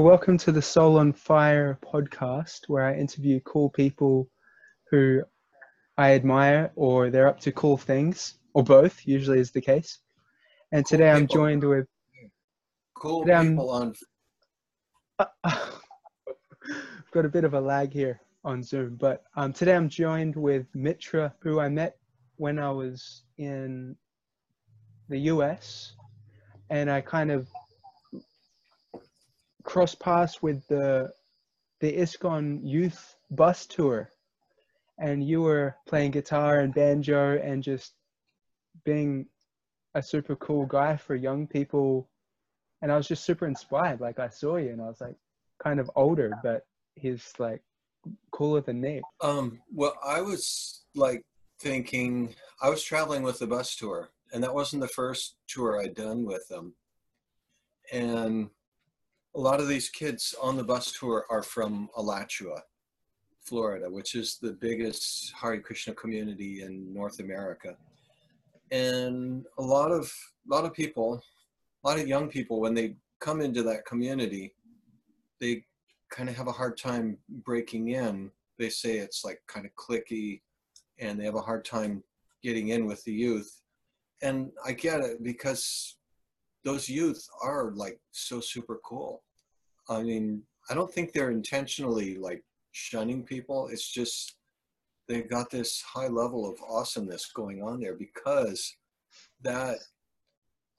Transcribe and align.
welcome 0.00 0.36
to 0.36 0.50
the 0.50 0.60
Soul 0.60 0.98
on 0.98 1.12
Fire 1.12 1.78
podcast, 1.80 2.68
where 2.68 2.84
I 2.84 2.94
interview 2.96 3.38
cool 3.44 3.70
people 3.70 4.28
who 4.90 5.22
I 5.96 6.14
admire 6.14 6.72
or 6.74 7.10
they're 7.10 7.28
up 7.28 7.38
to 7.40 7.52
cool 7.52 7.76
things, 7.76 8.34
or 8.54 8.64
both, 8.64 9.06
usually 9.06 9.38
is 9.38 9.52
the 9.52 9.60
case. 9.60 10.00
And 10.72 10.84
today 10.84 11.12
I'm 11.12 11.28
people. 11.28 11.36
joined 11.36 11.62
with. 11.62 11.86
Cool 12.96 13.24
people 13.24 13.70
on. 13.70 13.94
I've 15.20 15.28
got 17.12 17.24
a 17.24 17.28
bit 17.28 17.44
of 17.44 17.54
a 17.54 17.60
lag 17.60 17.92
here 17.92 18.20
on 18.44 18.64
Zoom, 18.64 18.96
but 18.96 19.22
um, 19.36 19.52
today 19.52 19.76
I'm 19.76 19.88
joined 19.88 20.34
with 20.34 20.66
Mitra, 20.74 21.32
who 21.38 21.60
I 21.60 21.68
met 21.68 21.98
when 22.34 22.58
I 22.58 22.70
was 22.72 23.22
in 23.38 23.94
the 25.08 25.18
US, 25.18 25.92
and 26.68 26.90
I 26.90 27.00
kind 27.00 27.30
of 27.30 27.48
cross 29.64 29.94
paths 29.94 30.42
with 30.42 30.66
the 30.68 31.10
the 31.80 31.92
ISKCON 31.92 32.60
youth 32.62 33.16
bus 33.30 33.66
tour, 33.66 34.10
and 34.98 35.26
you 35.26 35.42
were 35.42 35.74
playing 35.86 36.12
guitar 36.12 36.60
and 36.60 36.72
banjo 36.72 37.38
and 37.42 37.62
just 37.62 37.92
being 38.84 39.26
a 39.94 40.02
super 40.02 40.36
cool 40.36 40.66
guy 40.66 40.96
for 40.96 41.14
young 41.14 41.46
people, 41.46 42.08
and 42.80 42.92
I 42.92 42.96
was 42.96 43.08
just 43.08 43.24
super 43.24 43.46
inspired. 43.46 44.00
Like 44.00 44.18
I 44.18 44.28
saw 44.28 44.56
you, 44.56 44.70
and 44.70 44.80
I 44.80 44.86
was 44.86 45.00
like 45.00 45.16
kind 45.62 45.80
of 45.80 45.90
older, 45.96 46.32
but 46.42 46.66
he's 46.94 47.32
like 47.38 47.62
cooler 48.30 48.60
than 48.60 48.80
me. 48.80 49.02
Um, 49.20 49.60
well, 49.72 49.94
I 50.04 50.20
was 50.20 50.84
like 50.94 51.22
thinking 51.60 52.34
I 52.62 52.68
was 52.68 52.82
traveling 52.82 53.22
with 53.22 53.38
the 53.38 53.46
bus 53.46 53.74
tour, 53.76 54.10
and 54.32 54.42
that 54.42 54.54
wasn't 54.54 54.82
the 54.82 54.88
first 54.88 55.36
tour 55.48 55.80
I'd 55.80 55.94
done 55.94 56.24
with 56.24 56.46
them. 56.48 56.74
And 57.92 58.50
a 59.36 59.40
lot 59.40 59.60
of 59.60 59.66
these 59.66 59.88
kids 59.88 60.34
on 60.40 60.56
the 60.56 60.62
bus 60.62 60.92
tour 60.92 61.26
are 61.28 61.42
from 61.42 61.88
Alachua, 61.96 62.62
Florida, 63.40 63.90
which 63.90 64.14
is 64.14 64.38
the 64.40 64.52
biggest 64.52 65.32
Hare 65.40 65.60
Krishna 65.60 65.92
community 65.94 66.62
in 66.62 66.92
North 66.94 67.18
America. 67.18 67.76
And 68.70 69.44
a 69.58 69.62
lot 69.62 69.90
of 69.90 70.12
a 70.48 70.54
lot 70.54 70.64
of 70.64 70.72
people, 70.72 71.20
a 71.84 71.88
lot 71.88 71.98
of 71.98 72.06
young 72.06 72.28
people, 72.28 72.60
when 72.60 72.74
they 72.74 72.96
come 73.20 73.40
into 73.40 73.62
that 73.64 73.84
community, 73.86 74.54
they 75.40 75.64
kind 76.10 76.28
of 76.28 76.36
have 76.36 76.46
a 76.46 76.52
hard 76.52 76.76
time 76.78 77.18
breaking 77.28 77.88
in. 77.88 78.30
They 78.58 78.68
say 78.68 78.98
it's 78.98 79.24
like 79.24 79.40
kind 79.48 79.66
of 79.66 79.72
clicky 79.74 80.42
and 81.00 81.18
they 81.18 81.24
have 81.24 81.34
a 81.34 81.40
hard 81.40 81.64
time 81.64 82.04
getting 82.42 82.68
in 82.68 82.86
with 82.86 83.02
the 83.04 83.12
youth. 83.12 83.62
And 84.22 84.52
I 84.64 84.72
get 84.72 85.00
it 85.00 85.24
because 85.24 85.96
those 86.64 86.88
youth 86.88 87.26
are 87.42 87.72
like 87.72 87.98
so 88.12 88.40
super 88.40 88.80
cool. 88.84 89.23
I 89.88 90.02
mean, 90.02 90.42
I 90.70 90.74
don't 90.74 90.92
think 90.92 91.12
they're 91.12 91.30
intentionally 91.30 92.16
like 92.16 92.42
shunning 92.72 93.22
people. 93.22 93.68
It's 93.68 93.90
just 93.90 94.36
they've 95.08 95.28
got 95.28 95.50
this 95.50 95.82
high 95.82 96.08
level 96.08 96.48
of 96.48 96.58
awesomeness 96.66 97.30
going 97.34 97.62
on 97.62 97.80
there 97.80 97.94
because 97.94 98.74
that 99.42 99.78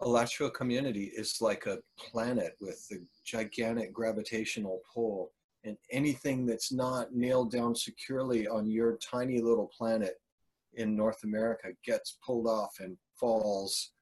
Alachua 0.02 0.52
community 0.52 1.12
is 1.16 1.38
like 1.40 1.68
a 1.68 1.80
planet 1.98 2.56
with 2.60 2.86
a 2.92 2.96
gigantic 3.24 3.94
gravitational 3.94 4.82
pull 4.94 5.32
and 5.64 5.78
anything 5.92 6.46
that's 6.46 6.72
not 6.72 7.14
nailed 7.14 7.52
down 7.52 7.76
securely 7.76 8.48
on 8.48 8.68
your 8.68 8.98
tiny 8.98 9.40
little 9.40 9.72
planet 9.78 10.16
in 10.74 10.96
North 10.96 11.24
America 11.24 11.70
gets 11.84 12.18
pulled 12.26 12.48
off 12.48 12.76
and 12.80 12.98
falls 13.20 13.94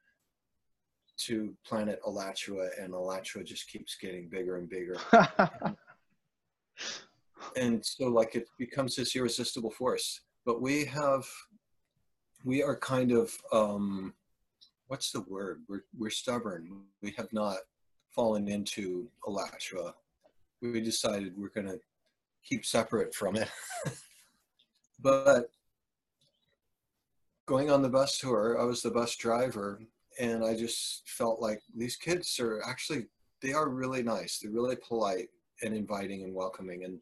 to 1.16 1.54
planet 1.66 2.00
Alachua 2.06 2.70
and 2.80 2.94
Alachua 2.94 3.44
just 3.44 3.68
keeps 3.70 3.96
getting 3.96 4.28
bigger 4.28 4.58
and 4.58 4.70
bigger. 4.70 4.98
And 7.58 7.86
so 7.86 8.08
like 8.08 8.36
it 8.36 8.48
becomes 8.58 8.96
this 8.96 9.16
irresistible 9.16 9.72
force. 9.72 10.22
But 10.46 10.62
we 10.62 10.86
have 10.86 11.26
we 12.46 12.64
are 12.64 12.78
kind 12.78 13.12
of 13.12 13.32
um 13.52 14.14
what's 14.88 15.12
the 15.12 15.22
word? 15.22 15.62
We're, 15.68 15.84
we're 15.98 16.10
stubborn. 16.10 16.84
We 17.02 17.12
have 17.18 17.32
not 17.34 17.58
fallen 18.12 18.48
into 18.48 19.08
alachua. 19.28 19.96
We 20.62 20.82
decided 20.82 21.34
we're 21.38 21.50
going 21.50 21.68
to 21.68 21.80
keep 22.44 22.66
separate 22.66 23.14
from 23.14 23.36
it. 23.36 23.50
But 25.00 25.50
going 27.46 27.70
on 27.70 27.82
the 27.82 27.90
bus 27.90 28.18
tour 28.20 28.58
i 28.58 28.64
was 28.64 28.82
the 28.82 28.90
bus 28.90 29.18
driver 29.18 29.82
and 30.20 30.44
i 30.46 30.56
just 30.56 31.08
felt 31.10 31.42
like 31.42 31.60
these 31.76 31.96
kids 31.96 32.40
are 32.40 32.62
actually 32.68 33.06
they 33.42 33.54
are 33.54 33.70
really 33.70 34.04
nice 34.04 34.40
they're 34.40 34.52
really 34.52 34.76
polite 34.88 35.30
and 35.62 35.76
inviting 35.76 36.24
and 36.24 36.34
welcoming 36.34 36.84
and 36.86 37.00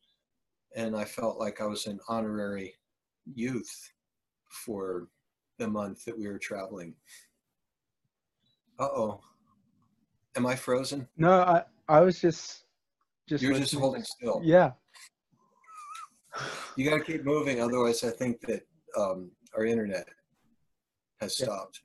and 0.75 0.95
I 0.95 1.03
felt 1.03 1.37
like 1.37 1.59
I 1.59 1.65
was 1.65 1.85
an 1.87 1.99
honorary 2.07 2.73
youth 3.33 3.91
for 4.65 5.09
the 5.57 5.67
month 5.67 6.05
that 6.05 6.17
we 6.17 6.27
were 6.29 6.39
traveling. 6.39 6.95
Uh 8.79 8.85
oh. 8.85 9.19
Am 10.37 10.45
I 10.45 10.55
frozen? 10.55 11.09
no, 11.17 11.41
I 11.41 11.63
I 11.89 11.99
was 11.99 12.21
just 12.21 12.63
just 13.27 13.43
You're 13.43 13.53
just 13.59 13.75
holding 13.75 14.03
still. 14.03 14.41
Yeah. 14.45 14.71
You 16.77 16.89
got 16.89 16.99
to 16.99 17.03
keep 17.03 17.25
moving, 17.25 17.59
otherwise, 17.61 18.03
I 18.05 18.11
think 18.11 18.39
that 18.47 18.65
um, 18.97 19.29
our 19.53 19.65
internet 19.65 20.07
has 21.19 21.37
Yeah. 21.37 21.47
stopped. 21.47 21.81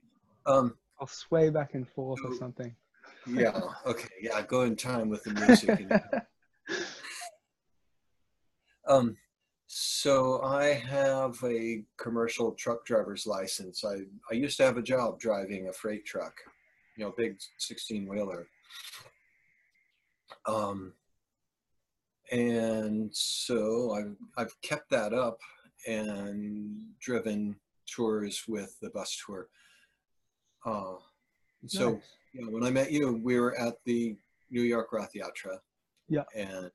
Um, 0.47 0.77
I'll 1.01 1.07
sway 1.07 1.51
back 1.51 1.75
and 1.75 1.89
forth 1.89 2.21
or 2.25 2.35
something. 2.35 2.75
yeah. 3.27 3.61
Okay. 3.85 4.09
Yeah. 4.21 4.41
Go 4.43 4.63
in 4.63 4.77
time 4.77 5.09
with 5.09 5.25
the 5.25 5.33
music. 5.33 5.87
Um, 8.87 9.17
so 9.67 10.43
I 10.43 10.67
have 10.67 11.43
a 11.45 11.83
commercial 11.97 12.53
truck 12.53 12.85
driver's 12.85 13.27
license. 13.27 13.85
I, 13.85 14.03
I 14.31 14.35
used 14.35 14.57
to 14.59 14.65
have 14.65 14.77
a 14.77 14.83
job 14.83 15.19
driving 15.19 15.69
a 15.69 15.73
freight 15.73 16.05
truck, 16.05 16.35
you 16.97 17.05
know, 17.05 17.13
big 17.17 17.37
16 17.59 18.09
wheeler. 18.09 18.47
Um, 20.47 20.93
and 22.31 23.11
so 23.13 23.93
I've, 23.93 24.17
I've 24.37 24.61
kept 24.63 24.91
that 24.91 25.13
up 25.13 25.39
and 25.87 26.81
driven 27.01 27.57
tours 27.87 28.45
with 28.47 28.79
the 28.81 28.91
bus 28.91 29.21
tour. 29.27 29.49
Uh, 30.67 30.95
so 31.67 31.93
Nice. 32.35 32.51
when 32.51 32.65
I 32.65 32.71
met 32.71 32.91
you, 32.91 33.21
we 33.23 33.39
were 33.39 33.57
at 33.59 33.77
the 33.85 34.17
New 34.51 34.63
York 34.63 34.93
Rath 34.93 35.13
Yatra. 35.15 35.59
Yeah. 36.09 36.25
And 36.35 36.71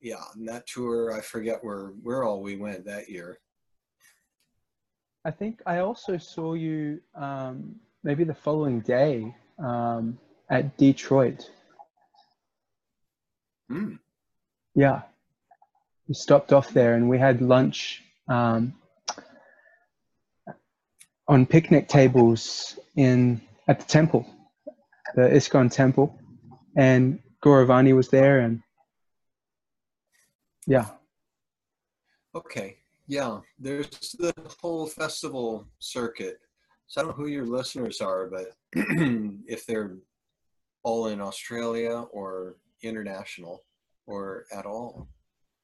yeah, 0.00 0.22
and 0.34 0.48
that 0.48 0.66
tour, 0.66 1.12
I 1.16 1.20
forget 1.20 1.62
where 1.62 1.88
where 2.02 2.24
all 2.24 2.42
we 2.42 2.56
went 2.56 2.84
that 2.84 3.08
year. 3.08 3.38
I 5.24 5.30
think 5.30 5.60
I 5.66 5.78
also 5.78 6.16
saw 6.18 6.54
you 6.54 7.00
um, 7.14 7.74
maybe 8.04 8.24
the 8.24 8.34
following 8.34 8.80
day 8.80 9.34
um, 9.58 10.18
at 10.50 10.76
Detroit. 10.76 11.50
Hmm. 13.68 13.94
Yeah. 14.74 15.02
We 16.06 16.14
stopped 16.14 16.52
off 16.52 16.70
there 16.70 16.94
and 16.94 17.08
we 17.08 17.18
had 17.18 17.42
lunch 17.42 18.02
um, 18.28 18.74
on 21.28 21.46
picnic 21.46 21.88
tables 21.88 22.78
in 22.96 23.40
at 23.68 23.78
the 23.78 23.86
temple, 23.86 24.26
the 25.14 25.22
ISKCON 25.22 25.70
temple, 25.70 26.18
and 26.76 27.20
Gaura 27.42 27.66
Vani 27.66 27.94
was 27.94 28.08
there 28.08 28.40
and 28.40 28.62
yeah, 30.66 30.86
Okay. 32.34 32.76
Yeah, 33.06 33.40
there's 33.58 34.14
the 34.18 34.34
whole 34.60 34.86
festival 34.86 35.66
circuit. 35.78 36.38
So 36.86 37.00
I 37.00 37.04
don't 37.04 37.18
know 37.18 37.24
who 37.24 37.30
your 37.30 37.46
listeners 37.46 38.00
are, 38.00 38.26
but 38.26 38.52
if 38.74 39.66
they're 39.66 39.96
all 40.82 41.06
in 41.08 41.20
Australia 41.20 42.04
or 42.12 42.56
international 42.82 43.64
or 44.06 44.44
at 44.52 44.66
all. 44.66 45.08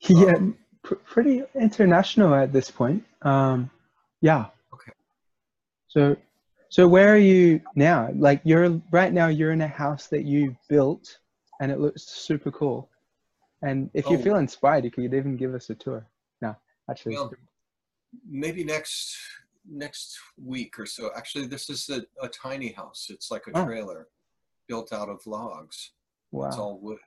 yeah, 0.00 0.32
Um, 0.36 0.56
pr- 0.82 0.94
pretty 0.94 1.42
international 1.54 2.34
at 2.34 2.52
this 2.52 2.70
point. 2.70 3.04
Um, 3.22 3.70
yeah. 4.20 4.46
So, 5.94 6.16
so 6.70 6.88
where 6.88 7.14
are 7.14 7.18
you 7.18 7.60
now? 7.76 8.10
Like 8.16 8.40
you're 8.42 8.82
right 8.90 9.12
now, 9.12 9.28
you're 9.28 9.52
in 9.52 9.60
a 9.60 9.68
house 9.68 10.08
that 10.08 10.24
you 10.24 10.56
built, 10.68 11.18
and 11.60 11.70
it 11.70 11.78
looks 11.78 12.02
super 12.02 12.50
cool. 12.50 12.90
And 13.62 13.90
if 13.94 14.10
you 14.10 14.18
Oh. 14.18 14.22
feel 14.22 14.36
inspired, 14.36 14.84
you 14.84 14.90
could 14.90 15.14
even 15.14 15.36
give 15.36 15.54
us 15.54 15.70
a 15.70 15.76
tour. 15.76 16.04
No, 16.42 16.56
actually, 16.90 17.14
Well, 17.14 17.32
maybe 18.28 18.64
next 18.64 19.16
next 19.70 20.18
week 20.36 20.80
or 20.80 20.84
so. 20.84 21.10
Actually, 21.16 21.46
this 21.46 21.70
is 21.70 21.88
a, 21.88 22.04
a 22.20 22.28
tiny 22.28 22.72
house. 22.72 23.06
It's 23.08 23.30
like 23.30 23.46
a 23.46 23.52
Oh. 23.54 23.64
trailer 23.64 24.08
built 24.66 24.92
out 24.92 25.08
of 25.08 25.24
logs. 25.28 25.92
Wow. 26.32 26.48
It's 26.48 26.58
all 26.58 26.78
wood. 26.80 26.98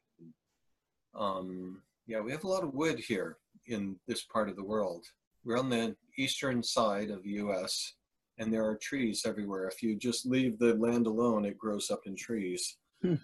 Um, 1.13 1.81
yeah, 2.07 2.21
we 2.21 2.31
have 2.31 2.45
a 2.45 2.47
lot 2.47 2.63
of 2.63 2.73
wood 2.73 2.99
here 2.99 3.37
in 3.65 3.99
this 4.07 4.23
part 4.23 4.47
of 4.47 4.55
the 4.55 4.63
world. 4.63 5.05
We're 5.43 5.59
on 5.59 5.69
the 5.69 5.97
eastern 6.17 6.63
side 6.63 7.09
of 7.09 7.21
the 7.23 7.31
U.S. 7.43 7.93
and 8.37 8.53
there 8.53 8.65
are 8.65 8.75
trees 8.75 9.23
everywhere. 9.25 9.67
If 9.67 9.81
you 9.81 9.95
just 9.95 10.25
leave 10.25 10.59
the 10.59 10.75
land 10.75 11.07
alone, 11.07 11.45
it 11.45 11.57
grows 11.57 11.89
up 11.89 12.01
in 12.05 12.15
trees. 12.15 12.77
Hmm. 13.01 13.15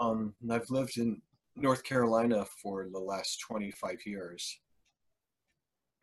Um, 0.00 0.34
and 0.42 0.52
I've 0.52 0.70
lived 0.70 0.98
in 0.98 1.20
North 1.56 1.82
Carolina 1.84 2.44
for 2.62 2.86
the 2.90 2.98
last 2.98 3.40
25 3.40 3.98
years. 4.04 4.60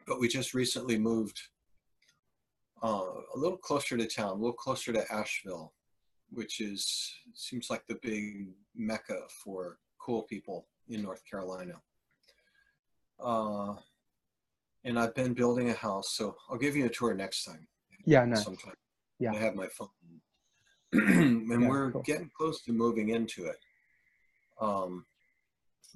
But 0.06 0.20
we 0.20 0.28
just 0.28 0.54
recently 0.54 0.98
moved 0.98 1.40
uh, 2.84 3.12
a 3.34 3.38
little 3.38 3.58
closer 3.58 3.98
to 3.98 4.08
town, 4.08 4.32
a 4.32 4.34
little 4.34 4.54
closer 4.54 4.92
to 4.92 5.12
Asheville, 5.12 5.74
which 6.32 6.60
is 6.60 7.14
seems 7.34 7.70
like 7.70 7.86
the 7.88 8.00
big 8.02 8.48
mecca 8.76 9.20
for 9.44 9.78
cool 10.00 10.24
people 10.24 10.68
in 10.90 11.02
North 11.02 11.22
Carolina. 11.30 11.76
Uh, 13.24 13.76
and 14.84 15.00
I've 15.00 15.16
been 15.16 15.34
building 15.34 15.70
a 15.70 15.74
house, 15.74 16.14
so 16.14 16.36
I'll 16.50 16.58
give 16.58 16.76
you 16.76 16.86
a 16.86 16.90
tour 16.90 17.14
next 17.14 17.46
time. 17.46 17.68
Yeah, 18.06 18.26
no. 18.26 18.36
Sometime. 18.36 18.74
Yeah. 19.20 19.32
I 19.34 19.38
have 19.38 19.56
my 19.56 19.68
phone. 19.68 19.90
and 20.94 21.48
Yeah, 21.50 21.68
we're 21.70 21.92
cool. 21.92 22.02
getting 22.04 22.30
close 22.36 22.62
to 22.64 22.72
moving 22.74 23.10
into 23.10 23.46
it. 23.46 23.58
Um, 24.60 25.06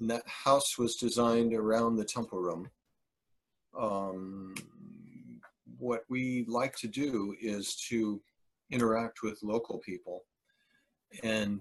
that 0.00 0.22
house 0.26 0.78
was 0.78 0.96
designed 0.96 1.54
around 1.54 1.96
the 1.96 2.04
temple 2.04 2.40
room. 2.40 2.70
Um, 3.78 4.54
what 5.78 6.02
we 6.08 6.44
like 6.48 6.76
to 6.76 6.88
do 6.88 7.34
is 7.40 7.76
to 7.88 8.20
interact 8.70 9.22
with 9.22 9.38
local 9.42 9.78
people. 9.78 10.24
And 11.22 11.60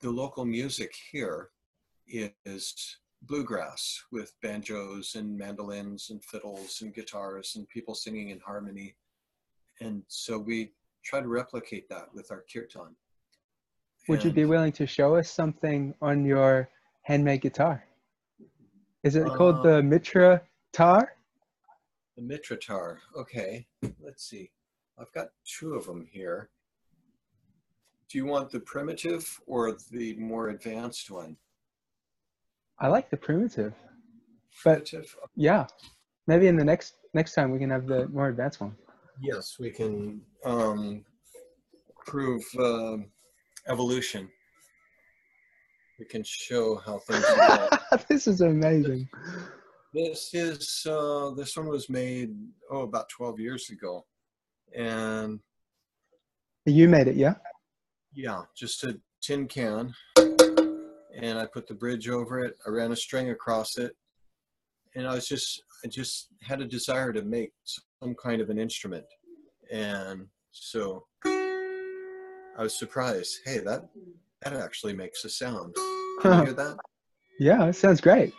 the 0.00 0.10
local 0.10 0.44
music 0.44 0.94
here 1.10 1.50
is 2.06 2.96
bluegrass 3.22 4.02
with 4.12 4.32
banjos 4.42 5.14
and 5.16 5.36
mandolins 5.36 6.10
and 6.10 6.22
fiddles 6.24 6.80
and 6.82 6.94
guitars 6.94 7.54
and 7.56 7.68
people 7.68 7.94
singing 7.94 8.30
in 8.30 8.40
harmony. 8.40 8.94
And 9.80 10.02
so 10.08 10.38
we 10.38 10.72
try 11.04 11.20
to 11.20 11.28
replicate 11.28 11.88
that 11.88 12.08
with 12.14 12.30
our 12.30 12.44
kirtan. 12.52 12.94
Would 14.08 14.24
you 14.24 14.30
be 14.30 14.44
willing 14.46 14.72
to 14.72 14.86
show 14.86 15.16
us 15.16 15.30
something 15.30 15.94
on 16.00 16.24
your 16.24 16.68
handmade 17.02 17.42
guitar? 17.42 17.84
Is 19.02 19.16
it 19.16 19.26
called 19.26 19.56
Uh, 19.58 19.76
the 19.76 19.82
Mitra 19.82 20.42
tar? 20.72 21.14
The 22.16 22.22
Mitra 22.22 22.56
Tar. 22.56 23.00
Okay, 23.16 23.66
let's 24.00 24.24
see. 24.28 24.50
I've 24.98 25.12
got 25.12 25.28
two 25.44 25.74
of 25.74 25.86
them 25.86 26.04
here. 26.10 26.50
Do 28.08 28.18
you 28.18 28.24
want 28.26 28.50
the 28.50 28.58
primitive 28.60 29.40
or 29.46 29.76
the 29.92 30.14
more 30.16 30.48
advanced 30.48 31.10
one? 31.10 31.36
I 32.80 32.88
like 32.88 33.10
the 33.10 33.16
primitive. 33.16 33.72
But 34.64 34.86
Primitive. 34.86 35.16
yeah, 35.36 35.66
maybe 36.26 36.48
in 36.48 36.56
the 36.56 36.64
next 36.64 36.94
next 37.14 37.34
time 37.34 37.52
we 37.52 37.58
can 37.60 37.70
have 37.70 37.86
the 37.86 38.08
more 38.08 38.28
advanced 38.28 38.60
one. 38.60 38.74
Yes, 39.20 39.56
we 39.58 39.70
can 39.70 40.20
um, 40.44 41.04
prove 42.06 42.42
um 42.58 43.10
evolution. 43.68 44.28
We 45.98 46.04
can 46.06 46.22
show 46.24 46.76
how 46.76 46.98
things 47.00 47.24
this 48.08 48.26
is 48.28 48.40
amazing. 48.40 49.08
This 49.92 50.32
is 50.32 50.86
uh, 50.88 51.30
this 51.30 51.56
one 51.56 51.66
was 51.66 51.90
made 51.90 52.36
oh 52.70 52.82
about 52.82 53.08
12 53.08 53.40
years 53.40 53.70
ago, 53.70 54.06
and 54.76 55.40
You 56.66 56.88
made 56.88 57.08
it, 57.08 57.16
yeah? 57.16 57.34
yeah, 58.12 58.42
just 58.56 58.84
a 58.84 58.98
tin 59.20 59.48
can, 59.48 59.92
and 61.16 61.38
I 61.38 61.46
put 61.46 61.66
the 61.66 61.74
bridge 61.74 62.08
over 62.08 62.38
it. 62.40 62.56
I 62.66 62.70
ran 62.70 62.92
a 62.92 62.96
string 62.96 63.30
across 63.30 63.76
it, 63.78 63.96
and 64.94 65.06
I 65.06 65.14
was 65.14 65.26
just 65.26 65.62
I 65.84 65.88
just 65.88 66.28
had 66.42 66.60
a 66.60 66.66
desire 66.66 67.12
to 67.12 67.22
make 67.22 67.52
some 68.02 68.14
kind 68.14 68.40
of 68.40 68.50
an 68.50 68.58
instrument, 68.58 69.04
and 69.70 70.26
so 70.52 71.06
I 71.24 72.58
was 72.58 72.78
surprised. 72.78 73.40
Hey, 73.44 73.58
that 73.58 73.88
that 74.42 74.52
actually 74.52 74.92
makes 74.92 75.24
a 75.24 75.28
sound. 75.28 75.74
Can 76.20 76.38
you 76.38 76.44
hear 76.44 76.52
that? 76.54 76.76
Yeah, 77.38 77.66
it 77.66 77.74
sounds 77.74 78.00
great. 78.00 78.32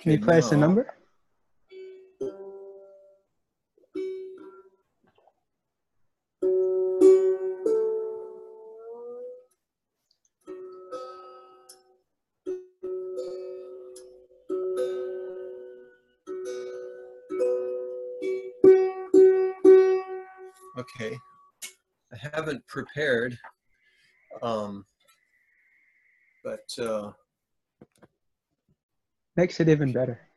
Can 0.00 0.12
you 0.12 0.18
Okay, 0.18 0.24
play 0.24 0.38
us 0.38 0.52
a 0.52 0.56
number? 0.56 0.94
Haven't 22.48 22.66
prepared. 22.66 23.38
Um, 24.42 24.84
but 26.42 26.82
uh, 26.82 27.10
Makes 29.36 29.60
it 29.60 29.68
even 29.68 29.92
better. 29.92 30.27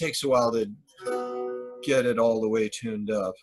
Takes 0.00 0.24
a 0.24 0.28
while 0.28 0.50
to 0.50 0.66
get 1.82 2.06
it 2.06 2.18
all 2.18 2.40
the 2.40 2.48
way 2.48 2.70
tuned 2.70 3.10
up. 3.10 3.34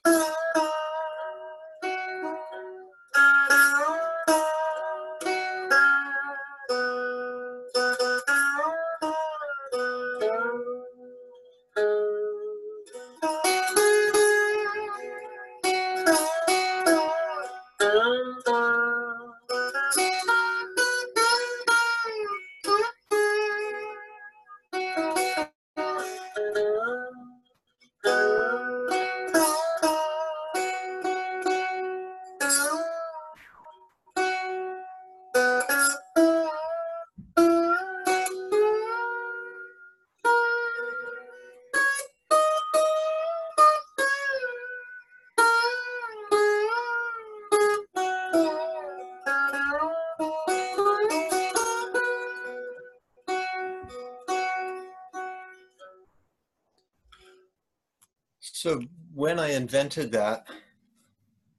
So 58.67 58.81
when 59.13 59.39
I 59.39 59.53
invented 59.53 60.11
that, 60.11 60.45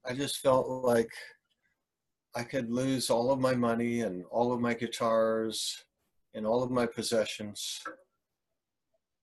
I 0.05 0.13
just 0.13 0.41
felt 0.41 0.69
like 0.69 1.09
I 2.37 2.43
could 2.43 2.71
lose 2.71 3.09
all 3.09 3.31
of 3.31 3.41
my 3.41 3.55
money 3.55 4.03
and 4.03 4.27
all 4.31 4.53
of 4.53 4.61
my 4.61 4.75
guitars 4.75 5.87
and 6.35 6.47
all 6.47 6.63
of 6.63 6.71
my 6.71 6.85
possessions, 6.85 7.81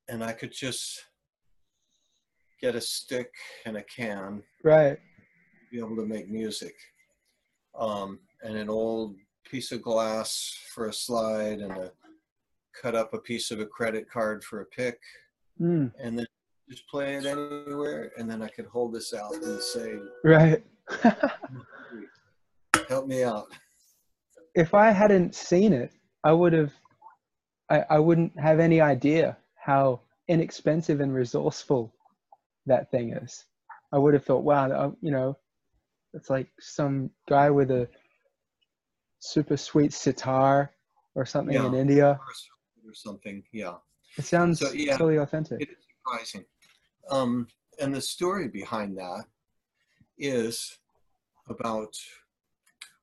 and 0.08 0.24
I 0.24 0.32
could 0.32 0.52
just 0.52 1.06
get 2.60 2.74
a 2.74 2.82
stick 2.82 3.32
and 3.68 3.78
a 3.78 3.84
can, 3.84 4.42
Right. 4.64 4.98
be 5.70 5.78
able 5.78 5.96
to 5.98 6.08
make 6.08 6.28
music, 6.28 6.74
um, 7.76 8.20
and 8.42 8.58
an 8.58 8.68
old 8.68 9.16
piece 9.48 9.72
of 9.72 9.84
glass 9.84 10.58
for 10.74 10.88
a 10.88 10.94
slide, 10.94 11.60
and 11.60 11.72
a 11.72 11.92
cut 12.82 12.96
up 12.96 13.14
a 13.14 13.20
piece 13.20 13.52
of 13.52 13.60
a 13.60 13.66
credit 13.68 14.10
card 14.10 14.44
for 14.44 14.62
a 14.62 14.66
pick, 14.66 15.00
Mm, 15.62 15.94
and 16.00 16.18
then 16.18 16.26
just 16.70 16.88
play 16.90 17.16
it 17.16 17.26
anywhere, 17.26 18.12
and 18.18 18.30
then 18.30 18.42
I 18.42 18.48
could 18.48 18.66
hold 18.66 18.94
this 18.94 19.14
out 19.14 19.34
and 19.36 19.62
say, 19.62 19.98
right. 20.24 20.64
"Help 22.90 23.08
me 23.08 23.24
out." 23.24 23.48
if 24.56 24.74
I 24.74 24.90
hadn't 24.92 25.36
seen 25.36 25.74
it, 25.74 25.92
I 26.24 26.32
would 26.32 26.54
have, 26.54 26.72
I, 27.70 27.84
I 27.90 28.00
wouldn't 28.00 28.40
have 28.40 28.60
any 28.62 28.80
idea 28.80 29.38
how 29.56 30.00
inexpensive 30.30 31.02
and 31.02 31.14
resourceful 31.14 31.94
that 32.66 32.90
thing 32.90 33.12
is. 33.14 33.44
I 33.92 33.98
would 33.98 34.14
have 34.14 34.24
thought, 34.24 34.44
wow, 34.46 34.72
uh, 34.72 34.92
you 35.02 35.12
know, 35.12 35.38
it's 36.14 36.30
like 36.30 36.48
some 36.60 37.10
guy 37.28 37.50
with 37.50 37.70
a 37.70 37.90
super 39.20 39.58
sweet 39.58 39.92
sitar 39.92 40.72
or 41.16 41.26
something 41.26 41.56
in 41.56 41.74
India. 41.74 42.18
or 42.86 42.94
something. 42.94 43.44
Yeah, 43.52 43.74
It 44.18 44.24
sounds 44.24 44.60
So, 44.60 44.72
yeah, 44.72 44.94
totally 44.94 45.18
authentic. 45.18 45.60
it 45.62 45.70
is 45.70 45.76
surprising. 46.00 46.46
Um, 47.10 47.48
and 47.80 47.94
the 47.94 48.02
story 48.02 48.48
behind 48.48 48.98
that 48.98 49.26
is 50.18 50.78
about 51.50 51.96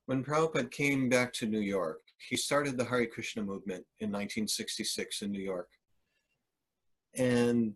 when 0.05 0.23
Prabhupada 0.23 0.69
came 0.71 1.09
back 1.09 1.31
to 1.33 1.45
New 1.45 1.59
York. 1.59 2.01
He 2.29 2.35
started 2.35 2.77
the 2.77 2.85
Hare 2.85 3.05
Krishna 3.05 3.41
movement 3.43 3.85
in 3.99 4.09
1966 4.09 5.21
in 5.21 5.31
New 5.31 5.41
York, 5.41 5.69
and 7.15 7.73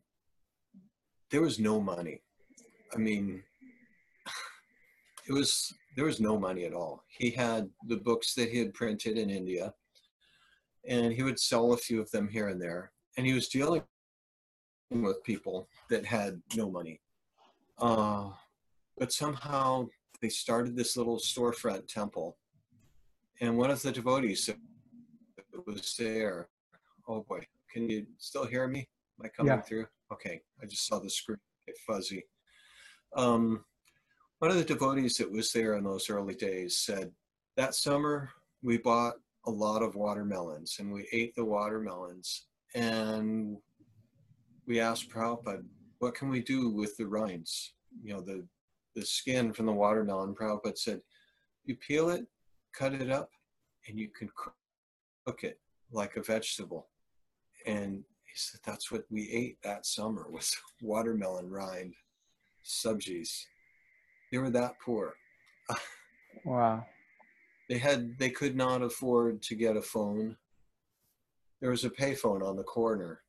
there 1.32 1.42
was 1.42 1.60
no 1.60 1.80
money. 1.82 2.22
I 2.94 2.98
mean, 2.98 3.44
it 5.28 5.34
was 5.34 5.74
there 5.96 6.06
was 6.06 6.20
no 6.20 6.38
money 6.38 6.66
at 6.66 6.74
all. 6.74 7.04
He 7.10 7.32
had 7.32 7.70
the 7.88 7.98
books 7.98 8.34
that 8.36 8.50
he 8.50 8.60
had 8.60 8.74
printed 8.74 9.18
in 9.18 9.30
India, 9.30 9.74
and 10.88 11.12
he 11.12 11.24
would 11.24 11.40
sell 11.40 11.74
a 11.74 11.78
few 11.78 12.00
of 12.00 12.10
them 12.12 12.28
here 12.28 12.48
and 12.48 12.62
there. 12.62 12.92
And 13.18 13.26
he 13.26 13.34
was 13.34 13.50
dealing 13.50 13.84
with 14.90 15.24
people 15.24 15.68
that 15.90 16.06
had 16.06 16.42
no 16.56 16.70
money. 16.70 17.02
Uh, 17.80 18.30
but 18.98 19.12
somehow 19.12 19.88
they 20.22 20.30
started 20.30 20.76
this 20.76 20.98
little 20.98 21.18
storefront 21.18 21.88
temple. 21.88 22.38
And 23.42 23.58
one 23.58 23.70
of 23.70 23.82
the 23.82 23.92
devotees 23.92 24.46
that 24.48 24.58
was 25.68 25.96
there, 25.98 26.50
oh 27.08 27.22
boy, 27.28 27.46
can 27.72 27.90
you 27.90 28.08
still 28.18 28.46
hear 28.46 28.68
me? 28.68 28.88
Am 29.20 29.26
I 29.26 29.30
coming 29.30 29.54
Yeah. 29.54 29.62
through? 29.62 29.88
Okay, 30.12 30.42
I 30.62 30.66
just 30.66 30.88
saw 30.88 31.00
the 31.00 31.10
screen 31.10 31.38
get 31.66 31.78
fuzzy. 31.86 32.24
Um, 33.16 33.66
one 34.40 34.52
of 34.52 34.58
the 34.58 34.64
devotees 34.64 35.18
that 35.18 35.32
was 35.32 35.52
there 35.52 35.76
in 35.76 35.84
those 35.84 36.10
early 36.10 36.36
days 36.36 36.78
said, 36.78 37.12
That 37.58 37.76
summer 37.76 38.30
we 38.64 38.78
bought 38.78 39.16
a 39.46 39.52
lot 39.52 39.82
of 39.84 39.96
watermelons 39.96 40.78
and 40.80 40.92
we 40.92 41.08
ate 41.12 41.36
the 41.36 41.46
watermelons 41.46 42.48
and 42.76 43.58
we 44.68 44.80
asked 44.80 45.10
Prabhupada, 45.10 45.64
what 46.00 46.14
can 46.14 46.30
we 46.30 46.42
do 46.42 46.70
with 46.70 46.96
the 46.98 47.08
rinds? 47.08 47.74
You 48.04 48.14
know, 48.14 48.22
the, 48.22 48.46
the 48.96 49.06
skin 49.06 49.54
from 49.54 49.66
the 49.66 49.72
watermelon. 49.72 50.36
Prabhupada 50.36 50.78
said, 50.78 51.02
you 51.66 51.76
peel 51.76 52.10
it, 52.10 52.26
cut 52.74 52.94
it 52.94 53.10
up, 53.10 53.30
and 53.88 53.98
you 53.98 54.10
can 54.10 54.30
cook- 54.36 54.54
it 55.44 55.60
like 55.92 56.16
a 56.16 56.24
vegetable. 56.24 56.88
And 57.66 58.04
he 58.24 58.36
said, 58.36 58.62
that's 58.66 58.92
what 58.92 59.04
we 59.10 59.30
ate 59.30 59.58
that 59.64 59.86
summer 59.86 60.28
was 60.32 60.56
watermelon 60.82 61.50
rind 61.50 61.96
subjis. 62.66 63.30
They 64.32 64.38
were 64.38 64.52
that 64.52 64.74
poor. 64.84 65.16
Wow. 66.46 66.86
They 67.68 67.80
had 67.80 68.18
they 68.20 68.30
could 68.30 68.56
not 68.56 68.82
afford 68.82 69.42
to 69.42 69.56
get 69.56 69.76
a 69.76 69.82
phone. 69.82 70.38
There 71.60 71.72
was 71.72 71.84
a 71.84 71.90
payphone 71.90 72.48
on 72.48 72.56
the 72.56 72.64
corner, 72.64 73.22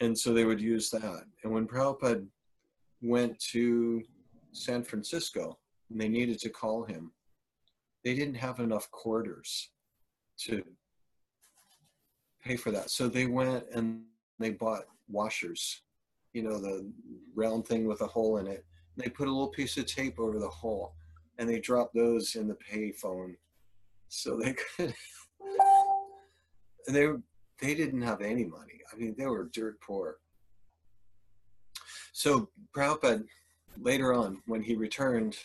and 0.00 0.16
so 0.16 0.32
they 0.32 0.44
would 0.44 0.60
use 0.60 0.90
that. 0.90 1.24
And 1.42 1.52
when 1.52 1.66
Prabhupada 1.66 2.26
went 3.02 3.38
to 3.52 4.02
San 4.52 4.82
Francisco 4.82 5.58
and 5.90 6.00
they 6.00 6.08
needed 6.08 6.38
to 6.40 6.50
call 6.50 6.84
him, 6.84 7.12
they 8.04 8.14
didn't 8.14 8.36
have 8.36 8.60
enough 8.60 8.90
quarters 8.90 9.70
to 10.38 10.62
pay 12.42 12.56
for 12.56 12.70
that. 12.70 12.90
So 12.90 13.08
they 13.08 13.26
went 13.26 13.64
and 13.74 14.02
they 14.38 14.50
bought 14.50 14.84
washers, 15.08 15.82
you 16.32 16.42
know, 16.42 16.58
the 16.58 16.90
round 17.34 17.66
thing 17.66 17.86
with 17.86 18.00
a 18.02 18.06
hole 18.06 18.38
in 18.38 18.46
it. 18.46 18.64
They 18.96 19.08
put 19.08 19.28
a 19.28 19.32
little 19.32 19.48
piece 19.48 19.76
of 19.76 19.86
tape 19.86 20.18
over 20.18 20.38
the 20.38 20.48
hole 20.48 20.94
and 21.38 21.48
they 21.48 21.60
dropped 21.60 21.94
those 21.94 22.34
in 22.34 22.48
the 22.48 22.56
payphone 22.56 23.36
so 24.08 24.36
they 24.36 24.54
could 24.54 24.94
and 26.86 26.96
they 26.96 27.08
they 27.60 27.74
didn't 27.74 28.02
have 28.02 28.20
any 28.20 28.44
money 28.44 28.80
i 28.92 28.96
mean 28.96 29.14
they 29.18 29.26
were 29.26 29.50
dirt 29.52 29.80
poor 29.80 30.16
so 32.12 32.48
Prabhupada 32.76 33.24
later 33.80 34.12
on 34.12 34.42
when 34.46 34.62
he 34.62 34.74
returned 34.74 35.36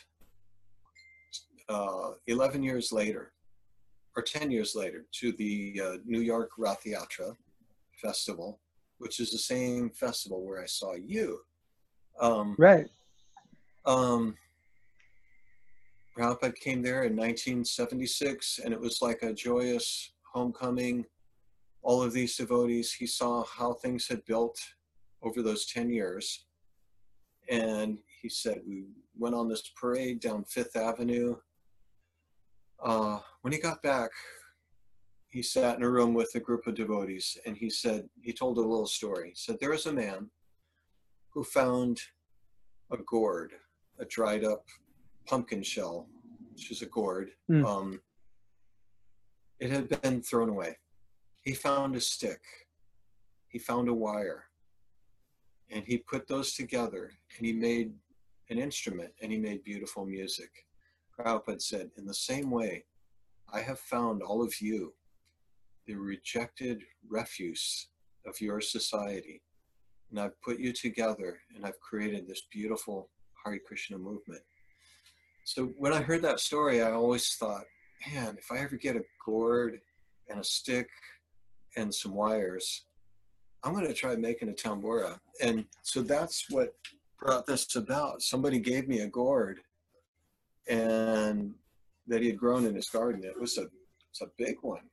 uh, 1.69 2.11
11 2.27 2.63
years 2.63 2.91
later 2.91 3.31
or 4.15 4.23
10 4.23 4.51
years 4.51 4.75
later 4.75 5.05
to 5.13 5.31
the 5.33 5.81
uh, 5.83 5.97
new 6.05 6.21
york 6.21 6.51
rath 6.57 6.83
yatra 6.85 7.35
festival 8.01 8.59
which 8.97 9.19
is 9.19 9.31
the 9.31 9.37
same 9.37 9.89
festival 9.89 10.45
where 10.45 10.61
i 10.61 10.65
saw 10.65 10.93
you 10.93 11.39
um, 12.19 12.55
Right. 12.59 12.87
um, 13.85 14.35
Prabhupada 16.15 16.55
came 16.55 16.83
there 16.83 17.03
in 17.05 17.15
1976, 17.15 18.59
and 18.63 18.71
it 18.71 18.79
was 18.79 19.01
like 19.01 19.23
a 19.23 19.33
joyous 19.33 20.11
homecoming. 20.31 21.05
All 21.83 22.01
of 22.01 22.13
these 22.13 22.35
devotees, 22.37 22.93
he 22.93 23.05
saw 23.05 23.43
how 23.43 23.73
things 23.73 24.07
had 24.07 24.25
built 24.25 24.57
over 25.21 25.41
those 25.41 25.65
10 25.65 25.89
years. 25.89 26.45
And 27.49 27.97
he 28.21 28.29
said, 28.29 28.61
We 28.65 28.85
went 29.17 29.35
on 29.35 29.49
this 29.49 29.69
parade 29.79 30.21
down 30.21 30.45
Fifth 30.45 30.75
Avenue. 30.75 31.35
Uh, 32.81 33.19
when 33.41 33.53
he 33.53 33.59
got 33.59 33.83
back, 33.83 34.11
he 35.29 35.41
sat 35.41 35.77
in 35.77 35.83
a 35.83 35.89
room 35.89 36.13
with 36.13 36.31
a 36.35 36.39
group 36.39 36.67
of 36.67 36.75
devotees, 36.75 37.37
and 37.45 37.57
he 37.57 37.69
said, 37.69 38.07
He 38.21 38.31
told 38.31 38.57
a 38.57 38.61
little 38.61 38.87
story. 38.87 39.29
He 39.29 39.35
said, 39.35 39.57
There 39.59 39.71
was 39.71 39.85
a 39.85 39.93
man 39.93 40.29
who 41.33 41.43
found 41.43 41.99
a 42.91 42.97
gourd, 42.97 43.53
a 43.99 44.05
dried 44.05 44.45
up 44.45 44.63
pumpkin 45.25 45.63
shell, 45.63 46.07
which 46.51 46.71
is 46.71 46.81
a 46.81 46.85
gourd. 46.85 47.31
Mm. 47.49 47.65
Um, 47.65 48.01
it 49.59 49.69
had 49.69 50.01
been 50.01 50.21
thrown 50.21 50.49
away. 50.49 50.77
He 51.43 51.53
found 51.53 51.95
a 51.95 52.01
stick. 52.01 52.41
He 53.49 53.59
found 53.59 53.89
a 53.89 53.93
wire. 53.93 54.45
And 55.69 55.83
he 55.85 55.97
put 55.97 56.27
those 56.27 56.53
together 56.53 57.11
and 57.37 57.45
he 57.45 57.53
made 57.53 57.93
an 58.49 58.57
instrument 58.57 59.11
and 59.21 59.31
he 59.31 59.37
made 59.37 59.63
beautiful 59.63 60.05
music. 60.05 60.49
Prabhupada 61.17 61.61
said, 61.61 61.91
In 61.97 62.05
the 62.05 62.13
same 62.13 62.49
way, 62.49 62.85
I 63.51 63.59
have 63.61 63.79
found 63.79 64.21
all 64.21 64.41
of 64.41 64.61
you, 64.61 64.93
the 65.85 65.95
rejected 65.95 66.81
refuse 67.07 67.87
of 68.25 68.39
your 68.39 68.61
society. 68.61 69.41
And 70.09 70.19
I've 70.19 70.39
put 70.41 70.59
you 70.59 70.71
together 70.71 71.39
and 71.55 71.65
I've 71.65 71.79
created 71.79 72.27
this 72.27 72.43
beautiful 72.51 73.09
Hare 73.43 73.59
Krishna 73.59 73.97
movement. 73.97 74.41
So 75.45 75.73
when 75.77 75.91
I 75.91 76.01
heard 76.01 76.21
that 76.21 76.39
story, 76.39 76.81
I 76.81 76.91
always 76.91 77.35
thought, 77.35 77.65
man, 78.13 78.37
if 78.37 78.49
I 78.51 78.59
ever 78.59 78.77
get 78.77 78.95
a 78.95 79.03
gourd 79.25 79.81
and 80.29 80.39
a 80.39 80.43
stick 80.43 80.87
and 81.77 81.93
some 81.93 82.13
wires, 82.13 82.85
I'm 83.63 83.73
going 83.73 83.87
to 83.87 83.93
try 83.93 84.15
making 84.15 84.49
a 84.49 84.53
tambura. 84.53 85.19
And 85.41 85.65
so 85.81 86.01
that's 86.01 86.49
what 86.49 86.75
brought 87.19 87.45
this 87.45 87.75
about. 87.75 88.21
Somebody 88.21 88.59
gave 88.59 88.87
me 88.87 88.99
a 88.99 89.07
gourd 89.07 89.59
and 90.67 91.53
that 92.07 92.21
he 92.21 92.27
had 92.27 92.37
grown 92.37 92.65
in 92.65 92.75
his 92.75 92.89
garden. 92.89 93.23
It 93.23 93.39
was 93.39 93.57
a, 93.57 93.67
it's 94.11 94.21
a 94.21 94.29
big 94.37 94.57
one. 94.61 94.89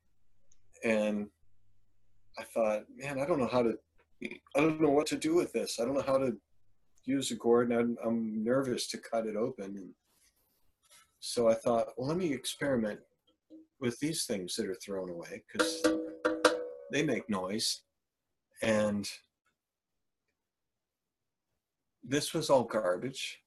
And 0.85 1.29
I 2.39 2.45
thought, 2.45 2.85
man, 2.97 3.21
I 3.21 3.27
don't 3.27 3.41
know 3.41 3.49
how 3.49 3.63
to, 3.63 3.77
I 4.23 4.61
don't 4.61 4.81
know 4.81 4.91
what 4.91 5.07
to 5.09 5.17
do 5.17 5.35
with 5.35 5.53
this. 5.53 5.81
I 5.81 5.85
don't 5.85 5.95
know 5.95 6.05
how 6.07 6.19
to 6.19 6.37
use 7.05 7.31
a 7.31 7.35
gourd 7.35 7.71
and 7.71 7.81
I'm, 7.81 7.97
I'm 8.05 8.45
nervous 8.45 8.87
to 8.89 8.99
cut 8.99 9.27
it 9.27 9.37
open. 9.37 9.77
And 9.77 9.91
so 11.19 11.49
I 11.49 11.55
thought, 11.55 11.89
well, 11.97 12.09
let 12.09 12.17
me 12.17 12.33
experiment 12.33 13.01
with 13.81 13.99
these 13.99 14.25
things 14.25 14.55
that 14.57 14.67
are 14.67 14.75
thrown 14.75 15.11
away 15.11 15.43
because 15.53 15.83
they 16.91 17.03
make 17.03 17.29
noise. 17.31 17.81
And 18.63 19.09
this 22.05 22.35
was 22.35 22.51
all 22.51 22.65
garbage. 22.65 23.41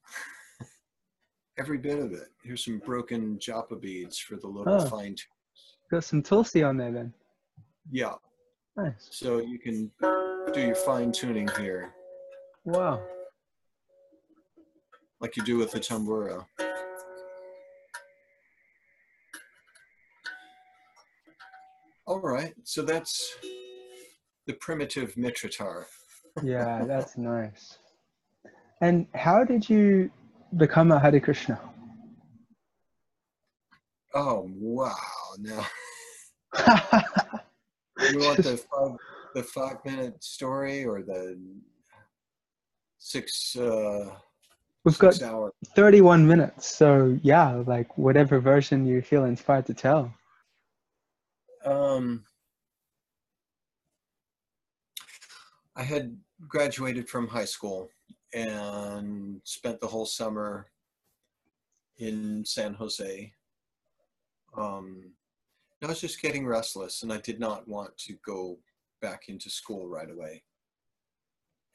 Every 1.59 1.77
bit 1.77 2.00
of 2.00 2.13
it. 2.13 2.29
Here's 2.43 2.63
some 2.65 2.79
broken 2.79 3.38
japa 3.38 3.79
beads 3.79 4.17
for 4.17 4.35
the 4.38 4.47
little 4.47 4.73
Oh. 4.73 4.85
fine. 4.89 5.15
t- 5.15 5.23
Got 5.91 6.03
some 6.03 6.23
Tulsi 6.23 6.63
on 6.63 6.77
there 6.77 6.91
then. 6.91 7.13
Yeah. 7.91 8.15
Nice. 8.75 9.07
So 9.12 9.38
you 9.39 9.59
can 9.59 9.91
do 10.53 10.59
your 10.62 10.73
fine 10.75 11.12
tuning 11.12 11.47
here, 11.59 11.93
Wow. 12.65 13.05
like 15.19 15.38
you 15.38 15.43
do 15.43 15.57
with 15.57 15.71
the 15.71 15.79
tambura. 15.79 16.45
Right. 22.32 22.53
So 22.63 22.82
that's 22.82 23.36
the 24.48 24.53
primitive 24.53 25.15
mitratar. 25.15 25.86
yeah, 26.44 26.84
that's 26.86 27.18
nice. 27.18 27.77
And 28.82 29.08
how 29.13 29.44
did 29.44 29.70
you 29.70 30.12
become 30.58 30.92
a 30.92 31.00
Hare 31.00 31.20
Krishna? 31.20 31.60
Oh 34.15 34.50
wow! 34.53 34.94
Now 35.39 35.65
you 38.12 38.20
want 38.20 38.44
the 38.44 38.58
five, 38.58 38.98
the 39.34 39.44
five 39.44 39.77
minute 39.86 40.24
story 40.24 40.86
or 40.86 41.01
the 41.01 41.39
six 43.00 43.56
uh, 43.56 44.12
We've 44.84 44.96
six 44.96 45.20
got 45.20 45.30
hour? 45.30 45.53
31 45.75 46.27
minutes, 46.27 46.68
so 46.68 47.18
yeah, 47.24 47.63
like 47.65 47.98
whatever 47.98 48.39
version 48.39 48.86
you 48.86 49.01
feel 49.01 49.24
inspired 49.25 49.65
to 49.68 49.74
tell. 49.74 50.13
Um, 51.65 52.25
I 55.75 55.84
had 55.84 56.17
graduated 56.48 57.10
from 57.10 57.27
high 57.27 57.46
school 57.46 57.89
and 58.34 59.41
spent 59.43 59.79
the 59.79 59.88
whole 59.88 60.05
summer 60.05 60.67
in 61.98 62.43
San 62.46 62.74
Jose. 62.74 63.32
Um, 64.58 65.13
I 65.82 65.88
was 65.88 66.01
just 66.01 66.22
getting 66.22 66.46
restless 66.46 67.03
and 67.03 67.12
I 67.12 67.17
did 67.17 67.39
not 67.39 67.67
want 67.67 67.98
to 68.00 68.13
go 68.25 68.58
back 69.01 69.24
into 69.27 69.50
school 69.50 69.88
right 69.88 70.10
away. 70.10 70.43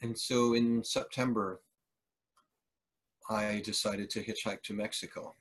And 0.00 0.18
so 0.18 0.54
in 0.54 0.82
September, 0.84 1.60
I 3.28 3.60
decided 3.64 4.08
to 4.10 4.22
hitchhike 4.22 4.62
to 4.64 4.74
Mexico 4.74 5.34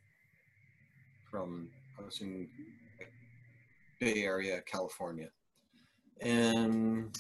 from, 1.30 1.70
I 2.00 2.04
was 2.04 2.22
in 2.22 2.50
Bay 4.00 4.24
Area, 4.24 4.62
California. 4.62 5.30
And 6.22 7.18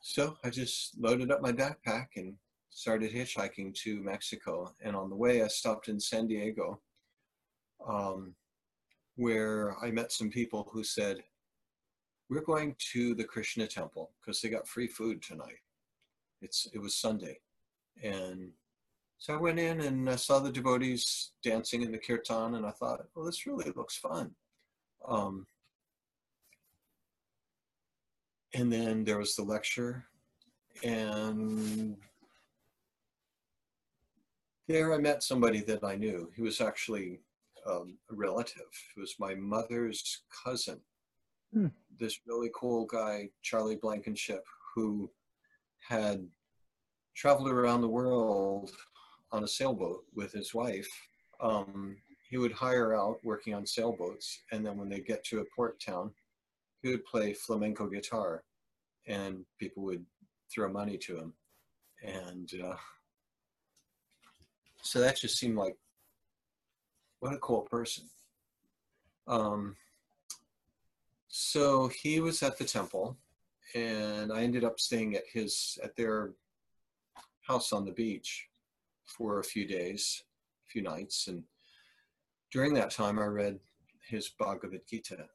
so 0.00 0.36
I 0.44 0.50
just 0.50 0.98
loaded 1.00 1.30
up 1.30 1.42
my 1.42 1.52
backpack 1.52 2.08
and 2.16 2.34
started 2.70 3.12
hitchhiking 3.12 3.74
to 3.74 4.02
Mexico. 4.02 4.72
And 4.82 4.94
on 4.94 5.10
the 5.10 5.16
way, 5.16 5.42
I 5.42 5.48
stopped 5.48 5.88
in 5.88 5.98
San 5.98 6.26
Diego, 6.26 6.80
um, 7.86 8.34
where 9.16 9.76
I 9.82 9.90
met 9.90 10.12
some 10.12 10.30
people 10.30 10.68
who 10.72 10.84
said, 10.84 11.22
We're 12.28 12.42
going 12.42 12.76
to 12.92 13.14
the 13.14 13.24
Krishna 13.24 13.66
temple 13.66 14.10
because 14.20 14.40
they 14.40 14.48
got 14.48 14.68
free 14.68 14.88
food 14.88 15.22
tonight. 15.22 15.60
It's, 16.42 16.68
it 16.74 16.78
was 16.78 16.96
Sunday. 16.96 17.38
And 18.02 18.50
so 19.18 19.34
I 19.34 19.38
went 19.38 19.58
in 19.58 19.80
and 19.80 20.08
I 20.08 20.16
saw 20.16 20.38
the 20.38 20.52
devotees 20.52 21.32
dancing 21.42 21.82
in 21.82 21.90
the 21.90 21.98
kirtan, 21.98 22.54
and 22.56 22.66
I 22.66 22.70
thought, 22.70 23.06
well, 23.14 23.24
this 23.24 23.46
really 23.46 23.72
looks 23.74 23.96
fun. 23.96 24.34
Um, 25.06 25.46
and 28.54 28.72
then 28.72 29.04
there 29.04 29.18
was 29.18 29.36
the 29.36 29.42
lecture, 29.42 30.04
and 30.82 31.96
there 34.68 34.92
I 34.92 34.98
met 34.98 35.22
somebody 35.22 35.60
that 35.60 35.84
I 35.84 35.96
knew. 35.96 36.30
He 36.34 36.42
was 36.42 36.60
actually 36.60 37.20
um, 37.68 37.98
a 38.10 38.14
relative. 38.14 38.62
He 38.94 39.00
was 39.00 39.14
my 39.18 39.34
mother's 39.34 40.22
cousin. 40.44 40.80
Hmm. 41.52 41.68
This 41.98 42.20
really 42.26 42.50
cool 42.54 42.86
guy, 42.86 43.28
Charlie 43.42 43.76
Blankenship, 43.76 44.44
who 44.74 45.10
had 45.88 46.26
traveled 47.14 47.48
around 47.48 47.80
the 47.80 47.88
world 47.88 48.70
on 49.32 49.44
a 49.44 49.48
sailboat 49.48 50.04
with 50.14 50.32
his 50.32 50.54
wife. 50.54 50.88
Um, 51.40 51.96
he 52.28 52.38
would 52.38 52.52
hire 52.52 52.94
out 52.94 53.18
working 53.22 53.54
on 53.54 53.66
sailboats, 53.66 54.42
and 54.52 54.64
then 54.64 54.76
when 54.76 54.88
they 54.88 55.00
get 55.00 55.24
to 55.24 55.40
a 55.40 55.44
port 55.54 55.80
town, 55.80 56.10
he 56.82 56.90
would 56.90 57.04
play 57.04 57.32
flamenco 57.32 57.86
guitar, 57.86 58.42
and 59.06 59.44
people 59.58 59.82
would 59.84 60.04
throw 60.52 60.70
money 60.70 60.96
to 60.98 61.16
him, 61.16 61.32
and 62.02 62.50
uh, 62.64 62.76
so 64.82 65.00
that 65.00 65.16
just 65.16 65.38
seemed 65.38 65.56
like 65.56 65.76
what 67.20 67.32
a 67.32 67.38
cool 67.38 67.62
person. 67.62 68.04
Um, 69.26 69.76
so 71.28 71.88
he 71.88 72.20
was 72.20 72.42
at 72.42 72.58
the 72.58 72.64
temple, 72.64 73.16
and 73.74 74.32
I 74.32 74.42
ended 74.42 74.64
up 74.64 74.78
staying 74.80 75.16
at 75.16 75.24
his 75.32 75.78
at 75.82 75.96
their 75.96 76.32
house 77.42 77.72
on 77.72 77.84
the 77.84 77.92
beach 77.92 78.48
for 79.04 79.38
a 79.38 79.44
few 79.44 79.66
days, 79.66 80.22
a 80.66 80.70
few 80.70 80.82
nights, 80.82 81.28
and 81.28 81.44
during 82.52 82.74
that 82.74 82.90
time, 82.90 83.18
I 83.18 83.24
read 83.24 83.58
his 84.08 84.28
Bhagavad 84.28 84.82
Gita 84.88 85.26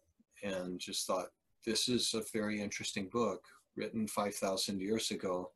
and 0.44 0.80
just 0.80 1.06
thought, 1.06 1.28
this 1.66 1.88
is 1.90 2.14
a 2.14 2.24
very 2.34 2.62
interesting 2.62 3.08
book 3.12 3.44
written 3.76 4.08
5,000 4.08 4.82
years 4.82 5.12
ago. 5.12 5.52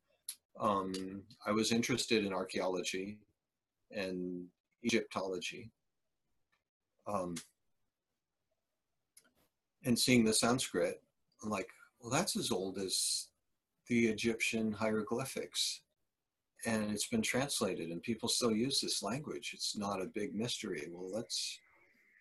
Um, 0.59 1.23
I 1.45 1.51
was 1.51 1.71
interested 1.71 2.25
in 2.25 2.33
archaeology 2.33 3.17
and 3.91 4.45
Egyptology. 4.83 5.71
Um, 7.07 7.35
and 9.83 9.97
seeing 9.97 10.23
the 10.23 10.33
Sanskrit, 10.33 11.01
I'm 11.43 11.49
like, 11.49 11.69
well, 11.99 12.11
that's 12.11 12.35
as 12.35 12.51
old 12.51 12.77
as 12.77 13.27
the 13.87 14.07
Egyptian 14.07 14.71
hieroglyphics. 14.71 15.81
And 16.65 16.91
it's 16.91 17.07
been 17.07 17.21
translated 17.21 17.89
and 17.89 18.01
people 18.01 18.27
still 18.27 18.51
use 18.51 18.79
this 18.81 19.03
language. 19.03 19.51
It's 19.53 19.77
not 19.77 20.01
a 20.01 20.07
big 20.13 20.33
mystery. 20.33 20.87
Well, 20.91 21.11
let's 21.11 21.59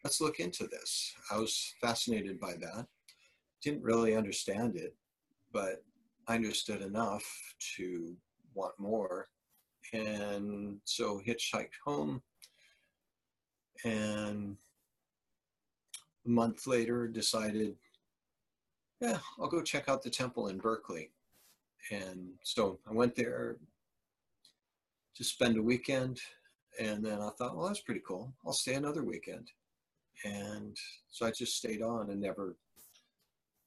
let's 0.02 0.20
look 0.20 0.38
into 0.38 0.66
this. 0.66 1.14
I 1.30 1.38
was 1.38 1.74
fascinated 1.80 2.38
by 2.38 2.54
that. 2.60 2.86
Didn't 3.62 3.82
really 3.82 4.14
understand 4.14 4.76
it, 4.76 4.94
but 5.52 5.82
I 6.28 6.34
understood 6.34 6.82
enough 6.82 7.24
to 7.76 8.14
want 8.54 8.78
more. 8.78 9.28
And 9.92 10.78
so 10.84 11.20
hitchhiked 11.26 11.78
home 11.84 12.22
and 13.84 14.56
a 16.24 16.28
month 16.28 16.66
later 16.66 17.06
decided, 17.06 17.76
yeah, 19.00 19.18
I'll 19.38 19.48
go 19.48 19.62
check 19.62 19.88
out 19.88 20.02
the 20.02 20.10
temple 20.10 20.48
in 20.48 20.58
Berkeley. 20.58 21.10
And 21.90 22.30
so 22.42 22.78
I 22.88 22.92
went 22.92 23.14
there 23.14 23.56
to 25.16 25.24
spend 25.24 25.56
a 25.56 25.62
weekend. 25.62 26.20
And 26.80 27.04
then 27.04 27.20
I 27.20 27.30
thought, 27.38 27.56
well, 27.56 27.66
that's 27.68 27.80
pretty 27.82 28.02
cool. 28.06 28.32
I'll 28.44 28.52
stay 28.52 28.74
another 28.74 29.04
weekend. 29.04 29.48
And 30.24 30.76
so 31.10 31.26
I 31.26 31.30
just 31.30 31.56
stayed 31.56 31.82
on 31.82 32.10
and 32.10 32.20
never, 32.20 32.56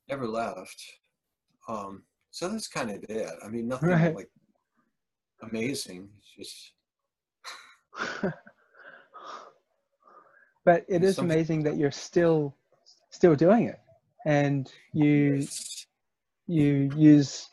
never 0.10 0.27
left. 0.27 0.81
Um, 1.67 2.03
so 2.31 2.47
that's 2.49 2.67
kind 2.67 2.89
of 2.91 3.03
it. 3.10 3.29
I 3.43 3.47
mean, 3.49 3.67
nothing 3.67 3.89
Right. 3.89 4.15
like 4.15 4.29
amazing. 5.41 6.10
It's 6.17 6.36
just 6.36 8.23
but 10.65 10.86
it 10.88 11.03
is 11.03 11.15
Something- 11.15 11.31
amazing 11.36 11.63
that 11.63 11.77
you're 11.77 11.91
still 11.91 12.55
still 13.10 13.36
doing 13.36 13.63
it 13.65 13.79
and 14.25 14.71
you 14.93 15.47
you 16.47 16.91
use 16.95 17.49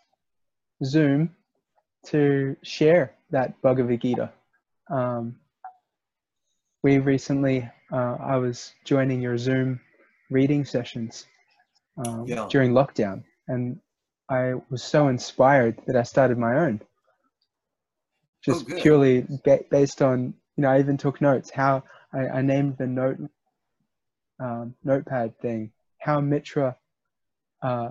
zoom 0.84 1.34
to 2.06 2.56
share 2.62 3.14
that 3.34 3.60
bhagavad 3.62 4.00
gita 4.00 4.26
um, 4.90 5.34
we 6.84 6.98
recently 6.98 7.68
uh, 7.92 8.16
i 8.32 8.36
was 8.36 8.72
joining 8.84 9.20
your 9.20 9.36
zoom 9.36 9.80
reading 10.30 10.64
sessions 10.64 11.26
um, 12.02 12.24
Yeah. 12.26 12.46
during 12.54 12.70
lockdown 12.72 13.22
and 13.48 13.78
i 14.30 14.54
was 14.70 14.82
so 14.82 15.08
inspired 15.08 15.74
that 15.86 15.96
i 15.96 16.04
started 16.14 16.38
my 16.38 16.54
own 16.64 16.80
just 18.46 18.66
good. 18.66 18.80
purely 18.82 19.26
ba- 19.44 19.64
based 19.70 20.00
on 20.00 20.18
you 20.56 20.62
know 20.62 20.70
i 20.70 20.78
even 20.78 20.96
took 20.96 21.20
notes 21.20 21.50
how 21.50 21.82
i, 22.18 22.20
I 22.38 22.42
named 22.42 22.76
the 22.78 22.86
note 22.86 23.18
um, 24.40 24.74
notepad 24.84 25.38
thing 25.40 25.72
how 25.98 26.20
mitra 26.20 26.76
uh, 27.62 27.90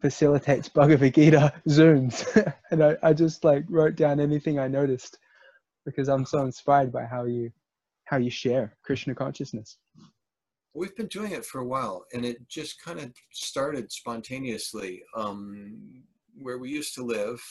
facilitates 0.00 0.68
bhagavad 0.68 1.14
gita 1.14 1.52
zooms 1.68 2.24
and 2.70 2.82
I, 2.82 2.96
I 3.02 3.12
just 3.12 3.44
like 3.44 3.64
wrote 3.68 3.96
down 3.96 4.20
anything 4.20 4.58
i 4.58 4.68
noticed 4.68 5.18
because 5.84 6.08
i'm 6.08 6.24
so 6.24 6.44
inspired 6.44 6.92
by 6.92 7.04
how 7.04 7.24
you 7.24 7.50
how 8.04 8.16
you 8.16 8.30
share 8.30 8.76
krishna 8.82 9.14
consciousness 9.14 9.78
We've 10.78 10.94
been 10.94 11.06
doing 11.08 11.32
it 11.32 11.44
for 11.44 11.60
a 11.60 11.66
while, 11.66 12.06
and 12.12 12.24
it 12.24 12.48
just 12.48 12.80
kind 12.80 13.00
of 13.00 13.12
started 13.32 13.90
spontaneously. 13.90 15.02
Um, 15.16 16.04
where 16.40 16.58
we 16.58 16.70
used 16.70 16.94
to 16.94 17.02
live, 17.02 17.42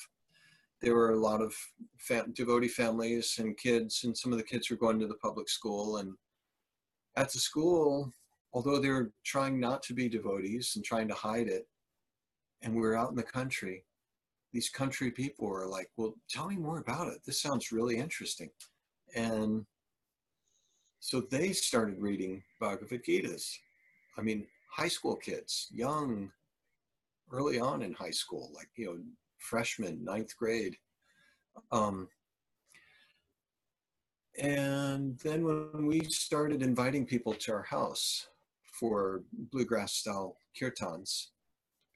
there 0.81 0.95
were 0.95 1.11
a 1.11 1.19
lot 1.19 1.41
of 1.41 1.53
fam- 1.97 2.31
devotee 2.31 2.69
families 2.69 3.35
and 3.39 3.57
kids, 3.57 4.05
and 4.05 4.17
some 4.17 4.31
of 4.31 4.37
the 4.37 4.45
kids 4.45 4.69
were 4.69 4.77
going 4.77 4.97
to 4.99 5.07
the 5.07 5.15
public 5.15 5.49
school. 5.49 5.97
And 5.97 6.13
at 7.17 7.33
the 7.33 7.39
school, 7.39 8.13
although 8.53 8.79
they 8.79 8.87
were 8.87 9.11
trying 9.25 9.59
not 9.59 9.83
to 9.83 9.93
be 9.93 10.07
devotees 10.07 10.73
and 10.77 10.85
trying 10.85 11.09
to 11.09 11.13
hide 11.13 11.49
it, 11.49 11.67
and 12.61 12.73
we 12.73 12.81
were 12.81 12.95
out 12.95 13.09
in 13.09 13.15
the 13.15 13.23
country, 13.23 13.85
these 14.53 14.69
country 14.69 15.11
people 15.11 15.47
were 15.47 15.67
like, 15.67 15.91
"Well, 15.97 16.15
tell 16.29 16.47
me 16.47 16.55
more 16.55 16.79
about 16.79 17.07
it. 17.07 17.23
This 17.25 17.41
sounds 17.41 17.71
really 17.71 17.97
interesting." 17.97 18.49
And 19.15 19.65
so 20.99 21.21
they 21.21 21.53
started 21.53 22.01
reading 22.01 22.43
Bhagavad 22.59 23.03
Gitas. 23.03 23.57
I 24.17 24.21
mean, 24.21 24.47
high 24.71 24.87
school 24.87 25.15
kids, 25.15 25.67
young 25.71 26.31
early 27.31 27.59
on 27.59 27.81
in 27.81 27.93
high 27.93 28.11
school, 28.11 28.51
like, 28.53 28.69
you 28.75 28.85
know, 28.85 29.03
freshman, 29.37 30.03
ninth 30.03 30.35
grade. 30.37 30.77
Um, 31.71 32.09
and 34.37 35.17
then 35.19 35.43
when 35.43 35.87
we 35.87 36.01
started 36.05 36.61
inviting 36.61 37.05
people 37.05 37.33
to 37.33 37.53
our 37.53 37.63
house 37.63 38.27
for 38.63 39.23
bluegrass 39.51 39.93
style 39.93 40.37
kirtans, 40.59 41.27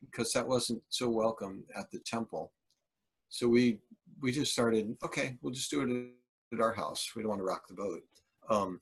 because 0.06 0.34
that 0.34 0.48
wasn't 0.48 0.82
so 0.90 1.10
welcome 1.10 1.64
at 1.76 1.92
the 1.92 2.00
temple. 2.00 2.52
So 3.30 3.48
we 3.48 3.80
we 4.22 4.32
just 4.32 4.52
started, 4.52 4.96
okay, 5.04 5.38
we'll 5.42 5.54
just 5.54 5.72
do 5.72 5.82
it 5.82 6.56
at 6.56 6.62
our 6.62 6.74
house. 6.74 7.12
We 7.16 7.24
don't 7.24 7.30
want 7.30 7.40
to 7.40 7.46
rock 7.46 7.68
the 7.68 7.74
boat. 7.74 8.04
Um, 8.50 8.80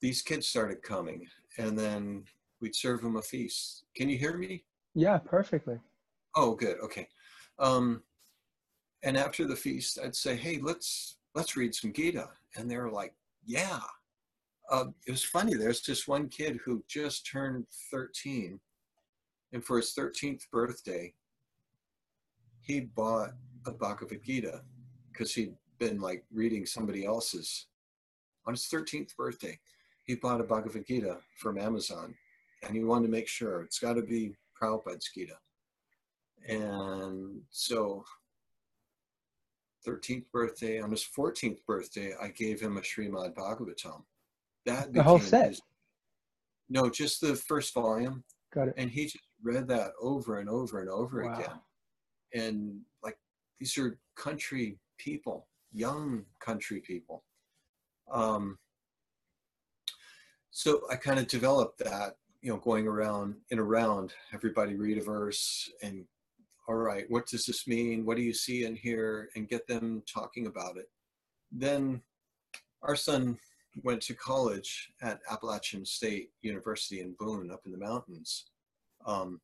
these 0.00 0.22
kids 0.22 0.48
started 0.48 0.82
coming 0.82 1.26
and 1.58 1.78
then 1.78 2.24
we'd 2.60 2.74
serve 2.74 3.02
them 3.02 3.16
a 3.16 3.22
feast. 3.22 3.84
Can 3.94 4.08
you 4.08 4.18
hear 4.18 4.36
me? 4.36 4.64
Yeah, 4.94 5.18
perfectly. 5.18 5.78
Oh, 6.34 6.54
good. 6.54 6.78
Okay. 6.82 7.08
Um, 7.58 8.02
and 9.04 9.16
after 9.16 9.46
the 9.46 9.56
feast, 9.56 9.98
I'd 10.02 10.16
say, 10.16 10.36
"Hey, 10.36 10.58
let's 10.62 11.18
let's 11.34 11.56
read 11.56 11.74
some 11.74 11.92
Gita," 11.92 12.28
and 12.56 12.70
they 12.70 12.76
were 12.76 12.90
like, 12.90 13.14
"Yeah." 13.44 13.80
Uh, 14.70 14.86
it 15.06 15.10
was 15.10 15.24
funny. 15.24 15.54
There's 15.54 15.82
this 15.82 16.06
one 16.06 16.28
kid 16.28 16.60
who 16.64 16.84
just 16.88 17.26
turned 17.26 17.66
13, 17.90 18.60
and 19.52 19.64
for 19.64 19.76
his 19.76 19.94
13th 19.96 20.50
birthday, 20.50 21.12
he 22.60 22.80
bought 22.80 23.30
a 23.66 23.72
Bhagavad 23.72 24.22
Gita 24.24 24.62
because 25.10 25.34
he'd 25.34 25.54
been 25.78 26.00
like 26.00 26.24
reading 26.32 26.64
somebody 26.64 27.04
else's. 27.04 27.66
On 28.46 28.54
his 28.54 28.62
13th 28.72 29.14
birthday, 29.16 29.58
he 30.04 30.14
bought 30.14 30.40
a 30.40 30.44
Bhagavad 30.44 30.86
Gita 30.86 31.18
from 31.36 31.58
Amazon, 31.58 32.14
and 32.62 32.74
he 32.74 32.82
wanted 32.82 33.06
to 33.06 33.12
make 33.12 33.28
sure 33.28 33.62
it's 33.62 33.78
got 33.78 33.94
to 33.94 34.02
be 34.02 34.34
Prabhupada's 34.60 35.10
Gita. 35.14 35.36
And 36.48 37.42
so 37.50 38.04
13th 39.86 40.24
birthday, 40.32 40.80
on 40.80 40.90
his 40.90 41.04
14th 41.04 41.58
birthday, 41.66 42.14
I 42.20 42.28
gave 42.28 42.60
him 42.60 42.76
a 42.76 42.80
Srimad 42.80 43.34
Bhagavatam. 43.34 44.02
That 44.66 44.92
the 44.92 45.02
whole 45.02 45.18
set? 45.18 45.48
His, 45.48 45.62
no, 46.68 46.88
just 46.88 47.20
the 47.20 47.34
first 47.34 47.74
volume. 47.74 48.24
Got 48.52 48.68
it. 48.68 48.74
And 48.76 48.90
he 48.90 49.06
just 49.06 49.24
read 49.42 49.68
that 49.68 49.92
over 50.00 50.38
and 50.38 50.48
over 50.48 50.80
and 50.80 50.88
over 50.88 51.24
wow. 51.24 51.34
again. 51.34 51.60
And 52.34 52.80
like 53.02 53.16
these 53.58 53.76
are 53.78 53.98
country 54.16 54.78
people, 54.98 55.48
young 55.72 56.24
country 56.40 56.80
people. 56.80 57.24
Um, 58.10 58.58
so 60.50 60.82
I 60.90 60.96
kind 60.96 61.18
of 61.18 61.26
developed 61.26 61.78
that, 61.78 62.16
you 62.40 62.52
know, 62.52 62.58
going 62.58 62.86
around 62.86 63.36
in 63.50 63.58
around. 63.58 64.12
everybody 64.32 64.74
read 64.74 64.98
a 64.98 65.02
verse 65.02 65.70
and 65.82 66.04
all 66.68 66.76
right, 66.76 67.06
what 67.08 67.26
does 67.26 67.44
this 67.44 67.66
mean? 67.66 68.04
What 68.04 68.16
do 68.16 68.22
you 68.22 68.32
see 68.32 68.64
in 68.64 68.76
here? 68.76 69.30
And 69.34 69.48
get 69.48 69.66
them 69.66 70.02
talking 70.12 70.46
about 70.46 70.76
it. 70.76 70.86
Then 71.50 72.02
our 72.82 72.96
son 72.96 73.38
went 73.82 74.00
to 74.02 74.14
college 74.14 74.92
at 75.02 75.20
Appalachian 75.30 75.84
State 75.84 76.30
University 76.42 77.00
in 77.00 77.14
Boone, 77.18 77.50
up 77.50 77.62
in 77.66 77.72
the 77.72 77.78
mountains. 77.78 78.51
Um, 79.06 79.40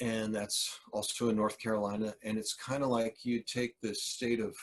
and 0.00 0.34
that's 0.34 0.78
also 0.92 1.28
in 1.30 1.36
North 1.36 1.58
Carolina. 1.58 2.14
And 2.22 2.38
it's 2.38 2.54
kind 2.54 2.82
of 2.82 2.90
like 2.90 3.24
you 3.24 3.40
take 3.40 3.74
the 3.80 3.94
state 3.94 4.40
of 4.40 4.54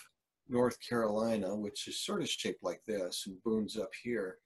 North 0.50 0.78
Carolina, 0.88 1.56
which 1.56 1.88
is 1.88 2.00
sort 2.00 2.22
of 2.22 2.30
shaped 2.30 2.63
like 2.63 2.82
this, 2.88 3.24
and 3.26 3.42
Boone's 3.44 3.78
up 3.78 3.92
here. 4.04 4.38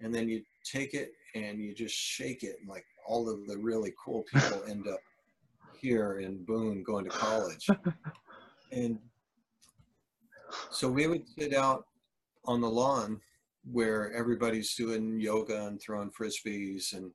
And 0.00 0.14
then 0.14 0.28
you 0.28 0.42
take 0.64 0.94
it 0.94 1.12
and 1.34 1.60
you 1.60 1.74
just 1.74 1.94
shake 1.94 2.42
it, 2.42 2.56
and 2.60 2.68
like 2.68 2.84
all 3.06 3.28
of 3.28 3.46
the 3.46 3.56
really 3.56 3.92
cool 4.02 4.24
people 4.32 4.62
end 4.68 4.86
up 4.88 5.00
here 5.80 6.18
in 6.18 6.44
Boone 6.44 6.82
going 6.82 7.04
to 7.04 7.10
college. 7.10 7.68
and 8.72 8.98
so 10.70 10.88
we 10.88 11.06
would 11.06 11.28
sit 11.38 11.54
out 11.54 11.86
on 12.44 12.60
the 12.60 12.70
lawn 12.70 13.20
where 13.70 14.12
everybody's 14.12 14.74
doing 14.74 15.18
yoga 15.18 15.66
and 15.66 15.80
throwing 15.80 16.10
frisbees 16.10 16.94
and 16.94 17.10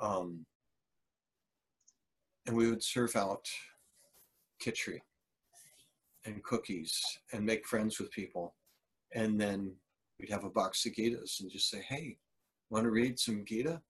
um, 0.00 0.44
and 2.46 2.56
we 2.56 2.68
would 2.68 2.82
serve 2.82 3.14
out 3.16 3.46
khichdi 4.62 4.98
and 6.24 6.42
cookies 6.44 7.00
and 7.32 7.44
make 7.44 7.66
friends 7.66 7.98
with 7.98 8.10
people 8.10 8.54
and 9.14 9.40
then 9.40 9.74
we'd 10.18 10.30
have 10.30 10.44
a 10.44 10.50
box 10.50 10.86
of 10.86 10.92
Gitas 10.92 11.40
and 11.40 11.50
just 11.50 11.70
say 11.70 11.84
hey 11.88 12.16
want 12.70 12.84
to 12.84 12.90
read 12.90 13.18
some 13.18 13.44
Gita 13.46 13.80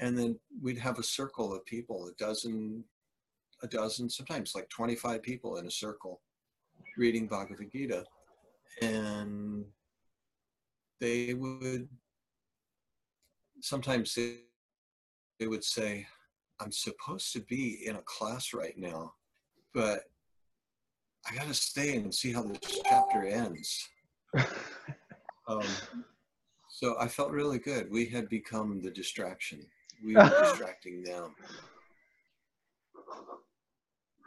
and 0.00 0.18
then 0.18 0.38
we'd 0.62 0.78
have 0.78 0.98
a 0.98 1.02
circle 1.02 1.54
of 1.54 1.64
people 1.64 2.06
a 2.08 2.12
dozen 2.22 2.84
a 3.64 3.66
dozen, 3.66 4.08
sometimes 4.08 4.54
like 4.54 4.68
25 4.68 5.22
people 5.22 5.56
in 5.56 5.66
a 5.66 5.70
circle 5.70 6.20
reading 6.96 7.26
Bhagavad 7.26 7.72
Gita. 7.72 8.04
And 8.82 9.64
they 11.00 11.34
would 11.34 11.88
sometimes 13.60 14.14
they, 14.14 14.40
they 15.40 15.46
would 15.46 15.64
say, 15.64 16.06
I'm 16.64 16.72
supposed 16.72 17.32
to 17.34 17.40
be 17.40 17.86
in 17.86 17.96
a 17.96 18.02
class 18.02 18.54
right 18.54 18.76
now, 18.78 19.12
but 19.74 20.04
I 21.30 21.34
got 21.34 21.46
to 21.46 21.54
stay 21.54 21.96
and 21.96 22.14
see 22.14 22.32
how 22.32 22.42
this 22.42 22.80
chapter 22.84 23.26
ends. 23.26 23.86
um, 25.46 25.62
so 26.70 26.96
I 26.98 27.06
felt 27.06 27.32
really 27.32 27.58
good. 27.58 27.90
We 27.90 28.06
had 28.06 28.30
become 28.30 28.80
the 28.80 28.90
distraction. 28.90 29.60
We 30.02 30.14
were 30.14 30.22
distracting 30.42 31.02
them 31.02 31.34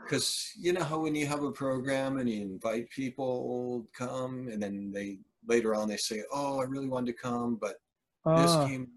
because 0.04 0.54
you 0.58 0.71
know 0.73 0.84
how 0.84 1.00
when 1.00 1.15
you 1.15 1.26
have 1.26 1.43
a 1.43 1.52
program 1.52 2.19
and 2.19 2.30
you 2.30 2.41
invite 2.41 2.89
people 2.91 3.86
come 3.93 4.47
and 4.47 4.62
then 4.62 4.91
they 4.91 5.19
later 5.45 5.76
on 5.76 5.89
they 5.89 5.97
say 5.97 6.23
oh 6.32 6.62
i 6.62 6.63
really 6.63 6.88
wanted 6.88 7.08
to 7.08 7.21
come 7.21 7.56
but 7.56 7.82
uh, 8.26 8.41
this 8.41 8.52
ah. 8.52 8.67
came 8.67 8.88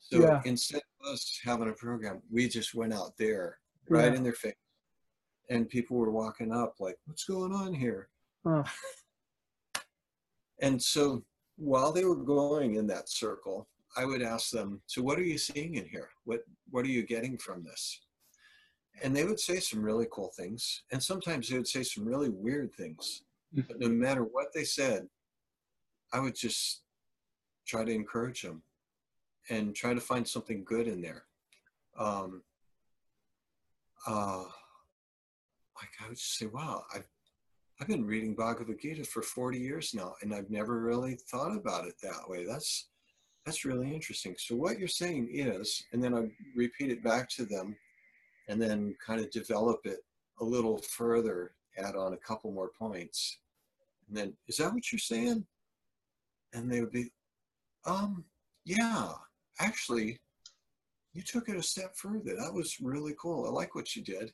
so 0.00 0.20
yeah. 0.20 0.40
instead 0.44 0.80
of 1.00 1.12
us 1.12 1.38
having 1.44 1.68
a 1.68 1.72
program 1.72 2.20
we 2.30 2.48
just 2.48 2.74
went 2.74 2.92
out 2.92 3.12
there 3.18 3.58
right 3.88 4.12
yeah. 4.12 4.16
in 4.16 4.22
their 4.22 4.32
face 4.32 4.54
and 5.50 5.68
people 5.68 5.96
were 5.96 6.10
walking 6.10 6.52
up 6.52 6.74
like 6.80 6.96
what's 7.04 7.24
going 7.24 7.52
on 7.52 7.72
here 7.72 8.08
uh. 8.46 8.62
and 10.60 10.80
so 10.80 11.22
while 11.56 11.92
they 11.92 12.04
were 12.04 12.16
going 12.16 12.76
in 12.76 12.86
that 12.86 13.08
circle 13.08 13.68
i 13.96 14.04
would 14.04 14.22
ask 14.22 14.50
them 14.50 14.80
so 14.86 15.02
what 15.02 15.18
are 15.18 15.24
you 15.24 15.38
seeing 15.38 15.74
in 15.74 15.86
here 15.86 16.08
what 16.24 16.40
what 16.70 16.84
are 16.84 16.90
you 16.90 17.02
getting 17.02 17.36
from 17.36 17.62
this 17.62 18.00
and 19.02 19.14
they 19.14 19.24
would 19.24 19.40
say 19.40 19.60
some 19.60 19.82
really 19.82 20.06
cool 20.10 20.30
things 20.36 20.82
and 20.92 21.02
sometimes 21.02 21.48
they 21.48 21.56
would 21.56 21.68
say 21.68 21.82
some 21.82 22.04
really 22.04 22.28
weird 22.28 22.72
things 22.74 23.22
but 23.52 23.78
no 23.78 23.88
matter 24.06 24.22
what 24.22 24.48
they 24.54 24.64
said 24.64 25.06
i 26.12 26.18
would 26.20 26.34
just 26.34 26.82
try 27.66 27.84
to 27.84 27.92
encourage 27.92 28.42
them 28.42 28.62
and 29.50 29.74
try 29.74 29.92
to 29.92 30.00
find 30.00 30.26
something 30.26 30.64
good 30.64 30.86
in 30.86 31.00
there 31.00 31.24
um 31.98 32.42
uh 34.06 34.44
like 35.76 35.90
i 36.04 36.08
would 36.08 36.18
say 36.18 36.46
wow 36.46 36.82
i've 36.94 37.06
i've 37.80 37.88
been 37.88 38.06
reading 38.06 38.34
bhagavad 38.34 38.80
gita 38.80 39.04
for 39.04 39.22
40 39.22 39.58
years 39.58 39.92
now 39.94 40.14
and 40.22 40.34
i've 40.34 40.50
never 40.50 40.80
really 40.80 41.16
thought 41.30 41.56
about 41.56 41.86
it 41.86 41.94
that 42.02 42.28
way 42.28 42.44
that's 42.44 42.88
that's 43.44 43.64
really 43.64 43.92
interesting 43.92 44.34
so 44.38 44.54
what 44.54 44.78
you're 44.78 44.88
saying 44.88 45.28
is 45.32 45.84
and 45.92 46.02
then 46.02 46.14
i 46.14 46.28
repeat 46.54 46.90
it 46.90 47.02
back 47.02 47.28
to 47.30 47.44
them 47.44 47.76
and 48.50 48.60
then 48.60 48.94
kind 49.04 49.20
of 49.20 49.30
develop 49.30 49.80
it 49.84 50.00
a 50.40 50.44
little 50.44 50.78
further, 50.78 51.52
add 51.78 51.94
on 51.94 52.14
a 52.14 52.16
couple 52.16 52.50
more 52.50 52.70
points. 52.76 53.38
And 54.08 54.16
then, 54.16 54.32
is 54.48 54.56
that 54.56 54.72
what 54.72 54.90
you're 54.90 54.98
saying? 54.98 55.46
And 56.52 56.70
they 56.70 56.80
would 56.80 56.90
be, 56.90 57.12
um, 57.86 58.24
yeah, 58.64 59.12
actually, 59.60 60.18
you 61.12 61.22
took 61.22 61.48
it 61.48 61.56
a 61.56 61.62
step 61.62 61.96
further. 61.96 62.36
That 62.36 62.52
was 62.52 62.80
really 62.80 63.14
cool. 63.20 63.46
I 63.46 63.50
like 63.50 63.74
what 63.74 63.94
you 63.94 64.02
did. 64.02 64.32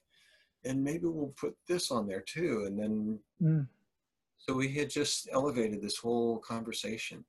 And 0.65 0.83
maybe 0.83 1.07
we'll 1.07 1.35
put 1.39 1.55
this 1.69 1.91
on 1.91 2.07
there 2.07 2.23
too. 2.23 2.65
And 2.67 2.79
then, 2.79 3.19
mm. 3.43 3.67
so 4.37 4.55
we 4.55 4.73
had 4.73 4.91
just 4.91 5.29
elevated 5.33 5.81
this 5.81 5.97
whole 5.97 6.39
conversation 6.39 7.25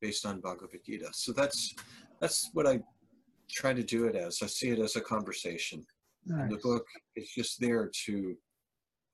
based 0.00 0.26
on 0.26 0.40
Bhagavad 0.40 0.80
Gita. 0.84 1.10
So 1.12 1.32
that's, 1.32 1.74
that's 2.20 2.50
what 2.52 2.66
I 2.66 2.80
try 3.50 3.74
to 3.74 3.82
do 3.82 4.06
it 4.06 4.16
as. 4.16 4.40
I 4.42 4.46
see 4.46 4.70
it 4.70 4.78
as 4.78 4.96
a 4.96 5.00
conversation. 5.00 5.84
Nice. 6.26 6.50
The 6.50 6.58
book 6.58 6.86
is 7.16 7.28
just 7.28 7.60
there 7.60 7.90
to 8.06 8.36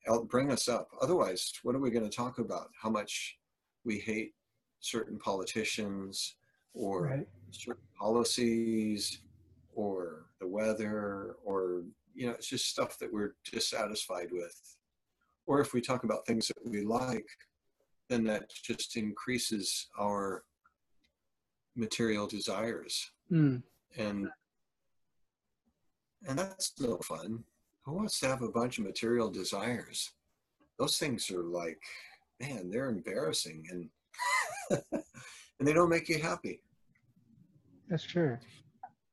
help 0.07 0.31
bring 0.31 0.51
us 0.53 0.69
up. 0.69 0.89
Otherwise, 1.03 1.53
what 1.63 1.75
are 1.75 1.81
we 1.81 1.91
going 1.91 2.09
to 2.09 2.17
talk 2.17 2.39
about? 2.39 2.69
How 2.81 2.89
much 2.89 3.37
we 3.85 3.99
hate 3.99 4.33
certain 4.81 5.19
politicians 5.19 6.37
or 6.75 7.05
right. 7.05 7.29
certain 7.51 7.83
policies 7.99 9.21
or 9.75 10.27
the 10.41 10.47
weather 10.47 11.37
or 11.45 11.83
you 12.15 12.27
know 12.27 12.33
it's 12.33 12.49
just 12.49 12.69
stuff 12.69 12.99
that 12.99 13.13
we're 13.13 13.35
dissatisfied 13.51 14.29
with 14.33 14.77
or 15.47 15.61
if 15.61 15.73
we 15.75 15.81
talk 15.81 16.05
about 16.05 16.27
things 16.27 16.49
that 16.49 16.71
we 16.71 16.83
like 16.83 17.27
then 18.09 18.25
that 18.25 18.51
just 18.65 18.97
increases 18.97 19.89
our 19.99 20.43
material 21.77 22.27
desires 22.27 23.11
mm. 23.31 23.63
and 23.97 24.29
And 26.27 26.39
that's 26.39 26.73
no 26.79 26.99
fun. 26.99 27.45
Who 27.85 27.93
wants 27.93 28.21
to 28.21 28.29
have 28.29 28.43
a 28.43 28.51
bunch 28.51 28.79
of 28.79 28.85
material 28.85 29.31
desires? 29.31 30.13
Those 30.79 30.99
things 30.99 31.31
are 31.31 31.43
like, 31.43 31.81
man, 32.39 32.71
they're 32.71 32.91
embarrassing 32.91 33.67
and 33.71 33.89
and 35.61 35.69
they 35.69 35.73
don't 35.73 35.91
make 35.91 36.09
you 36.09 36.19
happy. 36.19 36.61
That's 37.89 38.03
true. 38.03 38.39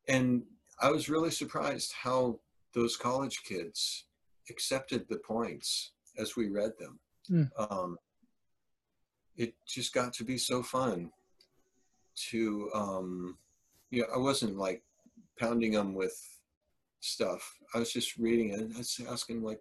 And 0.08 0.44
I 0.82 0.90
was 0.90 1.10
really 1.10 1.32
surprised 1.32 1.94
how 1.94 2.40
those 2.74 2.96
college 2.96 3.44
kids 3.44 4.06
accepted 4.50 5.06
the 5.10 5.18
points 5.18 5.92
as 6.18 6.36
we 6.36 6.48
read 6.48 6.72
them. 6.80 7.00
Mm. 7.30 7.50
Um, 7.72 7.98
it 9.36 9.54
just 9.68 9.94
got 9.94 10.14
to 10.14 10.24
be 10.24 10.38
so 10.38 10.64
fun 10.64 11.12
to, 12.30 12.70
um, 12.74 13.38
you 13.92 14.02
know, 14.02 14.08
I 14.16 14.18
wasn't 14.18 14.58
like 14.58 14.82
pounding 15.40 15.74
them 15.74 15.94
with 15.94 16.18
stuff. 17.02 17.54
I 17.76 17.80
was 17.80 17.92
just 17.92 18.18
reading 18.18 18.52
it. 18.52 18.72
I 18.74 18.78
was 18.78 19.00
asking 19.10 19.44
like, 19.44 19.60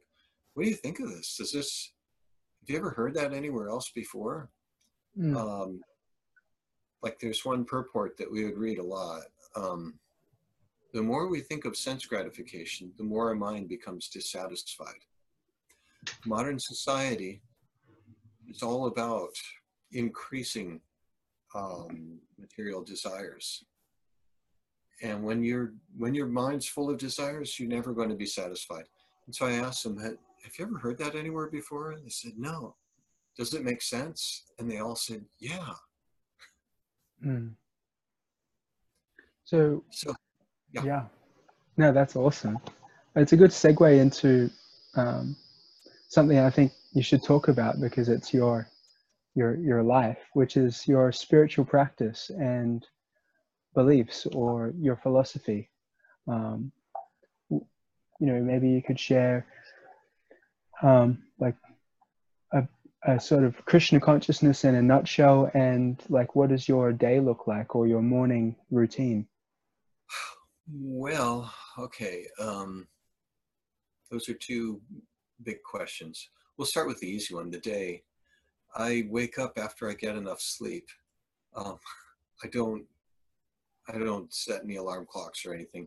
what 0.54 0.62
do 0.62 0.70
you 0.70 0.76
think 0.76 1.00
of 1.00 1.10
this? 1.10 1.36
Does 1.36 1.52
this, 1.52 1.92
have 2.60 2.70
you 2.70 2.78
ever 2.78 2.90
heard 2.90 3.14
that 3.14 3.34
anywhere 3.34 3.68
else 3.68 3.90
before? 3.94 4.50
Mm. 5.18 5.36
Um, 5.36 5.80
like 7.02 7.18
there's 7.20 7.44
one 7.44 7.64
purport 7.64 8.16
that 8.16 8.30
we 8.30 8.44
would 8.44 8.58
read 8.58 8.78
a 8.78 8.84
lot. 8.84 9.22
Um, 9.54 9.98
the 10.92 11.02
more 11.02 11.28
we 11.28 11.40
think 11.40 11.64
of 11.64 11.76
sense 11.76 12.06
gratification, 12.06 12.92
the 12.96 13.04
more 13.04 13.28
our 13.28 13.34
mind 13.34 13.68
becomes 13.68 14.08
dissatisfied. 14.08 15.04
Modern 16.24 16.58
society 16.58 17.42
is 18.48 18.62
all 18.62 18.86
about 18.86 19.34
increasing 19.92 20.80
um, 21.54 22.18
material 22.38 22.82
desires. 22.82 23.64
And 25.02 25.22
when 25.22 25.42
your 25.42 25.74
when 25.96 26.14
your 26.14 26.26
mind's 26.26 26.66
full 26.66 26.88
of 26.88 26.98
desires, 26.98 27.58
you're 27.58 27.68
never 27.68 27.92
going 27.92 28.08
to 28.08 28.14
be 28.14 28.26
satisfied. 28.26 28.84
And 29.26 29.34
so 29.34 29.46
I 29.46 29.52
asked 29.52 29.84
them, 29.84 29.98
"Have 29.98 30.58
you 30.58 30.64
ever 30.64 30.78
heard 30.78 30.98
that 30.98 31.14
anywhere 31.14 31.48
before?" 31.48 31.92
And 31.92 32.04
they 32.04 32.10
said, 32.10 32.32
"No." 32.38 32.76
Does 33.36 33.52
it 33.52 33.64
make 33.64 33.82
sense? 33.82 34.44
And 34.58 34.70
they 34.70 34.78
all 34.78 34.96
said, 34.96 35.26
"Yeah." 35.38 35.74
Mm. 37.24 37.54
So 39.44 39.84
So 39.90 40.14
yeah. 40.72 40.82
Yeah. 40.84 41.04
no, 41.76 41.92
that's 41.92 42.16
awesome. 42.16 42.58
It's 43.14 43.32
a 43.32 43.36
good 43.36 43.50
segue 43.50 43.98
into 43.98 44.50
um, 44.96 45.36
something 46.08 46.38
I 46.38 46.50
think 46.50 46.72
you 46.92 47.02
should 47.02 47.22
talk 47.22 47.48
about 47.48 47.80
because 47.80 48.08
it's 48.08 48.32
your 48.34 48.68
your 49.34 49.54
your 49.56 49.82
life, 49.82 50.18
which 50.32 50.56
is 50.56 50.86
your 50.88 51.12
spiritual 51.12 51.64
practice 51.64 52.30
and 52.30 52.86
beliefs 53.74 54.26
or 54.34 54.72
your 54.78 54.96
philosophy. 54.96 55.70
Um, 56.26 56.72
you 57.50 58.26
know, 58.26 58.40
maybe 58.40 58.68
you 58.68 58.82
could 58.82 58.98
share 58.98 59.46
um, 60.82 61.22
like 61.38 61.56
a, 62.52 62.66
a 63.04 63.20
sort 63.20 63.44
of 63.44 63.64
Krishna 63.64 64.00
consciousness 64.00 64.64
in 64.64 64.74
a 64.74 64.82
nutshell, 64.82 65.50
and 65.54 66.02
like 66.08 66.34
what 66.34 66.50
does 66.50 66.68
your 66.68 66.92
day 66.92 67.20
look 67.20 67.46
like 67.46 67.74
or 67.74 67.86
your 67.86 68.02
morning 68.02 68.56
routine? 68.70 69.26
Well, 70.72 71.52
okay. 71.78 72.26
Um, 72.40 72.88
those 74.10 74.28
are 74.28 74.34
two 74.34 74.80
big 75.42 75.62
questions. 75.62 76.28
We'll 76.56 76.66
start 76.66 76.88
with 76.88 76.98
the 77.00 77.08
easy 77.08 77.34
one. 77.34 77.50
The 77.50 77.58
day. 77.58 78.02
I 78.74 79.06
wake 79.08 79.38
up 79.38 79.56
after 79.56 79.88
I 79.88 79.94
get 79.94 80.16
enough 80.16 80.40
sleep. 80.40 80.88
Um, 81.54 81.78
I 82.44 82.48
don't. 82.48 82.84
I 83.88 83.98
don't 83.98 84.32
set 84.34 84.64
any 84.64 84.76
alarm 84.76 85.06
clocks 85.08 85.46
or 85.46 85.54
anything 85.54 85.86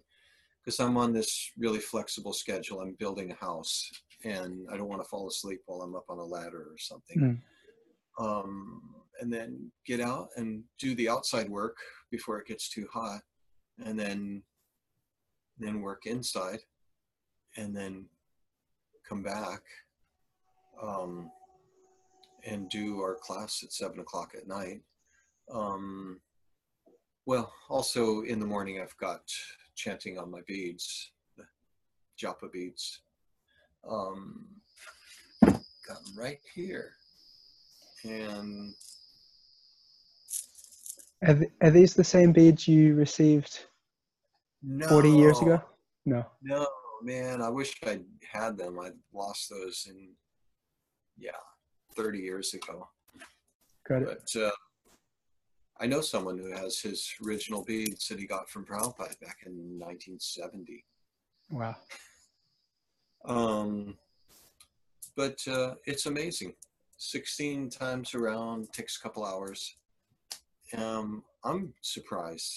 because 0.69 0.79
I'm 0.79 0.97
on 0.97 1.13
this 1.13 1.51
really 1.57 1.79
flexible 1.79 2.31
schedule. 2.31 2.79
I'm 2.79 2.95
building 2.99 3.31
a 3.31 3.43
house, 3.43 3.89
and 4.23 4.67
I 4.71 4.77
don't 4.77 4.87
want 4.87 5.01
to 5.01 5.09
fall 5.09 5.27
asleep 5.27 5.61
while 5.65 5.81
I'm 5.81 5.95
up 5.95 6.05
on 6.09 6.19
a 6.19 6.23
ladder 6.23 6.67
or 6.69 6.77
something. 6.77 7.41
Um, 8.19 8.81
and 9.19 9.33
then 9.33 9.71
get 9.87 9.99
out 9.99 10.27
and 10.35 10.63
do 10.77 10.93
the 10.93 11.09
outside 11.09 11.49
work 11.49 11.75
before 12.11 12.39
it 12.39 12.45
gets 12.45 12.69
too 12.69 12.87
hot, 12.93 13.21
and 13.83 13.99
then 13.99 14.43
then 15.57 15.81
work 15.81 16.05
inside, 16.05 16.59
and 17.57 17.75
then 17.75 18.05
come 19.07 19.23
back 19.23 19.61
um, 20.83 21.31
and 22.45 22.69
do 22.69 22.99
our 22.99 23.15
class 23.15 23.63
at 23.63 23.73
seven 23.73 24.01
o'clock 24.01 24.33
at 24.37 24.47
night. 24.47 24.81
Um, 25.51 26.19
well, 27.25 27.51
also 27.69 28.21
in 28.21 28.39
the 28.39 28.45
morning, 28.45 28.79
I've 28.79 28.97
got 28.97 29.21
chanting 29.79 30.19
on 30.19 30.29
my 30.29 30.41
beads, 30.45 31.11
the 31.37 31.45
japa 32.21 32.51
beads. 32.51 32.99
Um, 33.89 34.45
got 35.41 36.03
them 36.03 36.17
right 36.17 36.39
here, 36.53 36.91
and 38.03 38.73
Are, 41.25 41.33
th- 41.35 41.51
are 41.61 41.71
these 41.71 41.93
the 41.93 42.03
same 42.03 42.33
beads 42.33 42.67
you 42.67 42.95
received 42.95 43.67
no, 44.61 44.87
40 44.89 45.11
years 45.11 45.41
ago? 45.41 45.61
No. 46.05 46.25
No, 46.43 46.67
man, 47.01 47.41
I 47.41 47.49
wish 47.49 47.73
I 47.85 48.01
had 48.29 48.57
them. 48.57 48.79
I 48.79 48.89
lost 49.13 49.49
those 49.49 49.87
in, 49.89 50.09
yeah, 51.17 51.31
30 51.95 52.19
years 52.19 52.53
ago. 52.53 52.89
Got 53.87 54.01
it. 54.01 54.07
But 54.33 54.41
uh, 54.41 54.51
I 55.81 55.87
know 55.87 56.01
someone 56.01 56.37
who 56.37 56.51
has 56.51 56.79
his 56.79 57.09
original 57.25 57.63
beads 57.63 58.07
that 58.09 58.19
he 58.19 58.27
got 58.27 58.49
from 58.49 58.65
Prabhupada 58.65 59.19
back 59.21 59.37
in 59.45 59.53
1970. 59.79 60.83
Wow. 61.51 61.75
Um, 63.25 63.97
but 65.15 65.39
uh, 65.47 65.75
it's 65.85 66.05
amazing. 66.05 66.53
16 66.97 67.69
times 67.69 68.13
around, 68.13 68.71
takes 68.73 68.97
a 68.97 69.01
couple 69.01 69.25
hours. 69.25 69.75
Um, 70.77 71.23
I'm 71.45 71.73
surprised. 71.81 72.53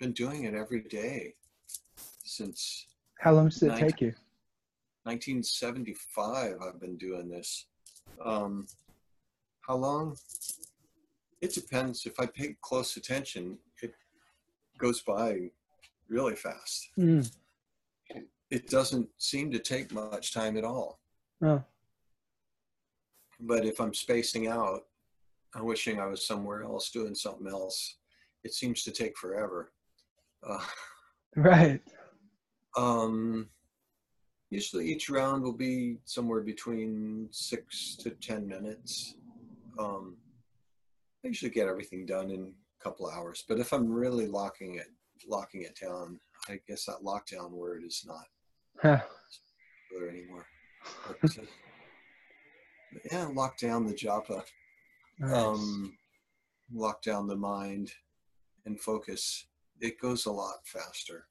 Been 0.00 0.12
doing 0.12 0.44
it 0.44 0.54
every 0.54 0.82
day 0.82 1.34
since 2.24 2.86
How 3.20 3.32
long 3.32 3.48
does 3.48 3.62
it 3.62 3.68
Nine- 3.68 3.80
take 3.80 4.00
you? 4.00 4.14
1975 5.04 6.56
I've 6.62 6.80
been 6.80 6.96
doing 6.96 7.28
this. 7.28 7.66
Um, 8.24 8.66
how 9.60 9.76
long? 9.76 10.16
It 11.44 11.52
depends. 11.52 12.06
If 12.06 12.18
I 12.18 12.24
pay 12.24 12.56
close 12.62 12.96
attention, 12.96 13.58
it 13.82 13.92
goes 14.78 15.02
by 15.02 15.50
really 16.08 16.36
fast. 16.36 16.88
Mm. 16.98 17.30
It 18.50 18.70
doesn't 18.70 19.08
seem 19.18 19.50
to 19.52 19.58
take 19.58 19.92
much 19.92 20.32
time 20.32 20.56
at 20.56 20.64
all. 20.64 21.00
Oh, 21.42 21.62
But 23.40 23.66
if 23.66 23.78
I'm 23.78 23.92
spacing 23.92 24.46
out, 24.48 24.86
I'm 25.54 25.66
wishing 25.66 26.00
I 26.00 26.06
was 26.06 26.26
somewhere 26.26 26.62
else 26.62 26.90
doing 26.90 27.14
something 27.14 27.46
else. 27.46 27.96
It 28.42 28.54
seems 28.54 28.82
to 28.84 28.90
take 28.90 29.18
forever. 29.18 29.70
Uh, 30.42 30.64
right. 31.36 31.82
Um, 32.74 33.50
usually 34.48 34.90
each 34.90 35.10
round 35.10 35.42
will 35.42 35.52
be 35.52 35.98
somewhere 36.06 36.40
between 36.40 37.28
six 37.32 37.96
to 37.96 38.10
10 38.10 38.48
minutes. 38.48 39.16
Um, 39.78 40.16
I 41.24 41.28
usually 41.28 41.50
get 41.50 41.68
everything 41.68 42.04
done 42.04 42.30
in 42.30 42.52
a 42.80 42.82
couple 42.84 43.08
of 43.08 43.14
hours, 43.14 43.44
but 43.48 43.58
if 43.58 43.72
I'm 43.72 43.90
really 43.90 44.26
locking 44.26 44.74
it, 44.76 44.88
locking 45.26 45.62
it 45.62 45.78
down, 45.80 46.20
I 46.48 46.60
guess 46.68 46.84
that 46.84 47.02
lockdown 47.02 47.50
word 47.50 47.82
is 47.84 48.04
not 48.06 48.26
Huh. 48.82 49.00
there 49.90 50.08
anymore. 50.10 50.46
But, 51.06 51.30
uh, 51.38 51.44
yeah, 53.10 53.26
lock 53.32 53.56
down 53.58 53.86
the 53.86 53.94
japa, 53.94 54.44
Nice. 55.18 55.32
um, 55.32 55.96
lock 56.72 57.00
down 57.02 57.26
the 57.26 57.36
mind 57.36 57.92
and 58.66 58.78
focus. 58.78 59.46
It 59.80 59.98
goes 60.00 60.26
a 60.26 60.32
lot 60.32 60.66
faster 60.66 61.26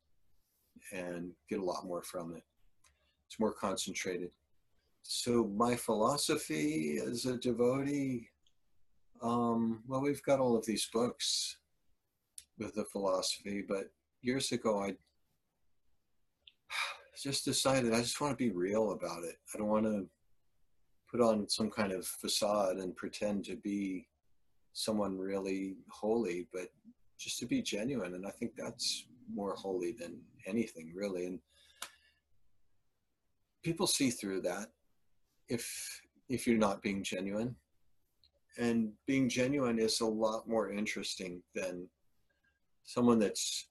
and 0.91 1.33
get 1.49 1.59
a 1.59 1.63
lot 1.63 1.85
more 1.85 2.01
from 2.01 2.35
it. 2.35 2.43
It's 3.27 3.39
more 3.39 3.53
concentrated. 3.53 4.31
So 5.03 5.45
my 5.55 5.75
philosophy 5.75 6.97
as 6.97 7.25
a 7.25 7.37
devotee, 7.37 8.29
um, 9.23 9.81
well, 9.87 10.01
we've 10.01 10.23
got 10.23 10.39
all 10.39 10.57
of 10.57 10.65
these 10.65 10.89
books 10.91 11.57
with 12.59 12.75
the 12.75 12.85
philosophy, 12.85 13.63
but 13.67 13.85
years 14.21 14.51
ago 14.51 14.83
I 14.83 14.89
just 17.23 17.45
decided 17.45 17.93
I 17.93 18.01
just 18.01 18.19
want 18.19 18.37
to 18.37 18.43
be 18.43 18.51
real 18.51 18.91
about 18.91 19.23
it. 19.23 19.37
I 19.53 19.57
don't 19.57 19.67
want 19.67 19.85
to 19.85 20.07
put 21.09 21.21
on 21.21 21.47
some 21.47 21.69
kind 21.69 21.91
of 21.91 22.05
facade 22.05 22.77
and 22.77 22.95
pretend 22.95 23.45
to 23.45 23.55
be 23.55 24.07
someone 24.73 25.17
really 25.17 25.77
holy, 25.89 26.47
but 26.51 26.69
just 27.19 27.39
to 27.39 27.45
be 27.45 27.61
genuine. 27.61 28.15
And 28.15 28.25
I 28.25 28.31
think 28.31 28.53
that's 28.57 29.05
more 29.31 29.55
holy 29.55 29.93
than 29.93 30.19
anything, 30.47 30.91
really. 30.93 31.25
And 31.27 31.39
people 33.63 33.87
see 33.87 34.09
through 34.09 34.41
that 34.41 34.67
if 35.47 36.01
if 36.29 36.47
you're 36.47 36.57
not 36.57 36.81
being 36.81 37.03
genuine. 37.03 37.55
And 38.57 38.91
being 39.07 39.29
genuine 39.29 39.79
is 39.79 40.01
a 40.01 40.05
lot 40.05 40.47
more 40.47 40.71
interesting 40.71 41.41
than 41.55 41.87
someone 42.83 43.19
that's 43.19 43.67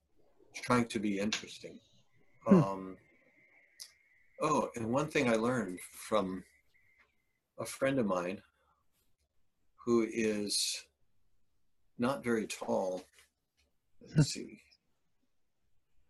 trying 0.55 0.87
to 0.87 0.99
be 0.99 1.19
interesting. 1.19 1.79
Hmm. 2.47 2.63
Um, 2.63 2.97
Oh, 4.45 4.71
and 4.75 4.93
one 4.93 5.07
thing 5.07 5.29
I 5.29 5.37
learned 5.37 5.79
from 5.95 6.43
a 7.61 7.65
friend 7.65 8.01
of 8.01 8.07
mine 8.07 8.43
who 9.77 10.05
is 10.13 10.85
not 11.97 12.25
very 12.25 12.49
tall. 12.49 13.05
Let's 14.17 14.31
see. 14.31 14.59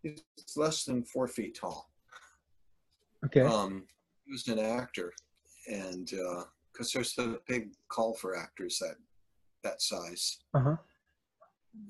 He's 0.01 0.23
less 0.55 0.83
than 0.83 1.03
four 1.03 1.27
feet 1.27 1.55
tall. 1.55 1.91
Okay. 3.23 3.41
Um, 3.41 3.83
he 4.25 4.31
was 4.31 4.47
an 4.47 4.57
actor, 4.57 5.13
and 5.67 6.11
because 6.73 6.91
there's 6.91 7.13
the 7.13 7.39
big 7.47 7.69
call 7.89 8.13
for 8.15 8.35
actors 8.35 8.79
that 8.79 8.95
that 9.63 9.81
size, 9.81 10.39
Uh 10.53 10.59
huh. 10.59 10.75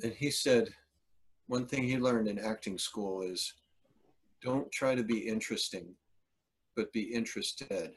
and 0.03 0.13
he 0.13 0.29
said 0.29 0.69
one 1.47 1.65
thing 1.65 1.83
he 1.83 1.97
learned 1.97 2.27
in 2.27 2.37
acting 2.39 2.77
school 2.77 3.21
is 3.23 3.53
don't 4.43 4.71
try 4.71 4.93
to 4.93 5.03
be 5.03 5.17
interesting, 5.17 5.95
but 6.75 6.91
be 6.93 7.01
interested. 7.01 7.91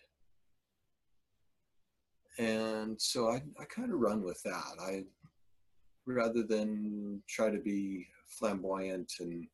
And 2.38 3.00
so 3.00 3.28
I, 3.30 3.42
I 3.58 3.64
kind 3.64 3.92
of 3.92 4.00
run 4.00 4.22
with 4.22 4.42
that. 4.44 4.74
I 4.80 5.04
rather 6.06 6.42
than 6.42 7.22
try 7.28 7.50
to 7.50 7.58
be 7.58 8.06
flamboyant 8.38 9.12
and 9.20 9.46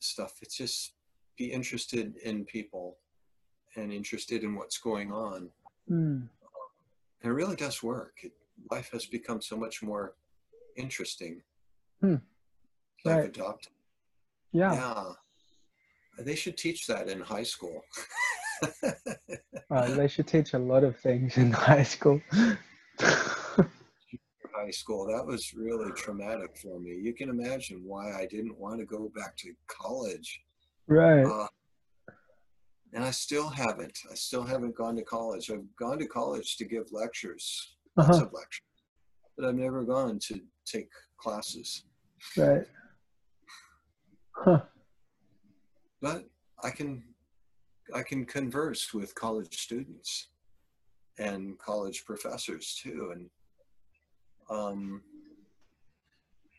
stuff, 0.00 0.34
it's 0.42 0.56
just 0.56 0.94
be 1.38 1.52
interested 1.52 2.16
in 2.24 2.44
people 2.44 2.98
and 3.76 3.92
interested 3.92 4.44
in 4.44 4.54
what's 4.54 4.78
going 4.78 5.12
on. 5.12 5.48
Mm. 5.90 6.28
And 7.22 7.30
it 7.30 7.34
really 7.34 7.56
does 7.56 7.82
work. 7.82 8.14
It, 8.22 8.32
life 8.70 8.90
has 8.92 9.06
become 9.06 9.40
so 9.40 9.56
much 9.56 9.82
more 9.82 10.14
interesting. 10.76 11.42
Hmm. 12.00 12.16
I've 13.06 13.16
Right. 13.16 13.24
adopted. 13.26 13.72
Yeah. 14.52 14.74
Yeah. 14.74 15.04
They 16.24 16.34
should 16.36 16.56
teach 16.56 16.86
that 16.86 17.08
in 17.08 17.20
high 17.20 17.42
school. 17.44 17.82
Uh, 19.70 19.88
they 19.96 20.06
should 20.06 20.26
teach 20.28 20.52
a 20.52 20.58
lot 20.58 20.84
of 20.84 20.96
things 20.98 21.36
in 21.38 21.50
high 21.70 21.82
school. 21.82 22.20
high 23.00 24.70
school. 24.70 25.06
That 25.06 25.24
was 25.26 25.54
really 25.54 25.90
traumatic 25.92 26.56
for 26.58 26.78
me. 26.78 26.90
You 27.02 27.14
can 27.14 27.28
imagine 27.30 27.82
why 27.84 28.12
I 28.12 28.26
didn't 28.26 28.58
want 28.58 28.80
to 28.80 28.84
go 28.86 29.10
back 29.16 29.34
to 29.38 29.52
college. 29.66 30.42
right. 30.86 31.24
Uh, 31.24 31.46
and 32.92 33.04
I 33.04 33.10
still 33.10 33.48
haven't. 33.48 33.98
I 34.10 34.14
still 34.14 34.42
haven't 34.44 34.74
gone 34.76 34.96
to 34.96 35.02
college. 35.02 35.50
I've 35.50 35.64
gone 35.76 35.98
to 35.98 36.06
college 36.06 36.56
to 36.58 36.64
give 36.64 36.92
lectures, 36.92 37.76
lots 37.96 38.10
Uh-huh. 38.10 38.26
of 38.26 38.32
lectures, 38.32 38.66
but 39.36 39.46
I've 39.46 39.54
never 39.54 39.84
gone 39.84 40.18
to 40.28 40.40
take 40.64 40.90
classes. 41.16 41.84
Right. 42.36 42.66
Huh. 44.36 44.62
But 46.00 46.24
I 46.62 46.70
can, 46.70 47.02
I 47.94 48.02
can 48.02 48.24
converse 48.24 48.92
with 48.92 49.14
college 49.14 49.58
students 49.58 50.28
and 51.18 51.58
college 51.58 52.04
professors 52.04 52.74
too, 52.82 53.12
and 53.12 53.30
um, 54.50 55.02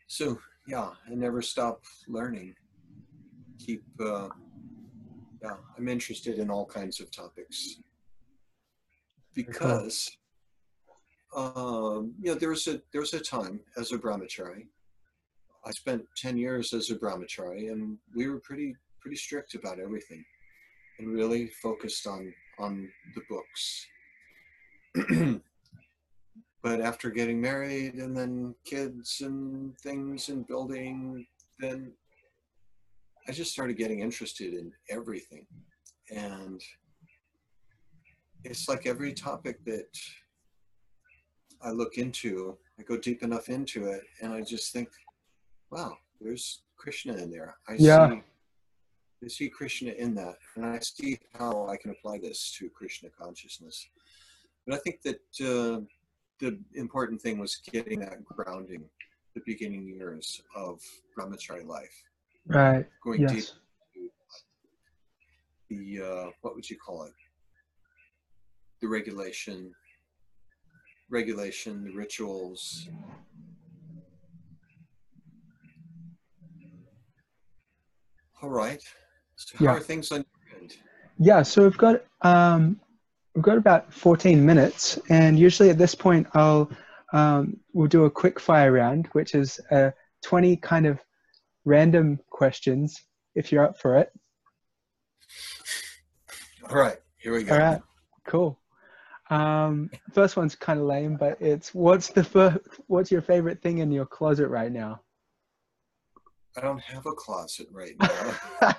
so 0.06 0.38
yeah, 0.66 0.90
I 1.10 1.14
never 1.14 1.42
stop 1.42 1.82
learning. 2.08 2.54
Keep, 3.58 3.84
uh, 4.00 4.28
yeah, 5.44 5.56
I'm 5.76 5.88
interested 5.88 6.38
in 6.38 6.50
all 6.50 6.64
kinds 6.64 7.00
of 7.00 7.10
topics 7.10 7.76
because, 9.34 10.16
um, 11.36 12.14
you 12.18 12.32
know, 12.32 12.34
there 12.34 12.48
was 12.48 12.66
a 12.66 12.80
there 12.92 13.02
was 13.02 13.12
a 13.12 13.20
time 13.20 13.60
as 13.76 13.92
a 13.92 13.98
brahmachari. 13.98 14.66
I 15.66 15.70
spent 15.72 16.02
ten 16.16 16.38
years 16.38 16.72
as 16.72 16.90
a 16.90 16.96
brahmachari, 16.96 17.70
and 17.70 17.98
we 18.14 18.26
were 18.28 18.40
pretty 18.40 18.74
pretty 19.00 19.16
strict 19.16 19.54
about 19.54 19.78
everything, 19.78 20.24
and 20.98 21.12
really 21.12 21.48
focused 21.62 22.06
on 22.06 22.32
on 22.58 22.88
the 23.14 23.22
books. 23.28 23.86
but 26.62 26.80
after 26.80 27.10
getting 27.10 27.38
married 27.38 27.96
and 27.96 28.16
then 28.16 28.54
kids 28.64 29.20
and 29.20 29.76
things 29.80 30.30
and 30.30 30.46
building, 30.46 31.26
then 31.58 31.92
I 33.26 33.32
just 33.32 33.52
started 33.52 33.76
getting 33.76 34.00
interested 34.00 34.52
in 34.54 34.72
everything. 34.90 35.46
And 36.10 36.60
it's 38.44 38.68
like 38.68 38.86
every 38.86 39.14
topic 39.14 39.64
that 39.64 39.88
I 41.62 41.70
look 41.70 41.96
into, 41.96 42.58
I 42.78 42.82
go 42.82 42.98
deep 42.98 43.22
enough 43.22 43.48
into 43.48 43.86
it, 43.86 44.02
and 44.20 44.32
I 44.32 44.42
just 44.42 44.72
think, 44.72 44.88
wow, 45.70 45.96
there's 46.20 46.62
Krishna 46.76 47.14
in 47.16 47.30
there. 47.30 47.56
I 47.68 47.74
Yeah. 47.78 48.10
see 48.10 48.22
I 49.22 49.28
see 49.28 49.48
Krishna 49.48 49.92
in 49.92 50.14
that, 50.16 50.36
and 50.54 50.66
I 50.66 50.78
see 50.80 51.18
how 51.32 51.66
I 51.66 51.78
can 51.78 51.92
apply 51.92 52.18
this 52.18 52.52
to 52.58 52.68
Krishna 52.68 53.08
consciousness. 53.08 53.88
But 54.66 54.74
I 54.74 54.78
think 54.80 55.00
that 55.00 55.22
uh, 55.40 55.80
the 56.40 56.58
important 56.74 57.22
thing 57.22 57.38
was 57.38 57.56
getting 57.56 58.00
that 58.00 58.22
grounding, 58.22 58.84
the 59.34 59.40
beginning 59.46 59.88
years 59.88 60.42
of 60.54 60.82
brahmachari 61.16 61.64
life, 61.66 62.04
Right. 62.46 62.86
going 63.02 63.22
Yes. 63.22 63.32
into 63.32 63.52
the 65.70 66.02
uh, 66.04 66.30
what 66.42 66.54
would 66.54 66.68
you 66.68 66.76
call 66.76 67.04
it? 67.04 67.12
The 68.80 68.88
regulation, 68.88 69.74
regulation, 71.10 71.84
the 71.84 71.92
rituals. 71.92 72.88
All 78.42 78.50
right. 78.50 78.82
So 79.36 79.58
how 79.58 79.64
Yeah. 79.64 79.70
are 79.72 79.80
things 79.80 80.12
on 80.12 80.18
your 80.18 80.60
end? 80.60 80.76
Yeah. 81.18 81.42
So 81.42 81.62
we've 81.62 81.78
got 81.78 82.02
um, 82.20 82.78
we've 83.34 83.44
got 83.44 83.56
about 83.56 83.92
14 83.92 84.44
minutes, 84.44 84.98
and 85.08 85.38
usually 85.38 85.70
at 85.70 85.78
this 85.78 85.94
point, 85.94 86.26
I'll 86.34 86.70
um, 87.14 87.58
we'll 87.72 87.88
do 87.88 88.04
a 88.04 88.10
quick 88.10 88.38
fire 88.38 88.72
round, 88.72 89.06
which 89.12 89.34
is 89.34 89.60
uh, 89.70 89.90
20 90.22 90.56
kind 90.56 90.84
of 90.84 91.00
random 91.64 92.18
questions. 92.34 93.00
If 93.34 93.50
you're 93.50 93.64
up 93.64 93.78
for 93.78 93.96
it. 93.96 94.10
All 96.68 96.76
right, 96.76 96.98
here 97.16 97.32
we 97.32 97.44
go. 97.44 97.54
All 97.54 97.60
right. 97.60 97.80
Cool. 98.26 98.60
Um, 99.30 99.90
first 100.12 100.36
one's 100.36 100.54
kind 100.54 100.78
of 100.78 100.86
lame, 100.86 101.16
but 101.16 101.40
it's 101.40 101.74
what's 101.74 102.08
the 102.08 102.24
fir- 102.24 102.60
what's 102.86 103.10
your 103.10 103.22
favorite 103.22 103.62
thing 103.62 103.78
in 103.78 103.90
your 103.90 104.06
closet 104.06 104.48
right 104.48 104.70
now? 104.70 105.00
I 106.56 106.60
don't 106.60 106.80
have 106.80 107.06
a 107.06 107.12
closet 107.12 107.66
right 107.72 107.96
now. 108.00 108.60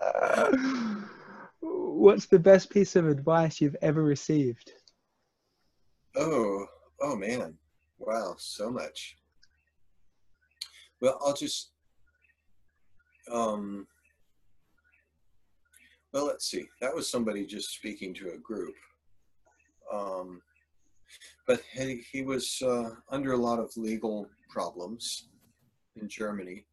What's 1.60 2.26
the 2.26 2.38
best 2.38 2.70
piece 2.70 2.96
of 2.96 3.06
advice 3.06 3.60
you've 3.60 3.76
ever 3.82 4.02
received? 4.02 4.72
oh, 6.16 6.66
oh 7.02 7.16
man. 7.16 7.56
Wow, 7.98 8.34
so 8.38 8.70
much. 8.70 9.16
Well, 11.00 11.18
I'll 11.24 11.34
just 11.34 11.70
um 13.32 13.86
well, 16.12 16.26
let's 16.26 16.50
see. 16.50 16.66
That 16.80 16.92
was 16.92 17.08
somebody 17.08 17.46
just 17.46 17.70
speaking 17.70 18.12
to 18.14 18.32
a 18.32 18.38
group. 18.38 18.74
Um 19.92 20.42
but 21.46 21.60
he, 21.72 22.02
he 22.12 22.22
was 22.22 22.62
uh, 22.64 22.90
under 23.10 23.32
a 23.32 23.36
lot 23.36 23.58
of 23.58 23.76
legal 23.76 24.28
problems 24.48 25.28
in 25.96 26.08
Germany 26.08 26.64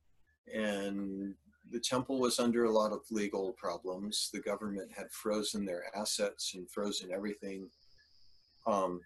and 0.54 1.34
the 1.72 1.80
temple 1.80 2.20
was 2.20 2.39
under 2.39 2.65
a 2.65 2.72
lot 2.72 2.91
of 2.91 3.02
legal 3.12 3.54
problems. 3.54 4.30
The 4.34 4.39
government 4.39 4.91
had 4.96 5.12
frozen 5.12 5.65
their 5.65 5.86
assets 5.96 6.54
and 6.56 6.70
frozen 6.70 7.12
everything. 7.12 7.70
Um, 8.65 9.02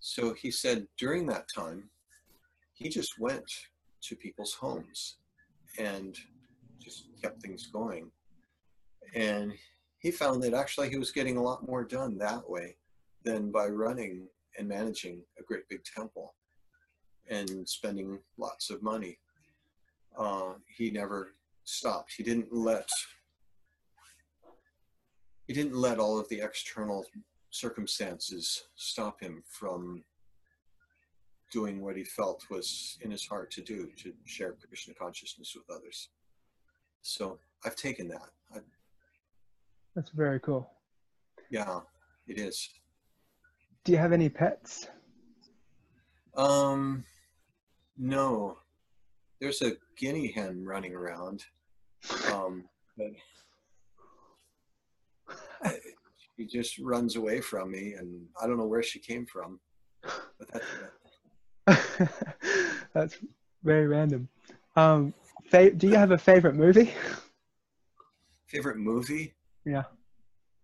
so 0.00 0.34
he 0.34 0.50
said 0.50 0.86
during 0.98 1.26
that 1.26 1.46
time, 1.54 1.90
he 2.74 2.88
just 2.88 3.18
went 3.18 3.50
to 4.02 4.16
people's 4.16 4.54
homes 4.54 5.18
and 5.78 6.16
kept 7.26 7.42
things 7.42 7.66
going. 7.66 8.10
And 9.14 9.52
he 9.98 10.10
found 10.10 10.42
that 10.42 10.54
actually 10.54 10.90
he 10.90 10.98
was 10.98 11.10
getting 11.10 11.36
a 11.36 11.42
lot 11.42 11.66
more 11.66 11.84
done 11.84 12.16
that 12.18 12.48
way 12.48 12.76
than 13.24 13.50
by 13.50 13.66
running 13.66 14.28
and 14.58 14.68
managing 14.68 15.22
a 15.38 15.42
great 15.42 15.68
big 15.68 15.82
temple 15.84 16.34
and 17.28 17.68
spending 17.68 18.20
lots 18.38 18.70
of 18.70 18.82
money. 18.82 19.18
Uh, 20.16 20.52
he 20.68 20.90
never 20.90 21.34
stopped. 21.64 22.12
He 22.16 22.22
didn't 22.22 22.52
let 22.52 22.88
he 25.48 25.52
didn't 25.52 25.76
let 25.76 26.00
all 26.00 26.18
of 26.18 26.28
the 26.28 26.40
external 26.40 27.04
circumstances 27.50 28.64
stop 28.74 29.20
him 29.20 29.44
from 29.48 30.02
doing 31.52 31.80
what 31.80 31.96
he 31.96 32.02
felt 32.02 32.44
was 32.50 32.98
in 33.02 33.12
his 33.12 33.24
heart 33.24 33.52
to 33.52 33.62
do 33.62 33.88
to 33.96 34.12
share 34.24 34.56
Krishna 34.68 34.94
consciousness 34.94 35.54
with 35.54 35.76
others. 35.76 36.08
So 37.06 37.38
I've 37.64 37.76
taken 37.76 38.08
that. 38.08 38.30
I, 38.52 38.58
That's 39.94 40.10
very 40.10 40.40
cool. 40.40 40.68
yeah, 41.50 41.78
it 42.26 42.36
is. 42.36 42.68
Do 43.84 43.92
you 43.92 43.98
have 43.98 44.12
any 44.12 44.28
pets? 44.28 44.88
Um, 46.36 47.04
no, 47.96 48.58
there's 49.40 49.62
a 49.62 49.76
guinea 49.96 50.32
hen 50.32 50.64
running 50.64 50.94
around. 50.94 51.44
Um, 52.32 52.64
but 52.98 53.12
she 56.36 56.44
just 56.44 56.80
runs 56.80 57.14
away 57.14 57.40
from 57.40 57.70
me, 57.70 57.92
and 57.92 58.26
I 58.42 58.48
don't 58.48 58.58
know 58.58 58.66
where 58.66 58.82
she 58.82 58.98
came 58.98 59.26
from. 59.26 59.60
But 60.02 60.48
that's. 60.52 60.66
That's 62.94 63.18
very 63.62 63.86
random. 63.86 64.28
Um, 64.76 65.12
fa- 65.48 65.70
do 65.70 65.88
you 65.88 65.96
have 65.96 66.10
a 66.10 66.18
favorite 66.18 66.54
movie? 66.54 66.92
Favorite 68.48 68.76
movie? 68.78 69.34
Yeah. 69.64 69.82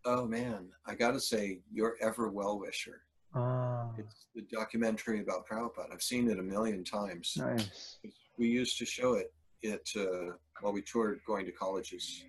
Oh 0.04 0.24
man, 0.26 0.68
I 0.86 0.94
gotta 0.94 1.20
say, 1.20 1.60
Your 1.72 1.96
Ever 2.00 2.28
Well 2.28 2.58
Wisher. 2.60 3.02
Ah, 3.34 3.90
It's 3.98 4.26
the 4.34 4.42
documentary 4.52 5.20
about 5.20 5.46
Prabhupada. 5.48 5.92
I've 5.92 6.02
seen 6.02 6.30
it 6.30 6.38
a 6.38 6.42
million 6.42 6.84
times. 6.84 7.32
nice. 7.36 7.98
We 8.38 8.46
used 8.48 8.78
to 8.78 8.84
show 8.86 9.14
it 9.14 9.32
it 9.62 9.88
uh, 9.96 10.32
while 10.60 10.72
we 10.72 10.82
toured 10.82 11.20
going 11.26 11.44
to 11.46 11.52
colleges. 11.52 12.24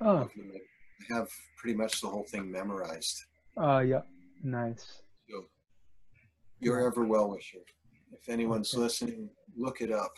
Oh, 0.00 0.28
I 1.10 1.14
have 1.14 1.28
pretty 1.56 1.76
much 1.76 2.00
the 2.00 2.08
whole 2.08 2.24
thing 2.24 2.50
memorized. 2.50 3.24
uh, 3.58 3.80
yeah, 3.80 4.02
nice. 4.42 5.02
So, 5.30 5.44
Your 6.60 6.86
Ever 6.86 7.04
Well 7.04 7.30
Wisher. 7.30 7.58
If 8.12 8.28
anyone's 8.28 8.72
Okay. 8.72 8.82
listening, 8.82 9.30
look 9.56 9.80
it 9.80 9.90
up. 9.92 10.12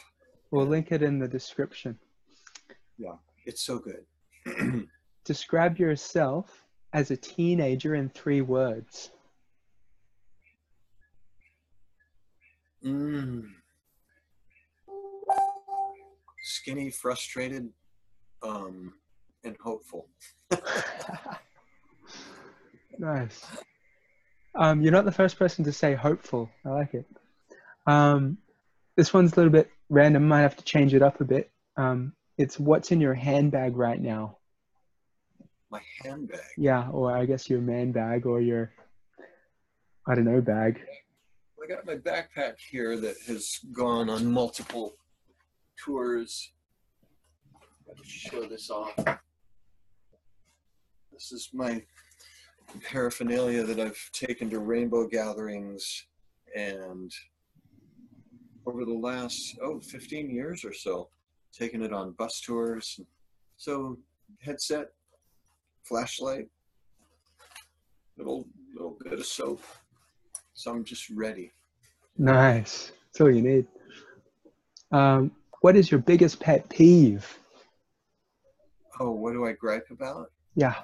We'll 0.55 0.67
link 0.67 0.93
it 0.93 1.03
in 1.03 1.19
the 1.19 1.27
description. 1.27 1.99
Yeah, 2.97 3.17
it's 3.45 3.63
so 3.63 3.81
good. 3.81 4.87
Describe 5.25 5.79
yourself 5.79 6.63
as 6.93 7.11
a 7.11 7.17
teenager 7.17 7.97
in 7.97 8.09
three 8.09 8.41
words. 8.41 9.11
Mm. 12.87 13.49
Skinny, 16.45 16.89
frustrated, 16.89 17.71
um, 18.45 18.93
and 19.43 19.57
hopeful. 19.61 20.07
nice. 22.97 23.45
Um, 24.55 24.83
you're 24.83 24.93
not 24.93 25.05
the 25.05 25.11
first 25.11 25.37
person 25.37 25.65
to 25.65 25.73
say 25.73 25.95
hopeful. 25.95 26.49
I 26.65 26.69
like 26.69 26.95
it. 26.95 27.07
Um, 27.89 28.39
this 28.97 29.13
one's 29.13 29.33
a 29.33 29.37
little 29.37 29.51
bit 29.51 29.69
random. 29.89 30.27
Might 30.29 30.43
have 30.43 30.57
to 30.57 30.65
change 30.65 30.95
it 30.95 31.03
up 31.03 31.21
a 31.21 31.25
bit. 31.25 31.51
Um, 31.77 32.13
it's 32.39 32.59
what's 32.59 32.91
in 32.91 33.01
your 33.01 33.15
handbag 33.15 33.77
right 33.77 34.01
now. 34.01 34.39
My 35.71 35.81
handbag. 36.03 36.41
Yeah, 36.57 36.89
or 36.91 37.17
I 37.17 37.27
guess 37.27 37.49
your 37.49 37.61
man 37.61 37.93
bag 37.93 38.27
or 38.27 38.41
your, 38.41 38.73
I 40.07 40.15
don't 40.15 40.25
know, 40.25 40.41
bag. 40.41 40.81
I 41.63 41.67
got 41.67 41.87
my 41.87 41.95
backpack 41.95 42.59
here 42.59 42.99
that 43.01 43.17
has 43.27 43.61
gone 43.73 44.11
on 44.11 44.31
multiple 44.31 44.97
tours. 45.83 46.53
Show 48.03 48.47
this 48.47 48.71
off. 48.71 48.95
This 51.13 51.33
is 51.33 51.51
my 51.55 51.83
paraphernalia 52.83 53.65
that 53.65 53.81
I've 53.81 54.11
taken 54.13 54.51
to 54.51 54.59
rainbow 54.59 55.07
gatherings 55.07 56.07
and 56.55 57.11
over 58.67 58.85
the 58.85 58.93
last, 58.93 59.59
oh, 59.63 59.81
15 59.81 60.31
years 60.31 60.65
or 60.65 60.73
so, 60.73 61.09
taking 61.53 61.83
it 61.83 61.93
on 61.93 62.13
bus 62.13 62.41
tours. 62.41 63.01
So, 63.57 63.99
headset, 64.41 64.89
flashlight, 65.85 66.49
little 68.17 68.47
little 68.75 68.97
bit 69.03 69.13
of 69.19 69.27
soap. 69.27 69.63
So 70.55 70.71
I'm 70.71 70.85
just 70.85 71.11
ready. 71.11 71.53
Nice. 72.19 72.93
That's 73.07 73.21
all 73.21 73.31
you 73.31 73.43
need. 73.43 73.67
Um, 74.93 75.33
what 75.61 75.77
is 75.77 75.91
your 75.91 76.01
biggest 76.01 76.41
pet 76.41 76.69
peeve? 76.69 77.39
Oh, 79.01 79.11
what 79.11 79.33
do 79.33 79.47
I 79.47 79.53
gripe 79.53 79.87
about? 79.91 80.31
Yeah. 80.55 80.75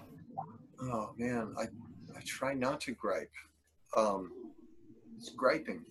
Oh 0.82 1.10
man, 1.16 1.54
I 1.58 1.64
I 2.16 2.20
try 2.26 2.54
not 2.54 2.80
to 2.82 2.92
gripe. 2.92 3.32
Um, 3.96 4.32
it's 5.18 5.30
griping. 5.30 5.82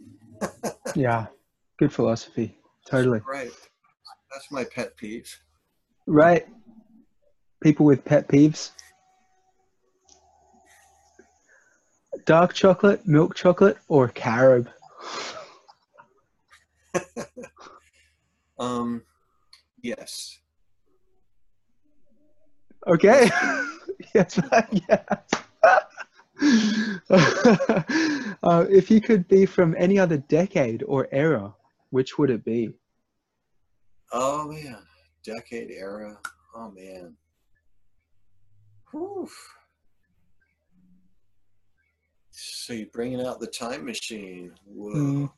Yeah. 0.95 1.27
Good 1.80 1.93
philosophy. 1.93 2.57
Totally. 2.86 3.21
Right. 3.25 3.51
That's 4.32 4.51
my 4.51 4.65
pet 4.65 4.97
peeve. 4.97 5.34
Right. 6.05 6.45
People 7.63 7.86
with 7.86 8.03
pet 8.03 8.27
peeves. 8.27 8.71
Dark 12.25 12.53
chocolate, 12.53 13.07
milk 13.07 13.34
chocolate, 13.34 13.77
or 13.88 14.09
carob? 14.09 14.67
Um, 18.59 19.03
yes. 19.82 20.38
Okay. 22.86 23.30
yes. 24.13 24.38
yes. 24.89 25.05
uh, 28.43 28.65
if 28.69 28.91
you 28.91 28.99
could 28.99 29.25
be 29.30 29.45
from 29.45 29.75
any 29.77 29.97
other 29.97 30.17
decade 30.17 30.84
or 30.84 31.07
era, 31.13 31.53
which 31.89 32.17
would 32.17 32.29
it 32.29 32.43
be? 32.43 32.73
Oh 34.11 34.47
man, 34.51 34.79
decade 35.23 35.71
era. 35.71 36.17
Oh 36.55 36.71
man. 36.71 37.15
Whew. 38.91 39.29
So 42.31 42.73
you're 42.73 42.87
bringing 42.87 43.25
out 43.25 43.39
the 43.39 43.47
time 43.47 43.85
machine. 43.85 44.53
Whoa. 44.65 44.93
Mm. 44.93 45.31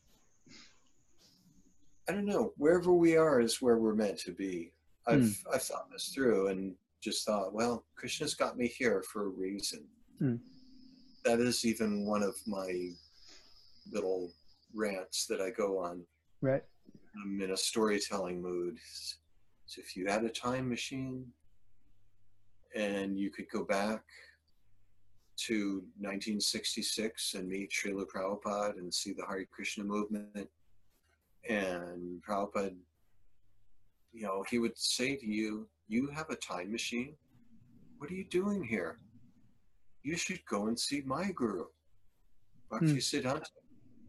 I 2.09 2.13
don't 2.13 2.25
know. 2.25 2.53
Wherever 2.57 2.93
we 2.93 3.15
are 3.15 3.41
is 3.41 3.61
where 3.61 3.77
we're 3.77 3.95
meant 3.95 4.19
to 4.19 4.31
be. 4.31 4.73
I've 5.07 5.21
Hmm. 5.21 5.53
I've 5.53 5.63
thought 5.63 5.89
this 5.91 6.09
through 6.09 6.47
and 6.47 6.75
just 7.01 7.25
thought, 7.25 7.53
well, 7.53 7.85
Krishna's 7.95 8.35
got 8.35 8.57
me 8.57 8.67
here 8.67 9.01
for 9.01 9.25
a 9.25 9.29
reason. 9.29 9.87
Hmm. 10.19 10.35
That 11.25 11.39
is 11.39 11.65
even 11.65 12.05
one 12.05 12.23
of 12.23 12.35
my 12.45 12.91
little 13.91 14.31
rants 14.73 15.25
that 15.27 15.41
I 15.41 15.49
go 15.49 15.79
on. 15.79 16.05
Right. 16.41 16.63
I'm 17.23 17.39
in 17.41 17.51
a 17.51 17.57
storytelling 17.57 18.41
mood. 18.41 18.77
So 19.65 19.79
if 19.79 19.95
you 19.95 20.07
had 20.07 20.23
a 20.23 20.29
time 20.29 20.67
machine 20.67 21.25
and 22.75 23.17
you 23.17 23.29
could 23.29 23.49
go 23.49 23.63
back 23.63 24.01
to 25.37 25.83
1966 25.97 27.35
and 27.35 27.47
meet 27.47 27.71
Srila 27.71 28.05
Prabhupada 28.05 28.77
and 28.77 28.93
see 28.93 29.13
the 29.13 29.25
Hare 29.25 29.45
Krishna 29.45 29.83
movement, 29.83 30.49
and 31.49 32.21
Prabhupada, 32.27 32.75
you 34.13 34.23
know, 34.23 34.43
he 34.49 34.59
would 34.59 34.77
say 34.77 35.15
to 35.15 35.25
you, 35.25 35.67
You 35.87 36.09
have 36.09 36.29
a 36.29 36.35
time 36.35 36.71
machine? 36.71 37.15
What 37.97 38.11
are 38.11 38.15
you 38.15 38.25
doing 38.25 38.63
here? 38.63 38.99
You 40.03 40.17
should 40.17 40.43
go 40.45 40.67
and 40.67 40.79
see 40.79 41.01
my 41.05 41.31
guru, 41.31 41.65
Bhakti 42.69 42.87
hmm. 42.87 42.97
Siddhanta. 42.97 43.45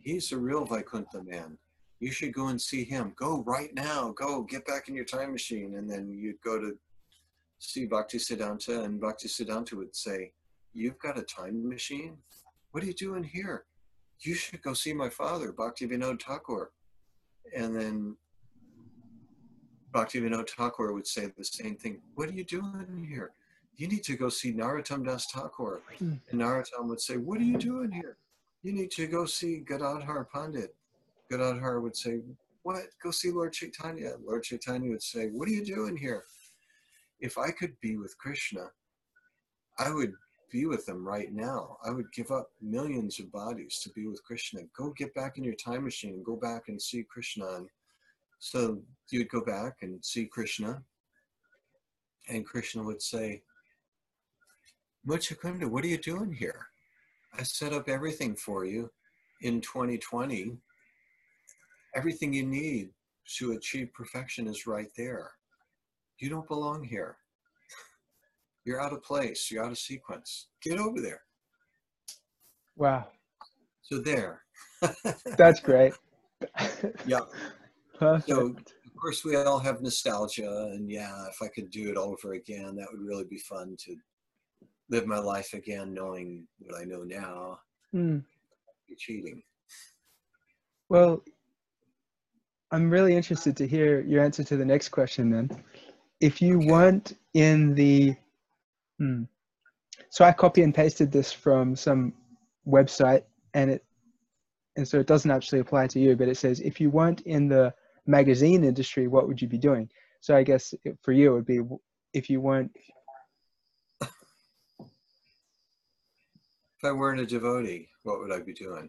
He's 0.01 0.33
a 0.33 0.39
real 0.39 0.65
Vaikuntha 0.65 1.23
man 1.23 1.59
you 2.03 2.11
should 2.11 2.35
go 2.35 2.49
and 2.49 2.61
see 2.61 2.83
him. 2.83 3.13
Go 3.15 3.45
right 3.47 3.73
now. 3.75 4.13
Go 4.17 4.43
get 4.43 4.67
back 4.67 4.89
in 4.89 4.95
your 4.95 5.05
time 5.05 5.31
machine. 5.31 5.77
And 5.77 5.89
then 5.89 6.13
you'd 6.13 6.41
go 6.41 6.59
to 6.59 6.77
see 7.61 7.87
Bhakti 7.87 8.19
Siddhanta, 8.19 8.85
and 8.85 9.01
Bhakti 9.01 9.29
Siddhanta 9.29 9.75
would 9.75 9.95
say, 9.95 10.33
You've 10.75 10.99
got 10.99 11.17
a 11.17 11.23
time 11.23 11.69
machine? 11.69 12.17
What 12.73 12.83
are 12.83 12.87
you 12.87 12.93
doing 12.93 13.23
here? 13.23 13.67
You 14.19 14.35
should 14.35 14.63
go 14.63 14.75
see 14.75 14.93
my 14.93 15.11
father, 15.11 15.53
Bhakti 15.53 15.87
Vinod 15.87 16.21
Thakur. 16.21 16.73
And 17.57 17.77
then 17.77 18.17
Bhakti 19.93 20.21
Vinod 20.21 20.51
Thakur 20.51 20.93
would 20.93 21.07
say 21.07 21.31
the 21.39 21.45
same 21.45 21.77
thing. 21.77 22.01
What 22.17 22.29
are 22.31 22.33
you 22.33 22.45
doing 22.45 23.07
here? 23.09 23.31
You 23.77 23.87
need 23.87 24.03
to 24.05 24.17
go 24.17 24.29
see 24.29 24.53
Narottam 24.53 25.05
Das 25.05 25.27
Thakur. 25.27 25.83
Hmm. 26.01 26.15
And 26.31 26.41
Narottam 26.41 26.89
would 26.89 27.01
say, 27.01 27.17
What 27.17 27.39
are 27.39 27.45
you 27.45 27.59
doing 27.59 27.93
here? 27.93 28.17
You 28.65 28.73
need 28.73 28.91
to 28.93 29.07
go 29.07 29.25
see 29.25 29.59
Gadadhar 29.59 30.25
Pandit. 30.25 30.75
Gadadhar 31.33 31.81
would 31.81 31.97
say, 31.97 32.21
What? 32.63 32.83
Go 33.03 33.11
see 33.11 33.31
Lord 33.31 33.53
Chaitanya. 33.55 34.13
Lord 34.23 34.43
Chaitanya 34.43 34.91
would 34.91 35.03
say, 35.03 35.29
What 35.29 35.49
are 35.49 35.53
you 35.53 35.65
doing 35.65 35.97
here? 35.97 36.25
If 37.21 37.39
I 37.39 37.51
could 37.51 37.75
be 37.81 37.97
with 37.97 38.17
Krishna, 38.19 38.67
I 39.79 39.91
would 39.91 40.13
be 40.51 40.67
with 40.67 40.87
him 40.87 41.07
right 41.07 41.33
now. 41.33 41.79
I 41.85 41.91
would 41.91 42.13
give 42.13 42.31
up 42.31 42.51
millions 42.61 43.19
of 43.19 43.33
bodies 43.33 43.81
to 43.83 43.91
be 43.91 44.07
with 44.07 44.23
Krishna. 44.23 44.61
Go 44.77 44.91
get 44.91 45.15
back 45.15 45.39
in 45.39 45.45
your 45.45 45.55
time 45.55 45.85
machine 45.85 46.15
and 46.15 46.25
go 46.25 46.37
back 46.37 46.65
and 46.69 46.81
see 46.81 47.05
Krishna. 47.09 47.47
And 47.47 47.69
so 48.39 48.83
you'd 49.11 49.31
go 49.31 49.43
back 49.43 49.77
and 49.81 50.05
see 50.05 50.27
Krishna, 50.27 50.83
and 52.29 52.45
Krishna 52.45 52.83
would 52.83 53.01
say, 53.01 53.43
Muchakunda, 55.09 55.69
what 55.69 55.85
are 55.85 55.89
you 55.89 55.99
doing 55.99 56.33
here? 56.33 56.67
I 57.39 57.43
set 57.45 57.73
up 57.73 57.89
everything 57.89 58.37
for 58.37 58.67
you 58.67 58.91
in 59.41 59.63
2020 59.63 60.59
everything 61.95 62.33
you 62.33 62.45
need 62.47 62.91
to 63.39 63.53
achieve 63.53 63.93
perfection 63.93 64.47
is 64.47 64.67
right 64.67 64.89
there. 64.97 65.31
You 66.19 66.29
don't 66.29 66.47
belong 66.49 66.85
here. 66.85 67.17
You're 68.65 68.81
out 68.81 68.93
of 68.93 69.03
place. 69.03 69.51
You're 69.51 69.65
out 69.65 69.73
of 69.73 69.79
sequence. 69.79 70.49
Get 70.63 70.79
over 70.79 71.01
there. 71.01 71.23
Wow. 72.77 73.09
So 73.83 73.99
there. 73.99 74.43
That's 75.37 75.61
great. 75.61 75.93
yeah. 77.07 77.21
Perfect. 77.99 78.29
So 78.29 78.47
of 78.47 79.01
course 79.01 79.25
we 79.25 79.37
all 79.37 79.59
have 79.59 79.81
nostalgia, 79.83 80.71
and 80.73 80.91
yeah, 80.91 81.27
if 81.29 81.37
I 81.43 81.49
could 81.49 81.71
do 81.71 81.91
it 81.91 81.97
all 81.97 82.13
over 82.13 82.35
again, 82.35 82.77
that 82.77 82.89
would 82.91 83.01
really 83.01 83.25
be 83.25 83.39
fun 83.39 83.77
to 83.81 83.97
live 84.91 85.07
my 85.07 85.19
life 85.19 85.55
again 85.55 85.95
knowing 85.95 86.47
what 86.61 86.81
I 86.81 86.85
know 86.85 87.03
now, 87.03 87.59
Hmm. 87.93 88.19
be 88.89 88.95
cheating. 88.97 89.43
Well, 90.89 91.25
I'm 92.73 92.89
really 92.89 93.15
interested 93.15 93.55
to 93.59 93.69
hear 93.69 94.01
your 94.01 94.25
answer 94.25 94.43
to 94.45 94.57
the 94.57 94.65
next 94.65 94.89
question 94.89 95.31
then. 95.31 95.51
If 96.21 96.41
you 96.41 96.59
weren't 96.59 97.19
in 97.35 97.75
the. 97.75 98.17
Hmm. 98.99 99.25
So 100.09 100.25
I 100.25 100.33
copy 100.33 100.63
and 100.63 100.75
pasted 100.75 101.13
this 101.13 101.33
from 101.33 101.77
some 101.77 102.15
website 102.67 103.25
and 103.53 103.71
it. 103.71 103.85
And 104.77 104.89
so 104.89 104.99
it 104.99 105.07
doesn't 105.07 105.31
actually 105.31 105.59
apply 105.59 105.87
to 105.89 106.01
you, 106.01 106.17
but 106.17 106.29
it 106.29 106.39
says 106.39 106.61
if 106.61 106.81
you 106.81 106.89
weren't 106.89 107.21
in 107.23 107.47
the 107.47 107.75
magazine 108.07 108.65
industry, 108.65 109.07
what 109.07 109.29
would 109.29 109.43
you 109.43 109.49
be 109.49 109.59
doing? 109.59 109.91
So 110.21 110.35
I 110.35 110.43
guess 110.43 110.73
it- 110.85 110.99
for 111.03 111.13
you, 111.13 111.33
it 111.33 111.35
would 111.35 111.45
be 111.45 111.61
if 112.15 112.31
you 112.31 112.41
weren't. 112.41 112.75
If 114.01 114.11
I 116.85 116.93
weren't 116.93 117.21
a 117.21 117.27
devotee, 117.27 117.91
what 118.03 118.19
would 118.21 118.33
I 118.33 118.41
be 118.41 118.55
doing? 118.55 118.89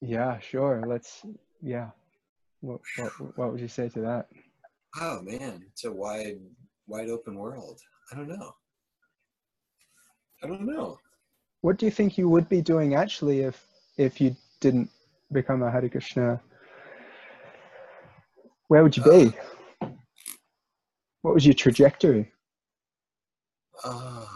Yeah, 0.00 0.40
sure. 0.40 0.84
Let's. 0.86 1.24
Yeah. 1.62 1.90
What, 2.60 2.80
what, 2.96 3.38
what 3.38 3.52
would 3.52 3.60
you 3.60 3.68
say 3.68 3.88
to 3.90 4.00
that? 4.00 4.26
Oh 5.00 5.20
man, 5.22 5.64
it's 5.70 5.84
a 5.84 5.92
wide, 5.92 6.38
wide 6.86 7.08
open 7.08 7.36
world. 7.36 7.78
I 8.12 8.16
don't 8.16 8.28
know. 8.28 8.52
I 10.42 10.46
don't 10.46 10.66
know. 10.66 10.98
What 11.60 11.78
do 11.78 11.86
you 11.86 11.92
think 11.92 12.16
you 12.16 12.28
would 12.28 12.48
be 12.48 12.62
doing 12.62 12.94
actually 12.94 13.40
if 13.40 13.66
if 13.96 14.20
you 14.20 14.36
didn't 14.60 14.90
become 15.32 15.62
a 15.62 15.70
Hare 15.70 15.88
Krishna? 15.88 16.40
Where 18.68 18.82
would 18.82 18.96
you 18.96 19.02
be? 19.02 19.32
What 21.22 21.34
was 21.34 21.44
your 21.44 21.54
trajectory? 21.54 22.32
Uh, 23.84 24.26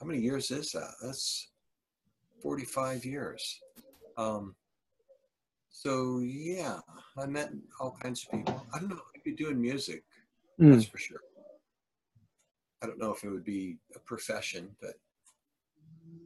how 0.00 0.06
many 0.06 0.20
years 0.20 0.50
is 0.50 0.72
that? 0.72 0.94
That's 1.02 1.48
45 2.42 3.04
years. 3.04 3.60
Um, 4.16 4.54
so 5.70 6.20
yeah, 6.20 6.80
I 7.16 7.26
met 7.26 7.50
all 7.80 7.96
kinds 8.02 8.24
of 8.24 8.30
people. 8.30 8.66
I 8.74 8.78
don't 8.78 8.90
know. 8.90 9.00
I'd 9.14 9.22
be 9.22 9.32
doing 9.32 9.60
music, 9.60 10.04
that's 10.58 10.84
mm, 10.84 10.90
for 10.90 10.98
sure. 10.98 11.20
I 12.82 12.86
don't 12.86 12.98
know 12.98 13.12
if 13.12 13.24
it 13.24 13.30
would 13.30 13.44
be 13.44 13.78
a 13.94 13.98
profession, 14.00 14.74
but 14.80 14.94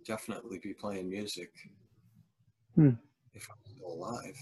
definitely 0.06 0.58
be 0.58 0.72
playing 0.74 1.08
music 1.08 1.50
Hmm. 2.74 2.90
if 3.34 3.48
I'm 3.50 3.56
still 3.70 3.92
alive. 3.92 4.36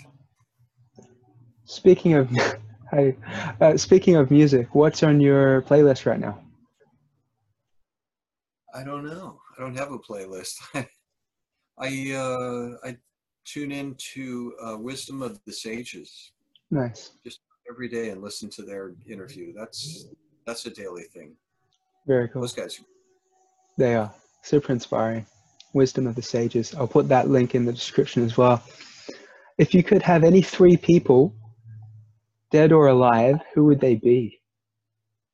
Speaking 1.65 2.15
of, 2.15 2.31
hi, 2.91 3.17
uh, 3.61 3.77
speaking 3.77 4.17
of 4.17 4.31
music, 4.31 4.75
what's 4.75 5.03
on 5.03 5.21
your 5.21 5.63
playlist 5.63 6.07
right 6.07 6.21
now? 6.21 6.39
I 8.75 8.85
don't 8.85 9.05
know. 9.05 9.41
I 9.57 9.61
don't 9.61 9.77
have 9.77 9.91
a 9.93 9.99
playlist. 9.99 10.55
I 11.79 12.13
uh, 12.13 12.87
I 12.87 12.97
tune 13.45 13.73
into 13.73 14.53
uh, 14.63 14.77
Wisdom 14.79 15.23
of 15.23 15.41
the 15.45 15.53
Sages 15.53 16.33
Nice, 16.71 17.13
Just 17.25 17.41
every 17.69 17.89
day 17.89 18.11
and 18.11 18.23
listen 18.23 18.49
to 18.51 18.63
their 18.63 18.93
interview. 19.09 19.53
That's 19.57 20.07
that's 20.47 20.67
a 20.67 20.71
daily 20.71 21.05
thing. 21.05 21.35
very 22.07 22.29
cool. 22.29 22.43
Those 22.43 22.53
guys. 22.53 22.81
They 23.77 23.95
are 23.97 24.13
super 24.43 24.73
inspiring. 24.73 25.27
Wisdom 25.73 26.07
of 26.07 26.14
the 26.14 26.23
Sages. 26.23 26.75
I'll 26.75 26.89
put 26.89 27.09
that 27.09 27.29
link 27.29 27.55
in 27.55 27.64
the 27.64 27.73
description 27.73 28.25
as 28.25 28.37
well. 28.37 28.62
If 29.59 29.75
you 29.75 29.83
could 29.83 30.03
have 30.03 30.25
any 30.25 30.43
three 30.43 30.77
people, 30.77 31.35
dead 32.51 32.73
or 32.73 32.89
alive, 32.89 33.37
who 33.55 33.64
would 33.66 33.81
they 33.81 33.95
be? 33.95 34.41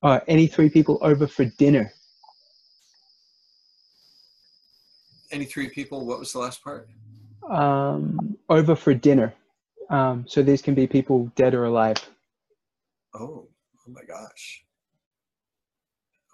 Uh, 0.02 0.20
any 0.28 0.46
three 0.46 0.68
people 0.68 0.98
over 1.02 1.26
for 1.26 1.44
dinner. 1.58 1.92
Any 5.30 5.44
three 5.44 5.68
people? 5.68 6.06
What 6.06 6.18
was 6.18 6.32
the 6.32 6.38
last 6.38 6.62
part? 6.62 6.88
Um, 7.48 8.36
over 8.48 8.76
for 8.76 8.94
dinner. 8.94 9.34
Um, 9.90 10.24
so 10.28 10.42
these 10.42 10.62
can 10.62 10.74
be 10.74 10.86
people 10.86 11.30
dead 11.36 11.54
or 11.54 11.64
alive. 11.64 11.96
Oh, 13.14 13.48
oh 13.50 13.90
my 13.90 14.02
gosh. 14.06 14.64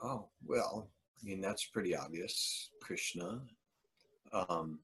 Oh 0.02 0.28
well, 0.44 0.90
I 1.20 1.24
mean 1.24 1.40
that's 1.40 1.66
pretty 1.66 1.94
obvious. 1.94 2.70
Krishna, 2.82 3.40
um, 4.32 4.78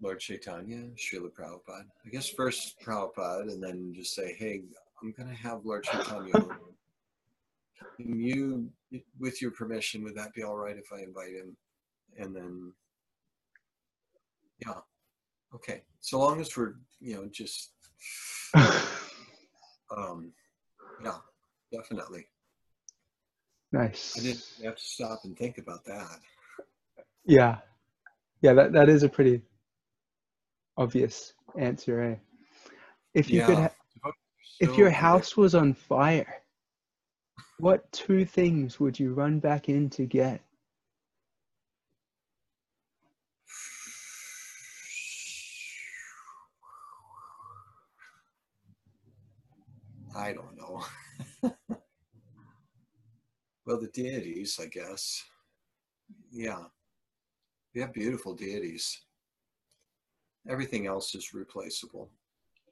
Lord 0.00 0.20
Chaitanya, 0.20 0.88
Srila 0.96 1.30
Prabhupada. 1.30 1.86
I 2.04 2.08
guess 2.10 2.28
first 2.28 2.80
Prabhupada, 2.80 3.52
and 3.52 3.62
then 3.62 3.92
just 3.94 4.14
say, 4.14 4.34
hey, 4.38 4.62
I'm 5.02 5.12
gonna 5.12 5.34
have 5.34 5.64
Lord 5.64 5.84
Chaitanya. 5.84 6.32
Can 7.96 8.18
you, 8.18 8.70
with 9.18 9.40
your 9.40 9.50
permission, 9.52 10.02
would 10.04 10.16
that 10.16 10.34
be 10.34 10.42
all 10.42 10.56
right 10.56 10.76
if 10.76 10.92
I 10.92 11.02
invite 11.02 11.32
him? 11.32 11.56
And 12.18 12.34
then, 12.34 12.72
yeah, 14.64 14.80
okay. 15.54 15.82
So 16.00 16.18
long 16.18 16.40
as 16.40 16.56
we're, 16.56 16.74
you 17.00 17.14
know, 17.14 17.28
just, 17.30 17.70
um, 19.96 20.32
yeah, 21.02 21.18
definitely. 21.72 22.26
nice. 23.72 24.16
I 24.18 24.22
didn't 24.22 24.44
have 24.64 24.76
to 24.76 24.82
stop 24.82 25.20
and 25.24 25.36
think 25.36 25.58
about 25.58 25.84
that. 25.84 26.18
Yeah. 27.26 27.58
Yeah, 28.42 28.52
that, 28.54 28.72
that 28.72 28.88
is 28.88 29.02
a 29.02 29.08
pretty 29.08 29.42
obvious 30.76 31.34
answer, 31.58 32.00
eh? 32.02 32.16
If 33.14 33.32
you 33.32 33.40
could 33.40 33.58
Yeah. 33.58 33.68
ha- 33.68 34.10
if 34.60 34.70
So 34.70 34.76
your 34.76 34.88
good. 34.88 34.94
house 34.96 35.36
was 35.36 35.54
on 35.54 35.74
fire, 35.74 36.42
what 37.58 37.90
two 37.92 38.24
things 38.24 38.80
would 38.80 38.98
you 38.98 39.14
run 39.14 39.38
back 39.40 39.68
in 39.68 39.88
to 39.90 40.04
get? 40.06 40.40
I 50.16 50.32
don't 50.32 50.56
know. 50.56 50.84
well, 53.66 53.80
the 53.80 53.88
deities, 53.88 54.58
I 54.62 54.66
guess. 54.66 55.24
Yeah. 56.30 56.64
We 57.74 57.80
have 57.80 57.92
beautiful 57.92 58.34
deities. 58.34 59.02
Everything 60.48 60.86
else 60.86 61.14
is 61.14 61.34
replaceable. 61.34 62.10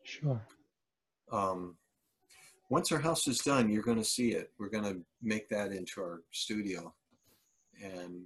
Sure. 0.05 0.41
Um, 1.33 1.77
once 2.71 2.93
our 2.93 2.99
house 2.99 3.27
is 3.27 3.39
done, 3.39 3.69
you're 3.69 3.83
going 3.83 3.99
to 3.99 4.05
see 4.05 4.33
it. 4.33 4.51
We're 4.59 4.69
going 4.69 4.85
to 4.85 5.01
make 5.23 5.49
that 5.49 5.73
into 5.73 6.01
our 6.01 6.23
studio, 6.31 6.95
and 7.83 8.23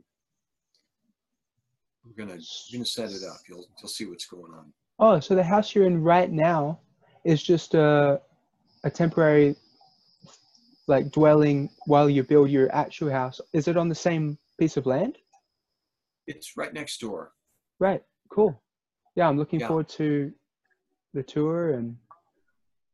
we're 2.05 2.25
going 2.25 2.39
to 2.39 2.45
we're 2.45 2.79
going 2.79 2.85
to 2.85 2.91
set 2.91 3.11
it 3.11 3.23
up. 3.25 3.39
You'll 3.49 3.67
you'll 3.81 3.89
see 3.89 4.07
what's 4.07 4.27
going 4.27 4.53
on. 4.53 4.73
Oh, 4.99 5.21
so 5.21 5.35
the 5.35 5.43
house 5.43 5.75
you're 5.75 5.87
in 5.87 6.03
right 6.03 6.31
now 6.31 6.81
is 7.25 7.43
just 7.43 7.75
a 7.75 8.21
a 8.85 8.91
temporary 8.91 9.57
like 10.87 11.11
dwelling 11.11 11.69
while 11.87 12.09
you 12.09 12.23
build 12.23 12.51
your 12.51 12.73
actual 12.75 13.11
house. 13.11 13.41
Is 13.53 13.67
it 13.69 13.77
on 13.77 13.89
the 13.89 13.95
same 13.95 14.39
piece 14.59 14.77
of 14.77 14.87
land? 14.87 15.19
It's 16.27 16.57
right 16.57 16.73
next 16.73 17.01
door. 17.01 17.33
Right. 17.79 18.03
Cool. 18.31 18.61
Yeah, 19.15 19.29
I'm 19.29 19.39
looking 19.39 19.61
Yeah. 19.61 19.69
forward 19.69 19.89
to 19.91 20.33
the 21.15 21.23
tour 21.23 21.71
and 21.73 21.97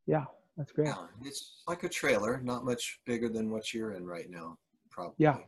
yeah, 0.06 0.24
that's 0.56 0.72
great. 0.72 0.88
Yeah, 0.88 1.06
it's 1.24 1.62
like 1.66 1.82
a 1.84 1.88
trailer, 1.88 2.40
not 2.42 2.64
much 2.64 3.00
bigger 3.06 3.28
than 3.28 3.50
what 3.50 3.72
you're 3.72 3.92
in 3.92 4.06
right 4.06 4.28
now, 4.30 4.58
probably. 4.90 5.14
Yeah. 5.18 5.38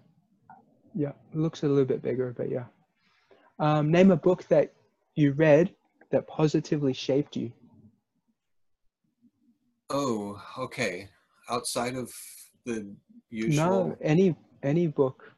Yeah, 0.95 1.11
it 1.33 1.37
looks 1.37 1.63
a 1.65 1.69
little 1.69 1.85
bit 1.85 2.03
bigger, 2.03 2.33
but 2.37 2.49
yeah. 2.51 2.67
Um, 3.59 3.91
name 3.91 4.11
a 4.11 4.17
book 4.17 4.45
that 4.49 4.73
you 5.15 5.33
read 5.33 5.75
that 6.11 6.27
positively 6.27 6.93
shaped 6.93 7.37
you. 7.37 7.53
Oh, 9.91 10.41
okay. 10.59 11.09
Outside 11.51 11.95
of 11.97 12.11
the 12.65 12.95
usual. 13.31 13.89
No, 13.89 13.97
any 14.01 14.35
any 14.63 14.87
book. 14.87 15.34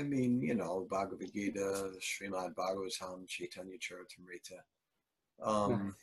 I 0.00 0.02
mean, 0.02 0.40
you 0.40 0.54
know, 0.54 0.86
Bhagavad 0.90 1.30
Gita, 1.34 1.90
Srimad 2.00 2.54
Bhagavatam, 2.54 3.28
Chaitanya 3.28 3.76
Charitamrita. 3.76 4.62
Um, 5.46 5.94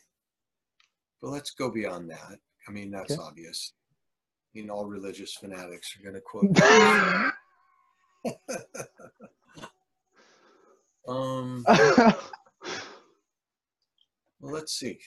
but 1.20 1.30
let's 1.30 1.50
go 1.50 1.68
beyond 1.68 2.08
that. 2.10 2.38
I 2.68 2.70
mean, 2.70 2.92
that's 2.92 3.14
Okay. 3.14 3.20
obvious. 3.20 3.72
I 4.54 4.58
mean, 4.58 4.70
all 4.70 4.86
religious 4.86 5.34
fanatics 5.34 5.96
are 5.96 6.02
going 6.02 6.14
to 6.14 6.20
quote. 6.20 6.44
um, 11.08 11.64
well, 14.40 14.52
let's 14.52 14.78
see. 14.78 15.00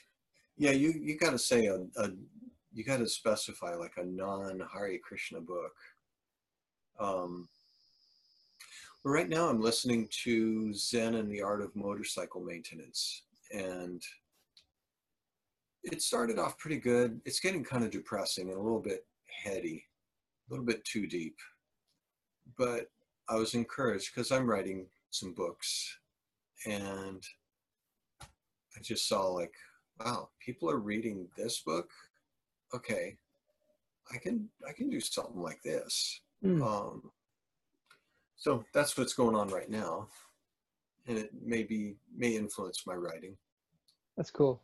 Yeah, 0.58 0.72
you 0.72 0.92
you 0.92 1.18
got 1.18 1.32
to 1.32 1.39
say 1.39 1.68
a, 1.68 1.76
a 1.96 2.10
you 2.74 2.84
got 2.84 2.98
to 2.98 3.08
specify 3.08 3.74
like 3.76 3.94
a 3.96 4.04
non 4.04 4.60
Hare 4.74 5.00
Krishna 5.00 5.39
book. 5.39 5.72
Um, 7.00 7.48
but 9.04 9.10
right 9.10 9.30
now, 9.30 9.49
I'm 9.49 9.62
listening 9.62 10.08
to 10.24 10.74
Zen 10.74 11.16
and 11.16 11.32
the 11.32 11.41
Art 11.41 11.62
of 11.62 11.76
Motorcycle 11.76 12.41
Maintenance, 12.41 13.24
and 13.52 14.02
it 15.84 16.02
started 16.04 16.38
off 16.38 16.58
pretty 16.60 16.78
good. 16.78 17.20
It's 17.26 17.39
getting 17.39 17.64
kind 17.64 17.84
of 17.84 17.89
depressing 17.89 18.49
and 18.49 18.58
a 18.58 18.62
little 18.62 18.80
bit 18.80 19.06
heady, 19.43 19.84
a 20.47 20.54
little 20.54 20.66
bit 20.66 20.86
too 20.86 21.08
deep. 21.08 21.36
But 22.58 22.91
I 23.28 23.36
was 23.36 23.56
encouraged 23.56 24.14
because 24.14 24.32
I'm 24.32 24.47
writing 24.47 24.86
some 25.10 25.34
books, 25.34 25.97
and 26.68 27.24
I 28.22 28.82
just 28.84 29.08
saw 29.08 29.28
like, 29.30 29.54
wow, 29.99 30.30
people 30.45 30.70
are 30.70 30.78
reading 30.78 31.28
this 31.36 31.62
book. 31.62 31.89
Okay, 32.76 33.18
I 34.14 34.18
can 34.20 34.47
I 34.68 34.74
can 34.74 34.91
do 34.91 34.99
something 34.99 35.41
like 35.41 35.62
this. 35.64 36.22
Mm. 36.45 36.62
Um, 36.64 37.12
so 38.42 38.66
that's 38.74 38.98
what's 38.98 39.14
going 39.14 39.36
on 39.36 39.50
right 39.50 39.70
now, 39.70 40.08
and 41.06 41.16
it 41.16 41.30
may 41.46 41.62
be 41.62 41.96
may 42.18 42.36
influence 42.36 42.88
my 42.88 42.96
writing. 42.96 43.38
That's 44.18 44.32
cool. 44.32 44.60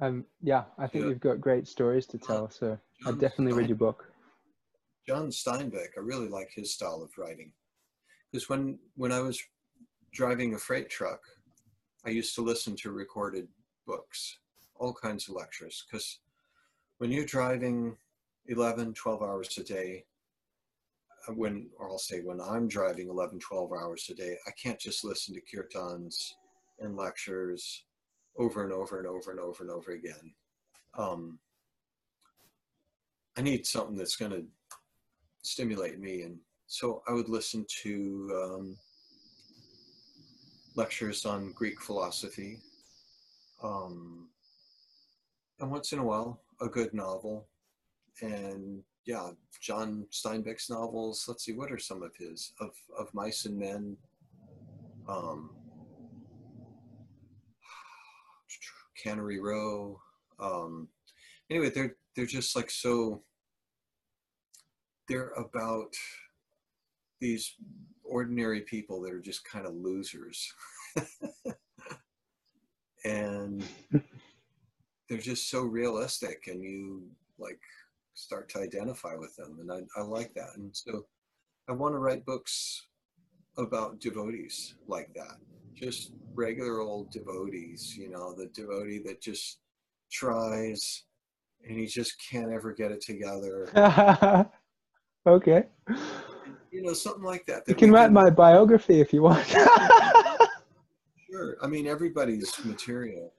Um, 0.00 0.24
yeah, 0.42 0.64
I 0.76 0.88
think 0.88 1.04
Yeah. 1.04 1.10
you've 1.10 1.20
got 1.20 1.40
great 1.40 1.68
stories 1.68 2.04
to 2.06 2.18
tell, 2.18 2.50
so 2.50 2.72
I'd 2.72 3.04
John 3.04 3.18
definitely 3.18 3.52
read 3.52 3.68
your 3.68 3.78
book. 3.78 4.12
John 5.06 5.28
Steinbeck, 5.28 5.90
I 5.96 6.00
really 6.00 6.28
like 6.28 6.50
his 6.50 6.74
style 6.74 7.00
of 7.00 7.16
writing, 7.16 7.52
because 8.32 8.48
when 8.48 8.80
when 8.96 9.12
I 9.12 9.20
was 9.20 9.40
driving 10.12 10.54
a 10.54 10.58
freight 10.58 10.90
truck, 10.90 11.20
I 12.04 12.10
used 12.10 12.34
to 12.34 12.42
listen 12.42 12.74
to 12.78 12.90
recorded 12.90 13.46
books, 13.86 14.36
all 14.74 14.92
kinds 14.92 15.28
of 15.28 15.36
lectures, 15.36 15.84
because 15.86 16.18
when 16.98 17.12
you're 17.12 17.24
driving 17.24 17.96
11, 18.46 18.94
12 18.94 19.22
hours 19.22 19.56
a 19.58 19.62
day, 19.62 20.04
when, 21.34 21.68
or 21.78 21.90
I'll 21.90 21.98
say 21.98 22.20
when 22.20 22.40
I'm 22.40 22.68
driving 22.68 23.08
11, 23.08 23.38
12 23.38 23.72
hours 23.72 24.08
a 24.10 24.14
day, 24.14 24.36
I 24.46 24.50
can't 24.62 24.78
just 24.78 25.04
listen 25.04 25.34
to 25.34 25.40
kirtans 25.40 26.32
and 26.80 26.96
lectures 26.96 27.84
over 28.38 28.64
and 28.64 28.72
over 28.72 28.98
and 28.98 29.06
over 29.06 29.30
and 29.30 29.40
over 29.40 29.62
and 29.62 29.70
over 29.70 29.92
again. 29.92 30.32
Um, 30.96 31.38
I 33.36 33.42
need 33.42 33.66
something 33.66 33.96
that's 33.96 34.16
going 34.16 34.32
to 34.32 34.44
stimulate 35.42 35.98
me. 35.98 36.22
And 36.22 36.38
so 36.66 37.02
I 37.08 37.12
would 37.12 37.28
listen 37.28 37.64
to 37.82 38.30
um, 38.34 38.76
lectures 40.74 41.24
on 41.24 41.52
Greek 41.52 41.80
philosophy. 41.80 42.58
Um, 43.62 44.28
and 45.60 45.70
once 45.70 45.92
in 45.92 45.98
a 45.98 46.04
while, 46.04 46.40
a 46.60 46.68
good 46.68 46.94
novel. 46.94 47.48
And 48.20 48.82
yeah, 49.08 49.30
John 49.62 50.06
Steinbeck's 50.12 50.68
novels. 50.68 51.24
Let's 51.26 51.42
see, 51.42 51.54
what 51.54 51.72
are 51.72 51.78
some 51.78 52.02
of 52.02 52.14
his? 52.14 52.52
Of, 52.60 52.72
of 52.96 53.12
Mice 53.14 53.46
and 53.46 53.58
Men. 53.58 53.96
Um, 55.08 55.50
Cannery 59.02 59.40
Row. 59.40 59.98
Um, 60.38 60.88
anyway, 61.48 61.70
they're 61.70 61.96
they're 62.14 62.26
just 62.26 62.54
like 62.54 62.70
so. 62.70 63.22
They're 65.08 65.32
about 65.38 65.94
these 67.18 67.54
ordinary 68.04 68.60
people 68.60 69.00
that 69.00 69.14
are 69.14 69.20
just 69.20 69.42
kind 69.42 69.66
of 69.66 69.74
losers, 69.74 70.52
and 73.06 73.64
they're 75.08 75.18
just 75.18 75.48
so 75.48 75.62
realistic, 75.62 76.48
and 76.48 76.62
you 76.62 77.04
like 77.38 77.60
start 78.18 78.48
to 78.50 78.60
identify 78.60 79.14
with 79.14 79.34
them, 79.36 79.58
and 79.60 79.72
I, 79.72 80.00
I 80.00 80.02
like 80.02 80.34
that, 80.34 80.50
and 80.56 80.74
so 80.74 81.06
I 81.68 81.72
want 81.72 81.94
to 81.94 81.98
write 81.98 82.26
books 82.26 82.86
about 83.56 84.00
devotees 84.00 84.76
like 84.86 85.12
that 85.14 85.36
just 85.78 86.12
regular 86.34 86.80
old 86.80 87.10
devotees, 87.10 87.96
you 87.96 88.10
know, 88.10 88.34
the 88.34 88.46
devotee 88.46 89.00
that 89.04 89.20
just 89.20 89.58
tries 90.10 91.04
and 91.66 91.78
he 91.78 91.86
just 91.86 92.14
can't 92.30 92.52
ever 92.52 92.72
get 92.72 92.90
it 92.90 93.00
together. 93.00 93.68
okay. 95.26 95.64
You 96.70 96.82
know, 96.82 96.92
something 96.92 97.24
like 97.24 97.46
that. 97.46 97.62
You 97.66 97.74
can 97.74 97.90
write 97.90 98.12
my 98.12 98.30
biography 98.30 99.00
if 99.00 99.12
you 99.12 99.22
want. 99.22 99.46
Sure. 101.30 101.58
I 101.62 101.66
mean, 101.66 101.86
everybody's 101.86 102.52
material 102.64 103.34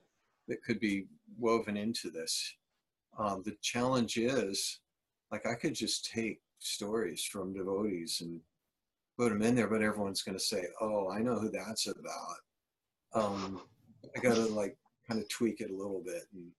that 0.46 0.62
could 0.62 0.78
be 0.78 1.06
woven 1.36 1.76
into 1.76 2.08
this. 2.08 2.54
Um, 3.18 3.42
the 3.44 3.56
challenge 3.62 4.16
is, 4.16 4.80
like, 5.30 5.46
I 5.46 5.54
could 5.54 5.74
just 5.74 6.10
take 6.10 6.40
stories 6.58 7.24
from 7.24 7.54
devotees 7.54 8.18
and 8.20 8.40
put 9.18 9.30
them 9.30 9.42
in 9.42 9.54
there, 9.54 9.68
but 9.68 9.82
everyone's 9.82 10.22
going 10.22 10.38
to 10.38 10.44
say, 10.44 10.64
"Oh, 10.80 11.10
I 11.10 11.20
know 11.20 11.38
who 11.38 11.50
that's 11.50 11.86
about." 11.86 12.38
Um, 13.12 13.60
I 14.16 14.20
got 14.20 14.36
to 14.36 14.46
like 14.46 14.76
kind 15.08 15.20
of 15.20 15.28
tweak 15.28 15.60
it 15.60 15.70
a 15.70 15.76
little 15.76 16.02
bit. 16.04 16.22
And, 16.32 16.50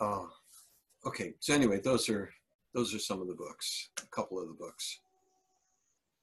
uh, 0.00 0.26
okay. 1.06 1.34
So 1.40 1.54
anyway, 1.54 1.80
those 1.80 2.08
are 2.08 2.30
those 2.74 2.94
are 2.94 2.98
some 2.98 3.20
of 3.20 3.28
the 3.28 3.34
books. 3.34 3.90
A 4.02 4.06
couple 4.14 4.40
of 4.40 4.48
the 4.48 4.54
books. 4.54 5.00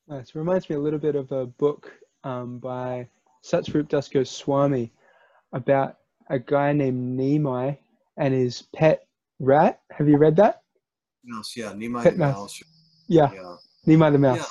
nice. 0.07 0.35
Reminds 0.35 0.69
me 0.69 0.75
a 0.75 0.79
little 0.79 0.99
bit 0.99 1.15
of 1.15 1.31
a 1.31 1.45
book 1.45 1.91
um, 2.23 2.59
by 2.59 3.07
Satsvarup 3.43 3.89
Das 3.89 4.07
Goswami 4.07 4.91
about 5.53 5.97
a 6.29 6.39
guy 6.39 6.73
named 6.73 7.19
Nimai 7.19 7.77
and 8.17 8.33
his 8.33 8.67
pet 8.75 9.07
rat. 9.39 9.81
Have 9.91 10.07
you 10.09 10.17
read 10.17 10.35
that? 10.37 10.63
Mouse, 11.23 11.53
yeah, 11.55 11.69
Pet 11.69 11.79
the 12.13 12.19
mouse. 12.19 12.35
Mouse. 12.35 12.63
Yeah, 13.07 13.31
Yeah. 13.33 13.55
The 13.85 13.95
mouse. 13.95 14.37
Yeah, 14.37 14.45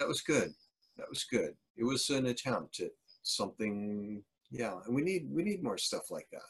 that 0.00 0.08
was 0.08 0.22
good. 0.22 0.54
That 0.96 1.08
was 1.10 1.24
good. 1.24 1.54
It 1.76 1.84
was 1.84 2.08
an 2.10 2.26
attempt 2.26 2.80
at 2.80 2.90
something. 3.22 4.22
Yeah, 4.50 4.78
and 4.86 4.94
we 4.94 5.02
need 5.02 5.28
we 5.30 5.42
need 5.42 5.62
more 5.62 5.76
stuff 5.76 6.10
like 6.10 6.28
that. 6.32 6.40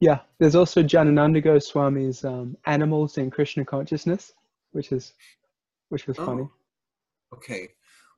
Yeah, 0.00 0.20
there's 0.40 0.56
also 0.56 0.82
Janananda 0.82 1.44
Goswami's 1.44 2.24
um, 2.24 2.56
Animals 2.66 3.18
in 3.18 3.30
Krishna 3.30 3.64
Consciousness, 3.64 4.32
which 4.72 4.90
is 4.90 5.12
which 5.90 6.08
was 6.08 6.16
funny. 6.16 6.42
Oh, 6.42 7.36
okay, 7.36 7.68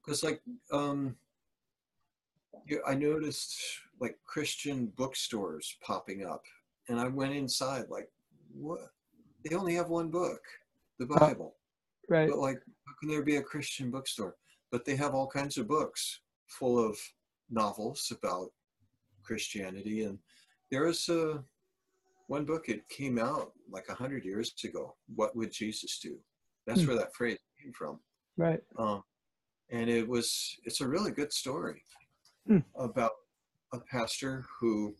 because 0.03 0.22
like 0.22 0.41
um, 0.72 1.16
I 2.87 2.95
noticed 2.95 3.55
like 4.01 4.18
Christian 4.25 4.87
bookstores 4.97 5.77
popping 5.83 6.25
up, 6.25 6.45
and 6.89 7.01
I 7.01 7.09
went 7.09 7.35
inside 7.35 7.85
like, 7.89 8.09
what? 8.55 8.80
They 9.45 9.55
only 9.57 9.74
have 9.74 9.89
one 9.89 10.11
book, 10.11 10.41
the. 10.99 11.07
Bible. 11.07 11.57
Right. 12.09 12.28
But 12.28 12.39
like, 12.39 12.59
how 12.87 12.93
can 13.01 13.09
there 13.09 13.22
be 13.22 13.37
a 13.37 13.43
Christian 13.43 13.91
bookstore? 13.91 14.37
But 14.70 14.85
they 14.85 14.97
have 14.97 15.14
all 15.14 15.26
kinds 15.26 15.57
of 15.59 15.68
books 15.68 16.20
full 16.47 16.78
of 16.78 16.99
novels 17.51 18.12
about 18.16 18.51
Christianity, 19.22 20.05
and 20.05 20.18
there 20.70 20.87
is 20.87 21.09
a 21.09 21.43
one 22.26 22.45
book. 22.45 22.68
It 22.68 22.89
came 22.89 23.18
out 23.18 23.53
like 23.70 23.87
a 23.89 23.95
hundred 23.95 24.24
years 24.24 24.53
ago. 24.64 24.97
What 25.14 25.35
would 25.37 25.53
Jesus 25.53 25.99
do? 25.99 26.18
That's 26.66 26.82
Hmm. 26.82 26.89
where 26.89 26.97
that 26.99 27.14
phrase 27.14 27.39
came 27.62 27.72
from. 27.72 28.01
Right. 28.37 28.62
Um, 28.76 29.03
and 29.70 29.89
it 29.91 30.07
was 30.07 30.59
it's 30.64 30.80
a 30.80 30.89
really 30.89 31.11
good 31.11 31.32
story 31.32 31.82
Hmm. 32.47 32.59
about 32.76 33.12
a 33.72 33.80
pastor 33.80 34.45
who 34.61 34.95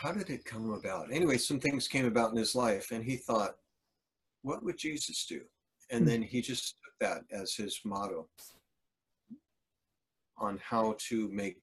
how 0.00 0.10
did 0.12 0.30
it 0.30 0.44
come 0.46 0.70
about 0.72 1.12
anyway 1.12 1.36
some 1.36 1.60
things 1.60 1.86
came 1.86 2.06
about 2.06 2.30
in 2.30 2.36
his 2.36 2.54
life 2.54 2.90
and 2.90 3.04
he 3.04 3.16
thought 3.16 3.56
what 4.42 4.62
would 4.64 4.78
jesus 4.78 5.26
do 5.26 5.42
and 5.90 6.00
Hmm. 6.02 6.06
then 6.08 6.22
he 6.22 6.40
just 6.40 6.76
took 6.82 6.94
that 7.00 7.22
as 7.30 7.54
his 7.54 7.80
motto 7.84 8.26
on 10.38 10.58
how 10.64 10.94
to 11.08 11.28
make 11.28 11.60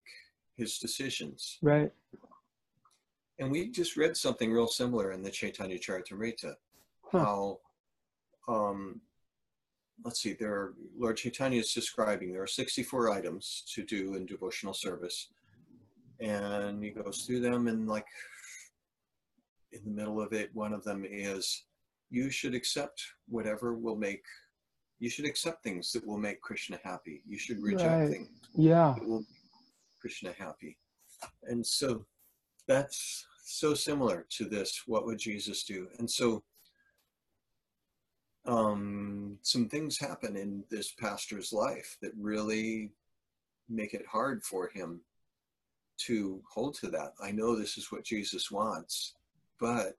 his 0.55 0.77
decisions 0.77 1.57
Right. 1.63 1.91
and 3.39 3.49
we 3.51 3.69
just 3.69 3.97
read 3.97 4.15
something 4.15 4.51
real 4.51 4.67
similar 4.67 5.11
in 5.13 5.23
the 5.23 5.31
chaitanya 5.31 5.79
charitamrita 5.79 6.53
Huh. 7.11 7.19
how 7.25 7.59
um 8.47 9.01
let's 10.05 10.21
see 10.21 10.33
there 10.33 10.53
are 10.53 10.73
lord 10.95 11.17
chaitanya 11.17 11.59
is 11.59 11.73
describing 11.73 12.31
there 12.31 12.43
are 12.43 12.47
64 12.47 13.09
items 13.09 13.63
to 13.73 13.83
do 13.83 14.13
in 14.13 14.25
devotional 14.27 14.75
service 14.75 15.29
and 16.19 16.83
he 16.83 16.89
goes 16.89 17.23
through 17.25 17.39
them 17.41 17.67
and 17.67 17.87
like 17.87 18.07
in 19.71 19.81
the 19.83 19.91
middle 19.91 20.21
of 20.21 20.33
it 20.33 20.49
one 20.53 20.73
of 20.73 20.83
them 20.83 21.05
is 21.09 21.65
you 22.09 22.29
should 22.29 22.55
accept 22.55 23.01
whatever 23.27 23.75
will 23.75 23.95
make 23.95 24.23
you 24.99 25.09
should 25.09 25.25
accept 25.25 25.63
things 25.63 25.91
that 25.91 26.05
will 26.07 26.17
make 26.17 26.41
krishna 26.41 26.79
happy 26.83 27.21
you 27.27 27.37
should 27.37 27.61
reject 27.61 27.83
Right. 28.01 28.09
things 28.11 28.29
Yeah. 28.55 28.95
that 28.97 29.07
will 29.07 29.19
make 29.19 29.27
krishna 30.01 30.33
happy 30.37 30.77
and 31.43 31.65
so 31.65 32.05
that's 32.67 33.25
so 33.45 33.73
similar 33.73 34.25
to 34.31 34.45
this 34.45 34.83
what 34.87 35.05
would 35.05 35.19
jesus 35.19 35.63
do 35.63 35.87
and 35.99 36.09
so 36.09 36.43
um, 38.45 39.37
some 39.41 39.67
things 39.67 39.97
happen 39.99 40.37
in 40.37 40.63
this 40.69 40.93
pastor's 40.93 41.51
life 41.51 41.97
that 42.01 42.13
really 42.17 42.91
make 43.67 43.93
it 43.93 44.05
hard 44.09 44.41
for 44.45 44.69
him 44.69 45.01
to 46.05 46.41
hold 46.51 46.75
to 46.75 46.87
that. 46.91 47.13
I 47.21 47.31
know 47.31 47.55
this 47.55 47.77
is 47.77 47.91
what 47.91 48.03
Jesus 48.03 48.51
wants, 48.51 49.13
but 49.59 49.93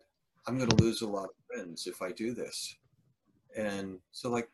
I'm 0.46 0.56
going 0.56 0.70
to 0.70 0.82
lose 0.82 1.02
a 1.02 1.08
lot 1.08 1.24
of 1.24 1.44
friends 1.46 1.86
if 1.86 2.00
I 2.02 2.12
do 2.12 2.34
this. 2.34 2.76
And 3.56 3.98
so, 4.12 4.30
like, 4.30 4.48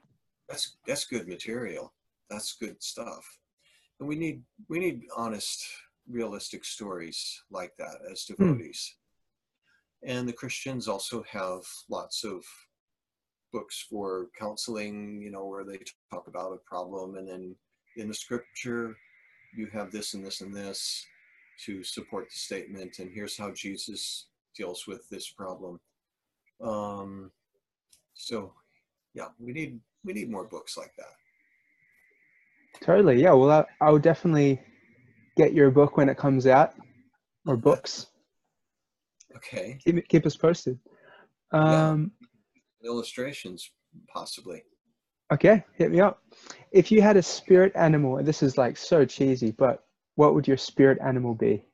that's 0.48 0.76
that's 0.86 1.04
good 1.04 1.28
material. 1.28 1.92
That's 2.30 2.56
good 2.56 2.82
stuff. 2.82 3.24
And 4.00 4.08
we 4.08 4.16
need 4.16 4.42
we 4.68 4.78
need 4.78 5.02
honest, 5.16 5.64
realistic 6.08 6.64
stories 6.64 7.42
like 7.50 7.72
that 7.78 7.98
as 8.10 8.24
hmm. 8.24 8.34
devotees. 8.34 8.96
And 10.02 10.28
the 10.28 10.32
Christians 10.32 10.86
also 10.86 11.24
have 11.30 11.62
lots 11.88 12.24
of 12.24 12.44
books 13.52 13.86
for 13.88 14.28
counseling, 14.38 15.20
you 15.22 15.30
know, 15.30 15.46
where 15.46 15.64
they 15.64 15.78
talk 16.10 16.26
about 16.26 16.52
a 16.52 16.68
problem 16.68 17.16
and 17.16 17.28
then 17.28 17.56
in 17.96 18.08
the 18.08 18.14
scripture 18.14 18.96
you 19.54 19.68
have 19.72 19.92
this 19.92 20.14
and 20.14 20.26
this 20.26 20.40
and 20.40 20.54
this 20.54 21.06
to 21.64 21.82
support 21.84 22.26
the 22.30 22.36
statement 22.36 22.98
and 22.98 23.10
here's 23.12 23.36
how 23.36 23.50
jesus 23.52 24.28
deals 24.56 24.86
with 24.86 25.08
this 25.10 25.30
problem 25.30 25.78
um, 26.62 27.30
so 28.14 28.52
yeah 29.14 29.28
we 29.38 29.52
need 29.52 29.80
we 30.04 30.12
need 30.12 30.30
more 30.30 30.44
books 30.44 30.76
like 30.76 30.92
that 30.98 31.12
Totally. 32.82 33.22
Yeah. 33.22 33.32
Well, 33.32 33.50
I, 33.52 33.64
I'll 33.84 34.00
definitely 34.00 34.60
get 35.36 35.54
your 35.54 35.70
book 35.70 35.96
when 35.96 36.08
it 36.08 36.16
comes 36.18 36.46
out, 36.46 36.74
or 37.46 37.56
books. 37.56 38.08
okay 39.36 39.78
Keep 39.84 39.96
it- 39.98 40.08
keep 40.08 40.26
us 40.26 40.36
posted. 40.36 40.78
Yeah. 41.52 41.90
Um, 41.90 42.10
illustrations 42.84 43.70
possibly 44.12 44.64
Okay, 45.32 45.64
hit 45.78 45.90
me 45.92 46.00
up. 46.00 46.20
If 46.72 46.90
you 46.92 47.00
had 47.00 47.16
a 47.16 47.22
spirit 47.22 47.72
animal, 47.76 48.18
and 48.18 48.26
this 48.26 48.42
is 48.42 48.58
like 48.58 48.76
so 48.76 49.04
cheesy, 49.04 49.52
but 49.52 49.83
what 50.16 50.34
would 50.34 50.46
your 50.46 50.56
spirit 50.56 50.98
animal 51.04 51.34
be? 51.34 51.64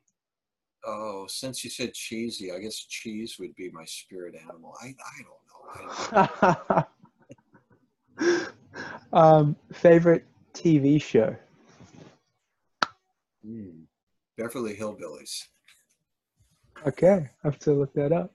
oh 0.85 1.25
since 1.27 1.63
you 1.63 1.69
said 1.69 1.93
cheesy 1.93 2.51
i 2.51 2.57
guess 2.57 2.75
cheese 2.75 3.37
would 3.39 3.55
be 3.55 3.69
my 3.71 3.85
spirit 3.85 4.35
animal 4.41 4.73
i 4.81 4.87
i 4.87 5.21
don't 5.23 6.65
know 6.67 6.85
I, 8.17 8.45
um, 9.13 9.55
favorite 9.73 10.25
TV 10.53 11.01
show? 11.01 11.35
hmm. 13.43 13.81
beverly 14.37 14.75
hillbillies 14.75 15.47
Okay, 16.87 17.29
I 17.43 17.47
have 17.47 17.59
to 17.59 17.73
look 17.73 17.93
that 17.93 18.11
up. 18.11 18.33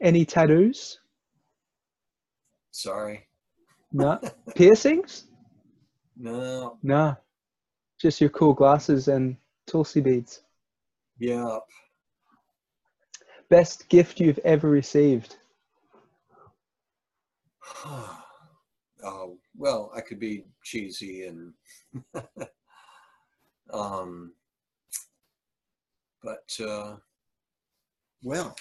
Any 0.00 0.24
tattoos? 0.24 0.98
sorry 2.72 3.28
No. 3.92 4.20
Piercings? 4.56 5.26
no 6.16 6.78
No. 6.82 7.16
Just 8.00 8.20
your 8.20 8.30
cool 8.30 8.52
glasses 8.52 9.06
and 9.08 9.36
Tulsi 9.66 10.00
beads. 10.00 10.42
yeah 11.18 11.58
Best 13.50 13.88
gift 13.88 14.20
you've 14.20 14.38
ever 14.38 14.68
received? 14.70 15.36
oh 19.04 19.36
well 19.56 19.90
i 19.94 20.00
could 20.00 20.18
be 20.18 20.44
cheesy 20.62 21.24
and 21.24 21.52
um 23.72 24.32
but 26.22 26.58
uh 26.66 26.96
well 28.22 28.56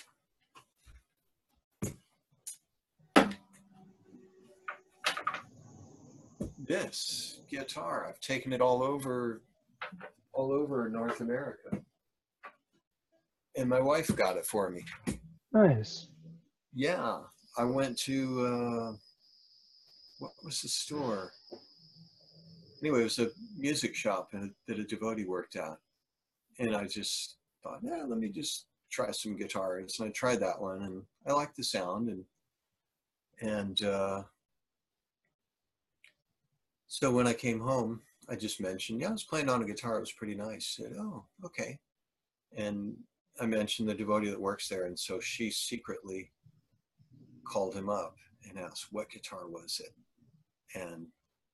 this 6.68 7.42
guitar 7.50 8.06
i've 8.08 8.20
taken 8.20 8.52
it 8.54 8.62
all 8.62 8.84
over 8.84 9.42
all 10.34 10.52
over 10.52 10.90
north 10.90 11.22
america 11.22 11.78
and 13.56 13.70
my 13.70 13.80
wife 13.80 14.14
got 14.16 14.38
it 14.38 14.46
for 14.46 14.70
me 14.70 14.84
Nice. 15.54 16.08
yeah, 16.74 17.20
I 17.60 17.64
went 17.64 17.96
to 18.00 18.42
uh, 18.44 18.98
what 20.18 20.32
was 20.44 20.62
the 20.64 20.68
store? 20.68 21.32
Anyway, 22.82 23.02
it 23.02 23.04
was 23.04 23.20
a 23.20 23.30
music 23.56 23.94
shop 23.94 24.32
that 24.32 24.80
a 24.80 24.84
devotee 24.84 25.26
worked 25.26 25.56
at, 25.56 25.78
and 26.58 26.76
I 26.76 26.88
just 26.88 27.38
thought, 27.62 27.82
yeah, 27.84 28.04
let 28.08 28.18
me 28.18 28.30
just 28.30 28.66
try 28.92 29.12
some 29.12 29.38
guitars. 29.38 30.00
And 30.00 30.10
I 30.10 30.12
tried 30.12 30.40
that 30.40 30.60
one, 30.60 30.82
and 30.82 31.04
I 31.28 31.34
liked 31.34 31.56
the 31.56 31.64
sound, 31.64 32.10
and 32.10 32.26
and 33.42 33.84
uh, 33.84 34.24
so 36.88 37.12
when 37.12 37.28
I 37.28 37.34
came 37.34 37.60
home, 37.60 38.02
I 38.30 38.36
just 38.36 38.62
mentioned, 38.62 39.02
yeah, 39.02 39.10
I 39.10 39.12
was 39.12 39.24
playing 39.24 39.50
on 39.50 39.62
a 39.62 39.66
guitar. 39.66 39.98
It 39.98 40.02
was 40.02 40.12
pretty 40.12 40.36
nice. 40.36 40.78
I 40.80 40.84
said, 40.84 40.94
oh, 40.98 41.26
okay, 41.46 41.78
and 42.56 42.96
I 43.42 43.46
mentioned 43.46 43.90
the 43.90 43.94
devotee 43.94 44.30
that 44.30 44.40
works 44.40 44.68
there, 44.70 44.86
and 44.86 44.98
so 44.98 45.20
she 45.20 45.50
secretly 45.52 46.32
called 47.46 47.76
him 47.76 47.90
up 47.90 48.16
and 48.48 48.58
asked 48.58 48.88
what 48.92 49.10
guitar 49.10 49.48
was 49.48 49.82
it, 49.84 50.80
and 50.80 51.08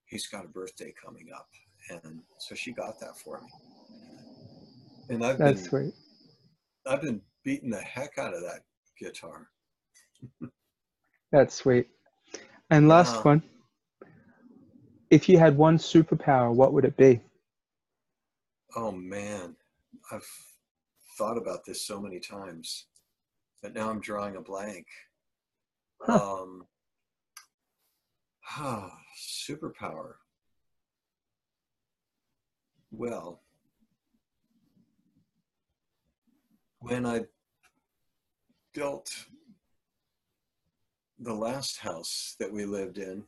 he's 0.05 0.28
got 0.28 0.45
a 0.45 0.49
birthday 0.49 0.93
coming 1.03 1.30
up, 1.36 1.47
and 1.89 2.20
so 2.39 2.55
she 2.55 2.72
got 2.72 2.99
that 2.99 3.17
for 3.17 3.41
me. 3.41 3.49
And 5.09 5.26
I've 5.26 5.39
That's 5.39 5.61
been 5.61 5.70
sweet. 5.70 5.93
I've 6.86 7.01
been 7.01 7.22
beating 7.43 7.70
the 7.70 7.82
heck 7.82 8.17
out 8.17 8.34
of 8.34 8.41
that 8.41 8.61
guitar. 8.99 9.49
That's 11.32 11.55
sweet. 11.55 11.88
And 12.70 12.88
last 12.88 13.15
Yeah. 13.15 13.24
one. 13.24 13.43
If 15.10 15.28
you 15.28 15.39
had 15.39 15.57
one 15.57 15.78
superpower, 15.78 16.53
what 16.53 16.74
would 16.74 16.86
it 16.86 16.95
be? 16.95 17.20
Oh 18.76 18.91
man, 18.91 19.55
I've 20.12 20.28
thought 21.18 21.38
about 21.38 21.66
this 21.66 21.86
so 21.86 21.99
many 21.99 22.20
times, 22.20 22.86
but 23.64 23.74
now 23.74 23.89
I'm 23.89 23.99
drawing 23.99 24.36
a 24.36 24.41
blank. 24.41 24.86
Huh. 26.01 26.41
Um, 26.41 26.68
ah, 28.57 28.91
superpower. 29.20 30.14
Well, 32.91 33.41
when 36.80 37.05
I 37.05 37.22
built 38.74 39.12
the 41.20 41.34
last 41.34 41.78
house 41.80 42.36
that 42.39 42.51
we 42.51 42.66
lived 42.66 42.97
in, 42.97 43.24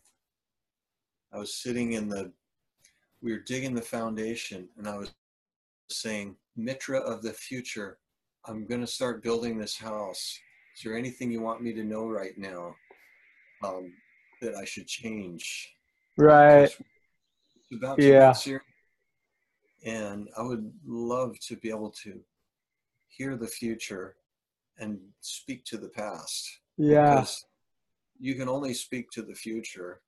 I 1.33 1.37
was 1.37 1.53
sitting 1.53 1.93
in 1.93 2.09
the, 2.09 2.31
we 3.21 3.31
were 3.31 3.39
digging 3.39 3.73
the 3.73 3.81
foundation, 3.81 4.67
and 4.77 4.87
I 4.87 4.97
was 4.97 5.13
saying, 5.89 6.35
Mitra 6.57 6.99
of 6.99 7.21
the 7.21 7.31
future, 7.31 7.97
I'm 8.45 8.65
going 8.65 8.81
to 8.81 8.87
start 8.87 9.23
building 9.23 9.57
this 9.57 9.77
house. 9.77 10.37
Is 10.75 10.83
there 10.83 10.97
anything 10.97 11.31
you 11.31 11.41
want 11.41 11.61
me 11.61 11.73
to 11.73 11.83
know 11.83 12.07
right 12.07 12.37
now 12.37 12.75
um, 13.63 13.93
that 14.41 14.55
I 14.55 14.65
should 14.65 14.87
change? 14.87 15.73
Right. 16.17 16.75
About 17.73 18.01
Yeah. 18.01 18.33
And 19.85 20.27
I 20.37 20.41
would 20.41 20.71
love 20.85 21.39
to 21.47 21.55
be 21.55 21.69
able 21.69 21.91
to 22.03 22.19
hear 23.07 23.37
the 23.37 23.47
future 23.47 24.15
and 24.77 24.99
speak 25.21 25.63
to 25.65 25.77
the 25.77 25.89
past. 25.89 26.59
Yeah. 26.77 27.15
Because 27.15 27.45
you 28.19 28.35
can 28.35 28.49
only 28.49 28.73
speak 28.73 29.09
to 29.11 29.21
the 29.21 29.33
future 29.33 30.01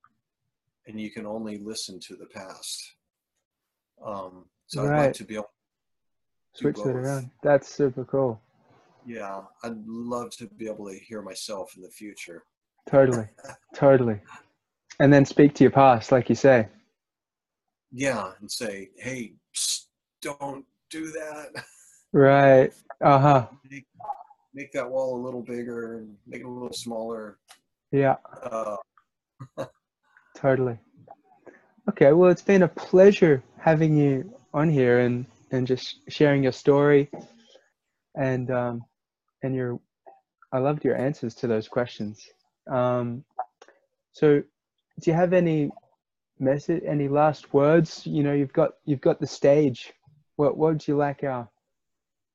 and 0.87 0.99
you 0.99 1.11
can 1.11 1.25
only 1.25 1.57
listen 1.57 1.99
to 2.01 2.15
the 2.15 2.25
past. 2.27 2.95
Um, 4.03 4.45
so 4.67 4.81
I'd 4.81 4.85
like 4.85 4.91
Right. 4.97 5.15
to 5.15 5.23
be 5.23 5.35
able 5.35 5.51
Switch 6.53 6.75
that 6.77 6.83
both. 6.83 6.95
around. 6.95 7.31
That's 7.41 7.67
super 7.67 8.05
cool. 8.05 8.39
Yeah, 9.05 9.43
I'd 9.63 9.85
love 9.87 10.31
to 10.37 10.47
be 10.47 10.67
able 10.67 10.87
to 10.89 10.95
hear 10.97 11.21
myself 11.21 11.75
in 11.75 11.81
the 11.81 11.89
future. 11.89 12.43
Totally. 12.89 13.27
totally. 13.75 14.19
And 14.99 15.11
then 15.11 15.25
speak 15.25 15.55
to 15.55 15.63
your 15.63 15.71
past, 15.71 16.11
like 16.11 16.29
you 16.29 16.35
say. 16.35 16.67
Yeah, 17.91 18.31
and 18.39 18.51
say, 18.51 18.89
hey, 18.97 19.33
psst, 19.55 19.85
don't 20.21 20.65
do 20.89 21.11
that. 21.11 21.65
Right. 22.11 22.71
Uh 23.01 23.19
huh. 23.19 23.47
make, 23.69 23.85
make 24.53 24.71
that 24.73 24.89
wall 24.89 25.15
a 25.19 25.21
little 25.23 25.41
bigger 25.41 25.97
and 25.97 26.15
make 26.27 26.41
it 26.41 26.45
a 26.45 26.49
little 26.49 26.71
smaller. 26.73 27.39
Yeah. 27.91 28.17
Uh, 28.43 28.77
Totally. 30.43 30.77
Okay, 31.89 32.11
well, 32.11 32.29
it's 32.29 32.41
been 32.41 32.63
a 32.63 32.67
pleasure 32.67 33.41
having 33.57 33.95
you 33.95 34.37
on 34.53 34.69
here 34.69 34.99
and 34.99 35.25
and 35.51 35.65
just 35.65 36.01
sharing 36.09 36.43
your 36.43 36.51
story, 36.51 37.09
and 38.17 38.51
um, 38.51 38.83
and 39.41 39.55
your, 39.55 39.79
I 40.51 40.57
loved 40.57 40.83
your 40.83 40.97
answers 40.97 41.33
to 41.35 41.47
those 41.47 41.69
questions. 41.69 42.27
Um, 42.69 43.23
so, 44.11 44.43
do 44.99 45.11
you 45.11 45.13
have 45.13 45.31
any 45.31 45.71
message, 46.39 46.83
any 46.85 47.07
last 47.07 47.53
words? 47.53 48.05
You 48.05 48.23
know, 48.23 48.33
you've 48.33 48.51
got 48.51 48.71
you've 48.83 48.99
got 48.99 49.21
the 49.21 49.27
stage. 49.27 49.93
What 50.35 50.57
what 50.57 50.73
would 50.73 50.85
you 50.85 50.97
like 50.97 51.23
our 51.23 51.47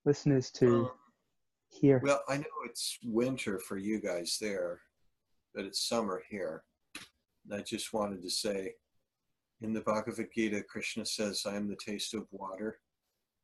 listeners 0.07 0.51
to 0.53 0.67
um, 0.67 0.91
hear? 1.69 2.01
well, 2.03 2.23
I 2.27 2.39
know 2.39 2.65
it's 2.65 2.99
winter 3.05 3.59
for 3.59 3.77
you 3.77 4.01
guys 4.01 4.39
there, 4.41 4.81
but 5.55 5.67
it's 5.67 5.87
summer 5.87 6.23
here. 6.31 6.63
I 7.53 7.61
just 7.62 7.92
wanted 7.92 8.22
to 8.22 8.30
say 8.30 8.74
in 9.61 9.72
the 9.72 9.80
Bhagavad 9.80 10.28
Gita, 10.34 10.62
Krishna 10.62 11.05
says, 11.05 11.44
I 11.46 11.57
am 11.57 11.68
the 11.68 11.76
taste 11.76 12.14
of 12.14 12.26
water. 12.30 12.78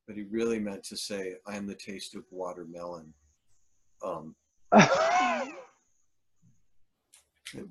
but 0.07 0.17
he 0.17 0.25
really 0.25 0.59
meant 0.59 0.85
to 0.85 0.97
say, 0.97 1.37
I 1.47 1.57
am 1.57 1.67
the 1.67 1.75
taste 1.75 2.15
of 2.15 2.25
watermelon. 2.31 3.15
Um, 4.05 4.37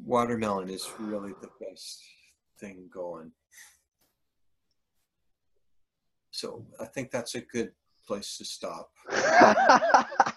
watermelon 0.04 0.70
is 0.70 0.90
really 1.00 1.34
the 1.42 1.50
best 1.62 2.04
thing 2.60 2.90
going. 2.92 3.32
So 6.32 6.66
I 6.80 6.86
think 6.86 7.12
that's 7.12 7.36
a 7.36 7.42
good 7.42 7.72
place 8.06 8.38
to 8.38 8.46
stop. 8.46 8.90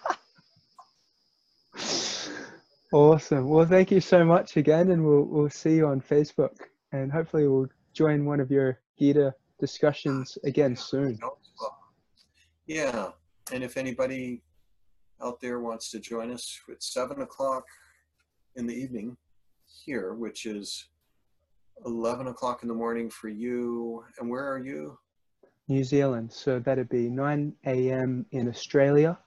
awesome. 2.93 3.49
Well, 3.49 3.67
thank 3.67 3.91
you 3.91 4.01
so 4.01 4.25
much 4.25 4.57
again, 4.57 4.91
and 4.91 5.05
we'll 5.05 5.25
we'll 5.25 5.51
see 5.51 5.77
you 5.77 5.87
on 5.87 6.01
Facebook, 6.01 6.57
and 6.93 7.11
hopefully 7.11 7.49
we'll 7.49 7.69
join 7.93 8.25
one 8.25 8.41
of 8.41 8.51
your 8.51 8.81
Gita 8.99 9.35
discussions 9.59 10.39
again 10.45 10.77
soon. 10.77 11.19
Yeah, 12.67 13.11
and 13.53 13.63
if 13.63 13.77
anybody 13.77 14.43
out 15.23 15.41
there 15.41 15.61
wants 15.61 15.91
to 15.91 16.01
join 16.01 16.31
us 16.31 16.61
at 16.71 16.83
seven 16.83 17.23
o'clock 17.23 17.65
in 18.57 18.67
the 18.67 18.75
evening 18.75 19.17
here, 19.85 20.15
which 20.15 20.47
is 20.47 20.89
eleven 21.85 22.29
o'clock 22.29 22.63
in 22.63 22.69
the 22.69 22.75
morning 22.75 23.11
for 23.11 23.29
you, 23.29 24.05
and 24.19 24.29
where 24.29 24.51
are 24.51 24.59
you? 24.59 24.99
New 25.69 25.83
Zealand. 25.83 26.33
So 26.33 26.61
that'd 26.61 26.89
be 26.89 27.09
9 27.09 27.53
a.m. 27.67 28.25
in 28.31 28.49
Australia. 28.49 29.19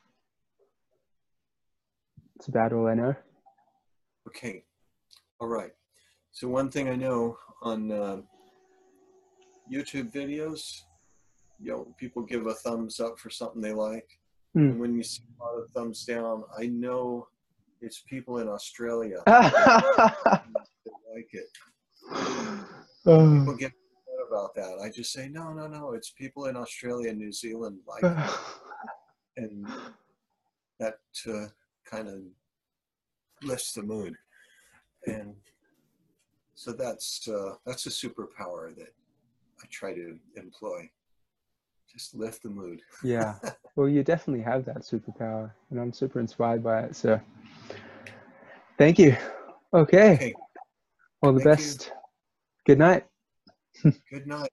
That's 2.36 2.48
about 2.48 2.72
all 2.72 2.88
I 2.88 2.94
know. 2.94 3.16
Okay, 4.30 4.64
all 5.40 5.48
right. 5.48 5.72
So 6.32 6.48
one 6.48 6.70
thing 6.70 6.88
I 6.88 6.96
know 6.96 7.36
on 7.64 7.92
uh, 7.92 8.18
YouTube 9.72 10.14
videos, 10.14 10.82
you 11.60 11.72
know, 11.72 11.96
people 11.98 12.22
give 12.22 12.46
a 12.46 12.54
thumbs 12.54 13.00
up 13.00 13.18
for 13.18 13.32
something 13.32 13.60
they 13.60 13.74
like. 13.74 14.08
Hmm. 14.54 14.60
And 14.60 14.80
when 14.80 14.94
you 14.94 15.02
see 15.02 15.24
a 15.42 15.44
lot 15.44 15.60
of 15.60 15.72
thumbs 15.72 16.06
down, 16.06 16.44
I 16.56 16.68
know 16.68 17.28
it's 17.82 18.04
people 18.08 18.38
in 18.38 18.48
Australia 18.48 19.18
that 19.26 20.44
like 21.12 21.30
it. 21.32 21.50
People 23.04 23.56
get 23.58 23.72
upset 23.72 24.28
about 24.30 24.54
that. 24.56 24.78
I 24.84 24.92
just 24.92 25.12
say, 25.12 25.28
no, 25.28 25.54
no, 25.54 25.68
no. 25.68 25.94
It's 25.94 26.12
people 26.12 26.46
in 26.46 26.56
Australia 26.56 27.10
and 27.10 27.18
New 27.18 27.32
Zealand 27.32 27.80
like 27.88 28.04
it. 28.04 28.30
And 29.38 29.66
that 30.82 30.96
uh, 31.30 31.46
kind 31.90 32.10
of 32.10 32.20
lifts 33.44 33.74
the 33.74 33.84
mood. 33.84 34.16
And 35.08 35.36
so 36.56 36.74
that's 36.74 37.28
uh, 37.28 37.56
that's 37.66 37.86
a 37.86 37.90
superpower 37.90 38.76
that 38.76 38.94
I 39.62 39.68
try 39.72 39.94
to 39.94 40.18
employ. 40.36 40.90
Just 41.92 42.14
lift 42.14 42.44
the 42.44 42.50
mood. 42.50 42.82
yeah. 43.04 43.36
Well, 43.76 43.90
you 43.90 44.04
definitely 44.04 44.44
have 44.44 44.66
that 44.66 44.80
superpower, 44.80 45.52
and 45.70 45.80
I'm 45.80 45.94
super 45.94 46.20
inspired 46.20 46.64
by 46.64 46.82
it. 46.82 46.96
So, 46.96 47.20
thank 48.78 49.00
you. 49.00 49.16
Okay. 49.74 50.14
Okay. 50.14 50.34
All 51.22 51.34
the 51.34 51.40
Thank 51.40 51.60
you. 51.60 51.66
best. 51.66 51.92
Good 52.66 52.80
night. 52.80 53.06
Good 53.84 54.28
night. 54.28 54.50